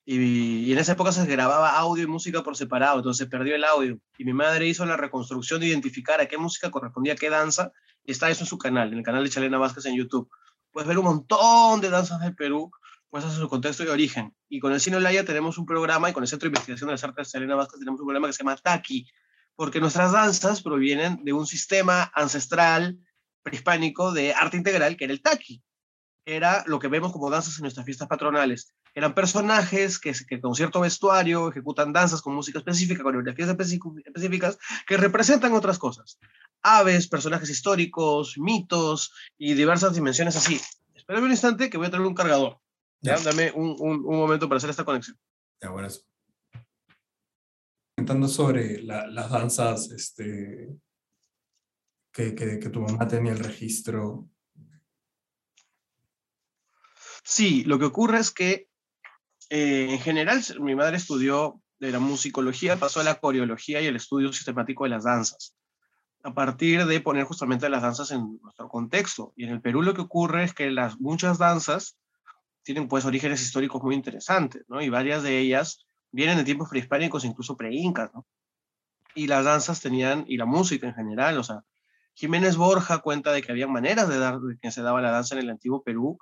[0.05, 3.99] Y, en esa época se grababa audio y música por separado, entonces perdió el audio.
[4.17, 7.73] Y mi madre hizo la reconstrucción de identificar a qué música correspondía a qué danza.
[8.05, 10.29] Y está eso en su canal, en el canal de Chalena Vázquez en YouTube.
[10.71, 12.71] Puedes ver un montón de danzas del Perú
[13.09, 14.33] pues es su contexto de origen.
[14.47, 16.93] Y con el Cine Olaya tenemos un programa, y con el Centro de Investigación de
[16.93, 19.05] las Artes de Elena Vázquez tenemos un programa que se llama Taki,
[19.59, 22.97] porque nuestras danzas provienen de un sistema ancestral
[23.43, 25.61] prehispánico de arte integral, que era el Taki.
[26.23, 28.73] Era lo que vemos como danzas en nuestras fiestas patronales.
[28.95, 34.57] Eran personajes que, que con cierto vestuario ejecutan danzas con música específica, coreografías específicas,
[34.87, 36.19] que representan otras cosas.
[36.61, 40.57] Aves, personajes históricos, mitos y diversas dimensiones así.
[40.95, 42.61] Espérame un instante que voy a traer un cargador.
[43.01, 45.19] Ya, dame un, un, un, momento para hacer esta conexión.
[45.61, 45.89] Ya, bueno.
[48.09, 50.67] Sobre la, las danzas este,
[52.11, 54.27] que, que, que, tu mamá tenía el registro.
[57.23, 58.67] Sí, lo que ocurre es que
[59.51, 63.95] eh, en general mi madre estudió de la musicología, pasó a la coreología y el
[63.95, 65.55] estudio sistemático de las danzas,
[66.23, 69.33] a partir de poner justamente las danzas en nuestro contexto.
[69.35, 71.95] Y en el Perú lo que ocurre es que las muchas danzas
[72.63, 74.81] tienen pues orígenes históricos muy interesantes, ¿no?
[74.81, 78.25] Y varias de ellas vienen de tiempos prehispánicos, incluso pre-incas, ¿no?
[79.15, 81.63] Y las danzas tenían, y la música en general, o sea,
[82.13, 85.35] Jiménez Borja cuenta de que había maneras de dar, de que se daba la danza
[85.35, 86.19] en el antiguo Perú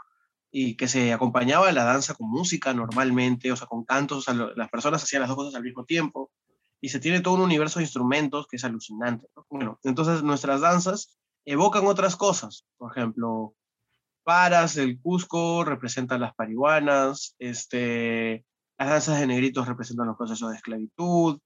[0.52, 4.34] y que se acompañaba la danza con música normalmente, o sea, con cantos, o sea,
[4.56, 6.32] las personas hacían las dos cosas al mismo tiempo
[6.80, 9.28] y se tiene todo un universo de instrumentos que es alucinante.
[9.36, 9.46] ¿no?
[9.50, 13.56] Bueno, entonces nuestras danzas evocan otras cosas, por ejemplo,
[14.24, 18.46] Paras del Cusco representan las parihuanas, este,
[18.78, 21.40] las danzas de negritos representan los procesos de esclavitud.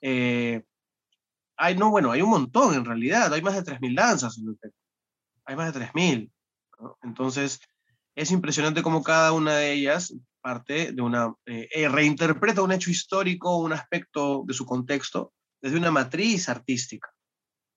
[0.00, 0.62] Eh,
[1.56, 4.56] hay, no, bueno, hay un montón en realidad, hay más de 3.000 danzas en el
[4.56, 4.74] Perú.
[5.44, 6.30] Hay más de 3.000.
[7.02, 7.60] Entonces,
[8.14, 10.14] es impresionante cómo cada una de ellas
[10.46, 15.76] parte de una, eh, eh, reinterpreta un hecho histórico, un aspecto de su contexto, desde
[15.76, 17.10] una matriz artística.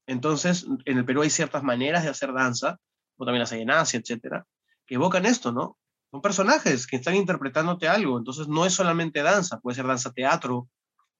[0.05, 2.77] Entonces, en el Perú hay ciertas maneras de hacer danza
[3.17, 4.45] o también las hay en Asia, etcétera,
[4.85, 5.77] que evocan esto, ¿no?
[6.11, 10.67] Son personajes que están interpretándote algo, entonces no es solamente danza, puede ser danza teatro,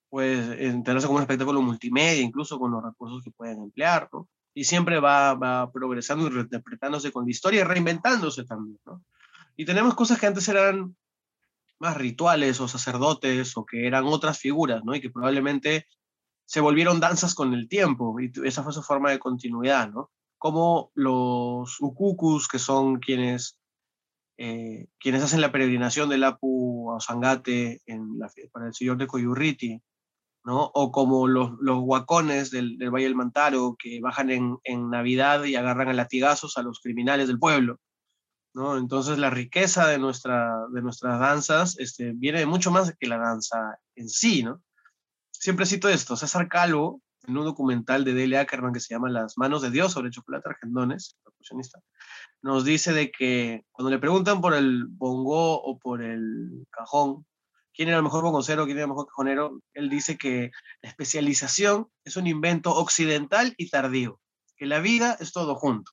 [0.10, 4.28] puede entenderse como un espectáculo multimedia, incluso con los recursos que pueden emplear, ¿no?
[4.54, 9.04] Y siempre va, va progresando y reinterpretándose con la historia y reinventándose también, ¿no?
[9.56, 10.96] Y tenemos cosas que antes eran
[11.80, 14.96] más rituales o sacerdotes o que eran otras figuras, ¿no?
[14.96, 15.88] Y que probablemente
[16.46, 20.10] se volvieron danzas con el tiempo y esa fue su forma de continuidad, ¿no?
[20.40, 23.59] Como los ukukus, que son quienes,
[24.42, 29.06] eh, quienes hacen la peregrinación del Apu a Sangate en la, para el señor de
[29.06, 29.82] Coyurriti,
[30.46, 30.72] ¿no?
[30.74, 35.44] O como los, los guacones del, del, Valle del Mantaro, que bajan en, en Navidad
[35.44, 37.82] y agarran a latigazos a los criminales del pueblo.
[38.54, 38.78] ¿no?
[38.78, 43.18] Entonces la riqueza de, nuestra, de nuestras danzas este, viene de mucho más que la
[43.18, 44.64] danza en sí, ¿no?
[45.32, 49.38] siempre cito esto, César Calvo, en un documental de Dele Ackerman que se llama Las
[49.38, 51.80] manos de Dios sobre chocolate argendones, percusionista,
[52.42, 57.26] nos dice de que cuando le preguntan por el bongo o por el cajón,
[57.74, 60.52] quién era el mejor bongocero, quién era mejor cajonero, él dice que
[60.82, 64.20] la especialización es un invento occidental y tardío,
[64.56, 65.92] que la vida es todo junto.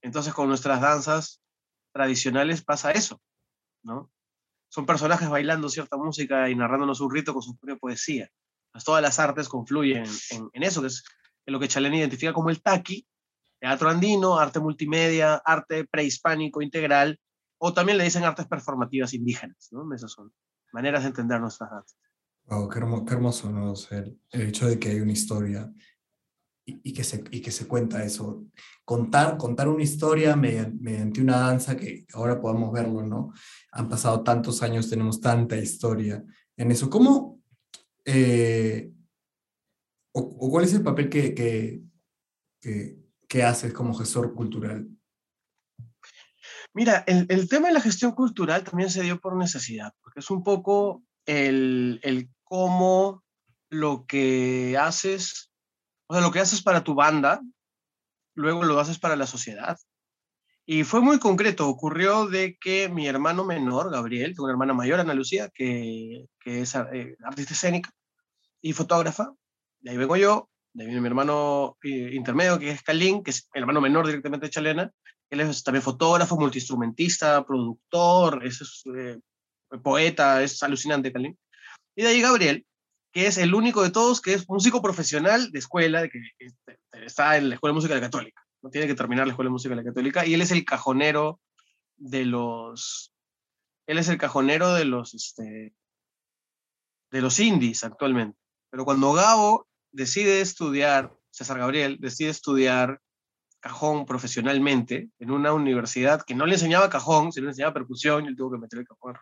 [0.00, 1.40] Entonces con nuestras danzas
[1.92, 3.20] tradicionales pasa eso,
[3.82, 4.10] ¿no?
[4.72, 8.30] son personajes bailando cierta música y narrándonos un rito con su propia poesía.
[8.72, 11.04] Pues todas las artes confluyen en, en eso, que es
[11.46, 13.06] en lo que Chalén identifica como el taqui,
[13.60, 17.20] teatro andino, arte multimedia, arte prehispánico integral,
[17.58, 19.92] o también le dicen artes performativas indígenas, ¿no?
[19.94, 20.32] Esas son
[20.72, 21.96] maneras de entender nuestras artes.
[22.46, 23.72] Wow, qué, hermoso, qué hermoso ¿no?
[23.72, 25.72] O sea, el, el, hecho de que hay una historia
[26.64, 28.44] y, y, que se, y que se cuenta eso.
[28.84, 33.32] Contar, contar una historia mediante, mediante una danza que ahora podamos verlo, ¿no?
[33.70, 36.24] Han pasado tantos años, tenemos tanta historia
[36.56, 36.90] en eso.
[36.90, 37.31] ¿Cómo,
[38.04, 38.92] eh,
[40.12, 41.82] o, cuál es el papel que, que,
[42.60, 42.98] que,
[43.28, 44.88] que, haces como gestor cultural?
[46.74, 50.30] Mira, el, el, tema de la gestión cultural también se dio por necesidad, porque es
[50.30, 53.24] un poco el, el cómo
[53.70, 55.52] lo que haces
[56.12, 57.40] o sea, lo que haces para tu banda,
[58.34, 59.78] luego lo haces para la sociedad.
[60.64, 61.68] Y fue muy concreto.
[61.68, 66.62] Ocurrió de que mi hermano menor, Gabriel, tengo una hermana mayor, Ana Lucía, que, que
[66.62, 67.90] es eh, artista escénica
[68.60, 69.34] y fotógrafa.
[69.80, 73.32] De ahí vengo yo, de ahí viene mi hermano eh, intermedio, que es Kalin, que
[73.32, 74.90] es el hermano menor directamente de Chalena.
[75.28, 79.18] Él es también fotógrafo, multiinstrumentista, productor, es, eh,
[79.82, 81.36] poeta, es alucinante, Kalin.
[81.96, 82.64] Y de ahí Gabriel,
[83.12, 86.20] que es el único de todos que es músico profesional de escuela, que,
[87.04, 88.41] está en la Escuela de Música de la Católica.
[88.62, 90.24] No tiene que terminar la Escuela de Música de la Católica.
[90.24, 91.40] Y él es el cajonero
[91.96, 93.12] de los.
[93.86, 95.14] Él es el cajonero de los.
[95.14, 95.74] Este,
[97.10, 98.38] de los indies actualmente.
[98.70, 103.00] Pero cuando Gabo decide estudiar, César Gabriel decide estudiar
[103.60, 108.28] cajón profesionalmente en una universidad que no le enseñaba cajón, sino le enseñaba percusión, y
[108.28, 109.14] él tuvo que meter el cajón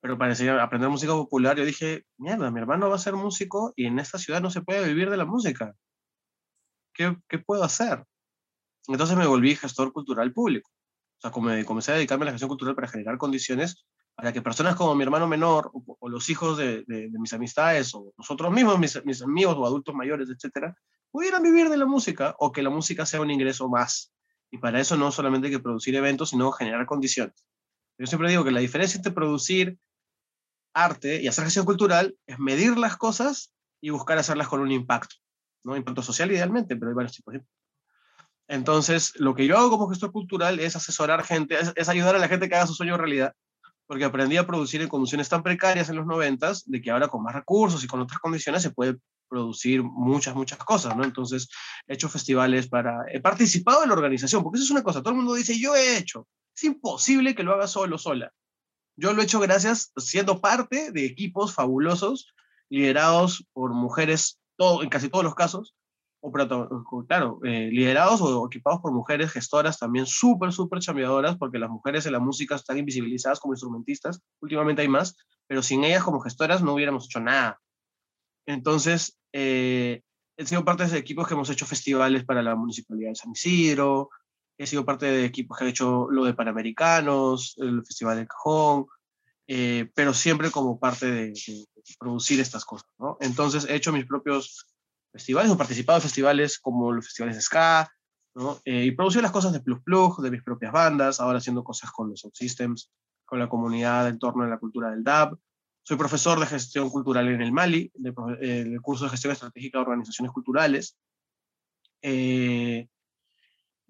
[0.00, 3.72] pero para enseñar, aprender música popular, yo dije, mierda, mi hermano va a ser músico
[3.76, 5.74] y en esta ciudad no se puede vivir de la música.
[6.94, 8.04] ¿Qué, qué puedo hacer?
[8.88, 10.70] Entonces me volví gestor cultural público.
[10.70, 13.84] O sea, como comencé a dedicarme a la gestión cultural para generar condiciones
[14.18, 17.32] para que personas como mi hermano menor o, o los hijos de, de, de, mis
[17.32, 20.76] amistades o nosotros mismos, mis, mis, amigos o adultos mayores, etcétera,
[21.12, 24.12] pudieran vivir de la música o que la música sea un ingreso más.
[24.50, 27.46] Y para eso no solamente hay que producir eventos, sino generar condiciones.
[27.96, 29.78] Yo siempre digo que la diferencia entre producir
[30.74, 35.14] arte y hacer gestión cultural es medir las cosas y buscar hacerlas con un impacto,
[35.62, 35.76] ¿no?
[35.76, 37.34] Impacto social idealmente, pero hay varios tipos
[38.48, 42.28] Entonces, lo que yo hago como gestor cultural es asesorar gente, es, ayudar a la
[42.28, 43.34] gente que haga su sueño realidad,
[43.86, 47.22] porque aprendí a producir en condiciones tan precarias en los noventas, de que ahora con
[47.22, 48.96] más recursos y con otras condiciones se puede
[49.28, 51.04] producir muchas, muchas cosas, ¿no?
[51.04, 51.50] Entonces,
[51.86, 55.10] he hecho festivales para, he participado en la organización, porque eso es una cosa, todo
[55.10, 56.26] el mundo dice, yo he hecho,
[56.56, 58.32] es imposible que lo haga solo, sola.
[58.96, 62.32] Yo lo he hecho gracias, siendo parte de equipos fabulosos,
[62.70, 65.74] liderados por mujeres, en casi todos los casos,
[66.20, 71.70] o claro, eh, liderados o equipados por mujeres gestoras también súper, súper chambeadoras, porque las
[71.70, 75.16] mujeres en la música están invisibilizadas como instrumentistas, últimamente hay más,
[75.46, 77.60] pero sin ellas como gestoras no hubiéramos hecho nada.
[78.46, 80.02] Entonces, eh,
[80.36, 84.10] he sido parte de equipos que hemos hecho festivales para la Municipalidad de San Isidro,
[84.56, 88.86] he sido parte de equipos que han hecho lo de Panamericanos, el Festival del Cajón,
[89.46, 91.66] eh, pero siempre como parte de, de,
[91.98, 93.16] producir estas cosas, ¿no?
[93.20, 94.66] Entonces he hecho mis propios
[95.18, 97.90] festivales, he participado en festivales como los festivales de ska,
[98.34, 98.60] ¿no?
[98.64, 101.90] Eh, y producido las cosas de Plus Plus, de mis propias bandas, ahora haciendo cosas
[101.90, 102.90] con los Systems,
[103.24, 105.36] con la comunidad en torno a la cultura del DAB.
[105.82, 108.14] Soy profesor de gestión cultural en el Mali, del
[108.72, 110.96] de, curso de gestión estratégica de organizaciones culturales.
[112.00, 112.88] Eh,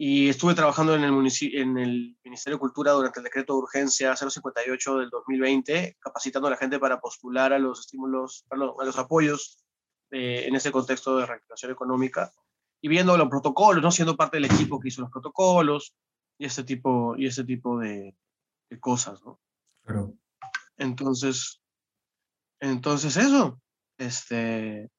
[0.00, 4.14] y estuve trabajando en el, en el Ministerio de Cultura durante el decreto de urgencia
[4.16, 8.96] 058 del 2020, capacitando a la gente para postular a los estímulos, los, a los
[8.96, 9.58] apoyos
[10.10, 12.32] eh, en ese contexto de reactivación económica
[12.80, 13.90] y viendo los protocolos, ¿no?
[13.90, 15.94] siendo parte del equipo que hizo los protocolos
[16.38, 18.14] y ese tipo, y ese tipo de,
[18.70, 19.22] de cosas.
[19.24, 19.40] ¿no?
[19.84, 20.14] Claro.
[20.76, 21.60] Entonces,
[22.60, 23.60] entonces eso,
[23.98, 24.90] este,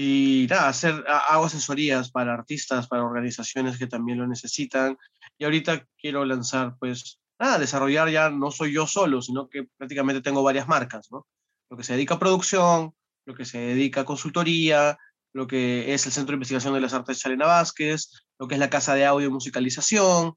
[0.00, 4.96] Y nada, hacer, hago asesorías para artistas, para organizaciones que también lo necesitan.
[5.38, 10.22] Y ahorita quiero lanzar, pues, nada, desarrollar ya no soy yo solo, sino que prácticamente
[10.22, 11.26] tengo varias marcas, ¿no?
[11.68, 12.94] Lo que se dedica a producción,
[13.28, 14.96] lo que se dedica a consultoría,
[15.34, 18.58] lo que es el Centro de Investigación de las Artes Chalena Vázquez, lo que es
[18.58, 20.32] la Casa de Audio y Musicalización,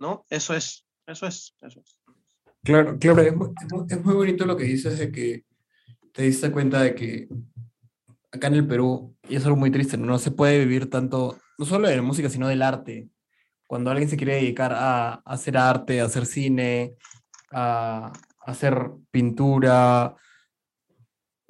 [0.00, 0.26] ¿no?
[0.28, 1.96] Eso es, eso es, eso es.
[2.64, 3.50] Claro, claro, es muy,
[3.88, 5.44] es muy bonito lo que dices de que
[6.12, 7.28] te diste cuenta de que
[8.32, 11.64] acá en el Perú, y es algo muy triste, no se puede vivir tanto, no
[11.64, 13.08] solo de la música, sino del arte.
[13.68, 16.96] Cuando alguien se quiere dedicar a, hacer arte, a hacer cine,
[17.52, 20.16] a, hacer pintura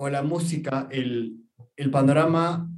[0.03, 1.45] o la música, el,
[1.77, 2.69] el panorama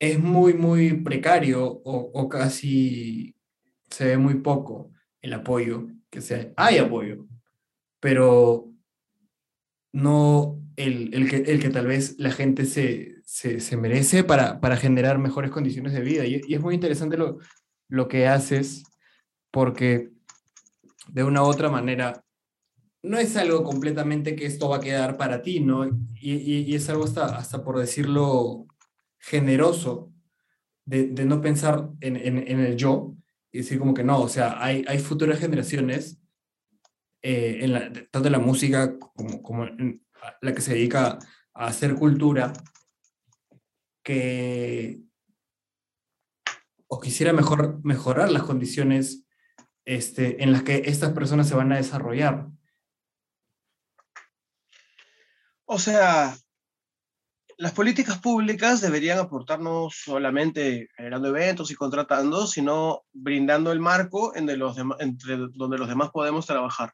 [0.00, 3.36] es muy, muy precario o, casi
[3.88, 4.90] se ve muy poco
[5.20, 7.28] el apoyo, que sea, hay apoyo,
[8.00, 8.72] pero
[9.92, 14.60] no el, el, que, el que tal vez la gente se, se, se merece para,
[14.60, 16.26] para, generar mejores condiciones de vida.
[16.26, 17.38] Y, y, es muy interesante lo,
[17.88, 18.82] lo que haces
[19.52, 20.10] porque
[21.06, 22.21] de una u otra manera
[23.02, 25.86] no es algo completamente que esto va a quedar para ti, ¿no?
[26.14, 28.66] Y, y, es algo hasta, hasta por decirlo
[29.18, 30.12] generoso
[30.84, 33.14] de, no pensar en, en, el yo
[33.50, 36.20] y decir como que no, o sea, hay, hay futuras generaciones,
[37.22, 40.04] eh, en tanto en la música como, como en,
[40.40, 41.18] la que se dedica
[41.54, 42.52] a hacer cultura,
[44.04, 45.00] que
[46.86, 49.24] o quisiera mejor, mejorar las condiciones
[49.84, 52.51] este, en las que estas personas se van a desarrollar.
[55.74, 56.36] O sea,
[57.56, 64.58] las políticas públicas deberían aportarnos solamente generando eventos y contratando, sino brindando el marco entre
[64.58, 66.92] donde los demás podemos trabajar.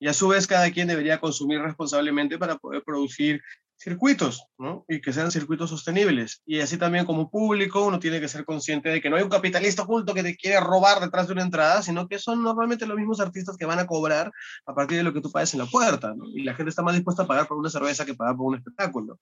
[0.00, 3.42] Y a su vez cada quien debería consumir responsablemente para poder producir
[3.76, 4.84] circuitos, ¿no?
[4.88, 6.42] Y que sean circuitos sostenibles.
[6.46, 9.28] Y así también como público uno tiene que ser consciente de que no hay un
[9.28, 12.96] capitalista oculto que te quiere robar detrás de una entrada, sino que son normalmente los
[12.96, 14.32] mismos artistas que van a cobrar
[14.66, 16.24] a partir de lo que tú pagues en la puerta, ¿no?
[16.26, 18.56] Y la gente está más dispuesta a pagar por una cerveza que pagar por un
[18.56, 19.18] espectáculo.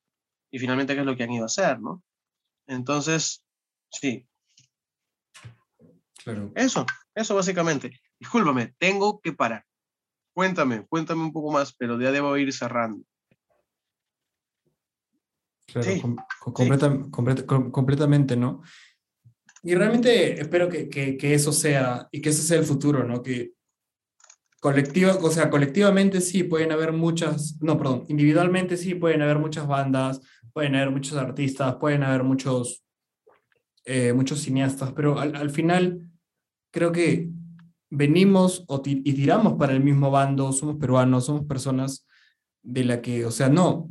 [0.51, 2.03] Y finalmente, ¿qué es lo que han ido a hacer, no?
[2.67, 3.45] Entonces,
[3.91, 4.29] sí.
[6.23, 6.53] Claro.
[6.55, 8.01] Eso, eso básicamente.
[8.21, 9.65] Discúlpame, tengo que parar.
[10.35, 13.05] Cuéntame, cuéntame un poco más, pero ya debo ir cerrando.
[15.67, 16.17] Claro, sí, com
[16.53, 17.11] completa, sí.
[17.11, 18.63] Completa, com completamente, ¿no?
[19.63, 23.23] Y realmente espero que, que, que, eso sea, y que ese sea el futuro, ¿no?
[23.23, 23.53] Que
[24.61, 29.67] colectiva, o sea, colectivamente sí pueden haber muchas, no, perdón, individualmente sí pueden haber muchas
[29.67, 30.21] bandas,
[30.53, 32.85] pueden haber muchos artistas, pueden haber muchos,
[33.85, 36.07] eh, muchos cineastas, pero al, al final
[36.73, 37.29] creo que
[37.91, 42.07] venimos o y tiramos para el mismo bando, somos peruanos, somos personas
[42.63, 43.91] de la que, o sea, no,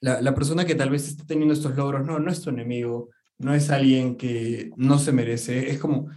[0.00, 3.10] la, la, persona que tal vez está teniendo estos logros, no, no es tu enemigo,
[3.38, 6.08] no es alguien que no se merece, es como,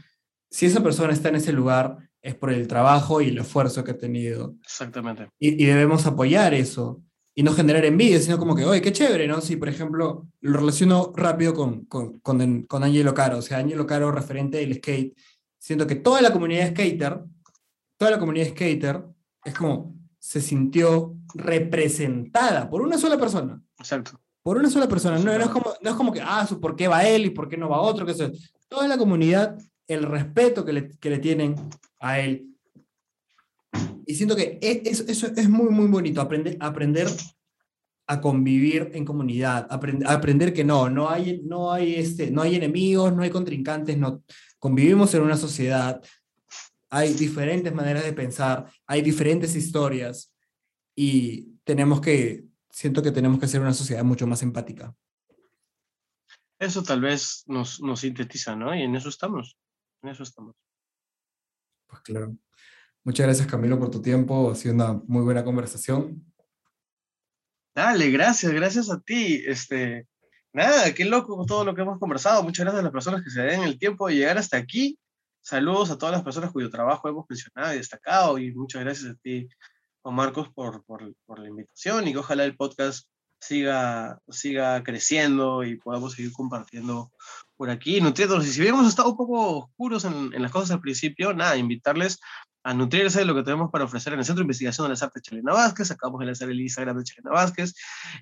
[0.49, 3.91] si esa persona está en ese lugar, es por el trabajo y el esfuerzo que
[3.91, 4.55] ha tenido.
[4.63, 5.29] Exactamente.
[5.39, 7.01] Y, y debemos apoyar eso
[7.33, 9.41] y no generar envidia, sino como que, oye, qué chévere, ¿no?
[9.41, 13.87] Si, por ejemplo, lo relaciono rápido con, con, con, con Angelo Caro, o sea, Angelo
[13.87, 15.17] Caro referente del skate,
[15.57, 17.23] siento que toda la comunidad skater,
[17.97, 19.03] toda la comunidad skater,
[19.45, 23.61] es como se sintió representada por una sola persona.
[23.81, 24.19] Exacto.
[24.43, 25.17] Por una sola persona.
[25.19, 27.49] No, no, es, como, no es como que, ah, ¿por qué va él y por
[27.49, 28.05] qué no va otro?
[28.05, 28.31] Que eso.
[28.67, 31.55] Toda la comunidad, el respeto que le, que le tienen
[31.99, 32.47] a él.
[34.05, 37.07] Y siento que eso, eso es muy, muy bonito, aprender, aprender
[38.07, 42.55] a convivir en comunidad, aprender, aprender que no, no hay, no, hay este, no hay
[42.55, 44.23] enemigos, no hay contrincantes, no,
[44.59, 46.01] convivimos en una sociedad,
[46.89, 50.33] hay diferentes maneras de pensar, hay diferentes historias
[50.93, 54.95] y tenemos que, siento que tenemos que ser una sociedad mucho más empática.
[56.59, 58.75] Eso tal vez nos, nos sintetiza, ¿no?
[58.75, 59.57] Y en eso estamos,
[60.03, 60.55] en eso estamos.
[61.87, 62.35] Pues claro.
[63.03, 66.23] Muchas gracias Camilo por tu tiempo, ha sido una muy buena conversación.
[67.73, 69.43] Dale, gracias, gracias a ti.
[69.45, 70.07] Este,
[70.53, 72.43] nada, qué loco todo lo que hemos conversado.
[72.43, 74.99] Muchas gracias a las personas que se den el tiempo de llegar hasta aquí.
[75.41, 78.37] Saludos a todas las personas cuyo trabajo hemos mencionado y destacado.
[78.37, 79.49] Y muchas gracias a ti,
[80.09, 83.07] Marcos, por, por, por la invitación y que ojalá el podcast
[83.39, 87.11] siga, siga creciendo y podamos seguir compartiendo
[87.57, 88.47] por aquí, nutriéndonos.
[88.47, 92.19] Y si habíamos estado un poco oscuros en, en, las cosas al principio, nada, invitarles
[92.63, 95.03] a nutrirse de lo que tenemos para ofrecer en el Centro de Investigación de las
[95.03, 95.89] Artes Chelena Vázquez.
[95.91, 97.73] Acabamos de lanzar el Instagram de Chelena Vázquez.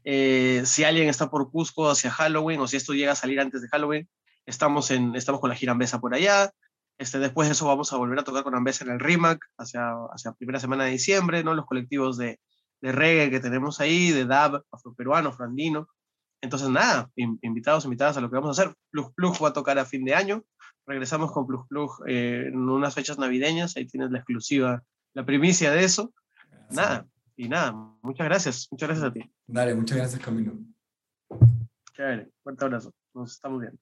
[0.04, 3.62] Eh, si alguien está por Cusco hacia Halloween o si esto llega a salir antes
[3.62, 4.10] de Halloween,
[4.46, 6.52] estamos, en, estamos con la gira Ambesa por allá.
[7.00, 9.94] Este, después de eso vamos a volver a tocar con Ambesa en el RIMAC hacia,
[10.14, 11.54] hacia primera semana de diciembre, ¿no?
[11.54, 12.42] los colectivos de,
[12.82, 15.88] de reggae que tenemos ahí, de dab, afroperuano, afroandino.
[16.42, 18.76] entonces, nada, invitados, invitadas a lo que vamos a hacer.
[18.92, 20.44] Plug Plug va a tocar a fin de año.
[20.86, 23.78] Regresamos con Plug Plug eh, en unas fechas navideñas.
[23.78, 26.14] Ahí tienes la exclusiva, la primicia de eso.
[26.70, 27.08] Nada,
[27.38, 27.72] y nada,
[28.02, 28.68] muchas gracias.
[28.72, 29.22] Muchas gracias a ti.
[29.48, 30.54] Dale, muchas gracias, Camilo.
[31.94, 32.94] Chévere, fuerte abrazo.
[33.14, 33.80] Nos estamos viendo.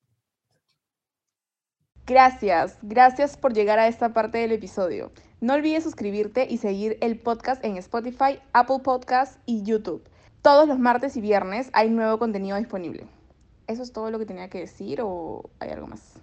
[2.08, 5.12] Gracias, gracias por llegar a esta parte del episodio.
[5.42, 10.08] No olvides suscribirte y seguir el podcast en Spotify, Apple Podcasts y YouTube.
[10.42, 13.08] Todos los martes y viernes hay nuevo contenido disponible.
[13.68, 16.14] ¿Eso es todo lo que tenía que decir o hay algo más?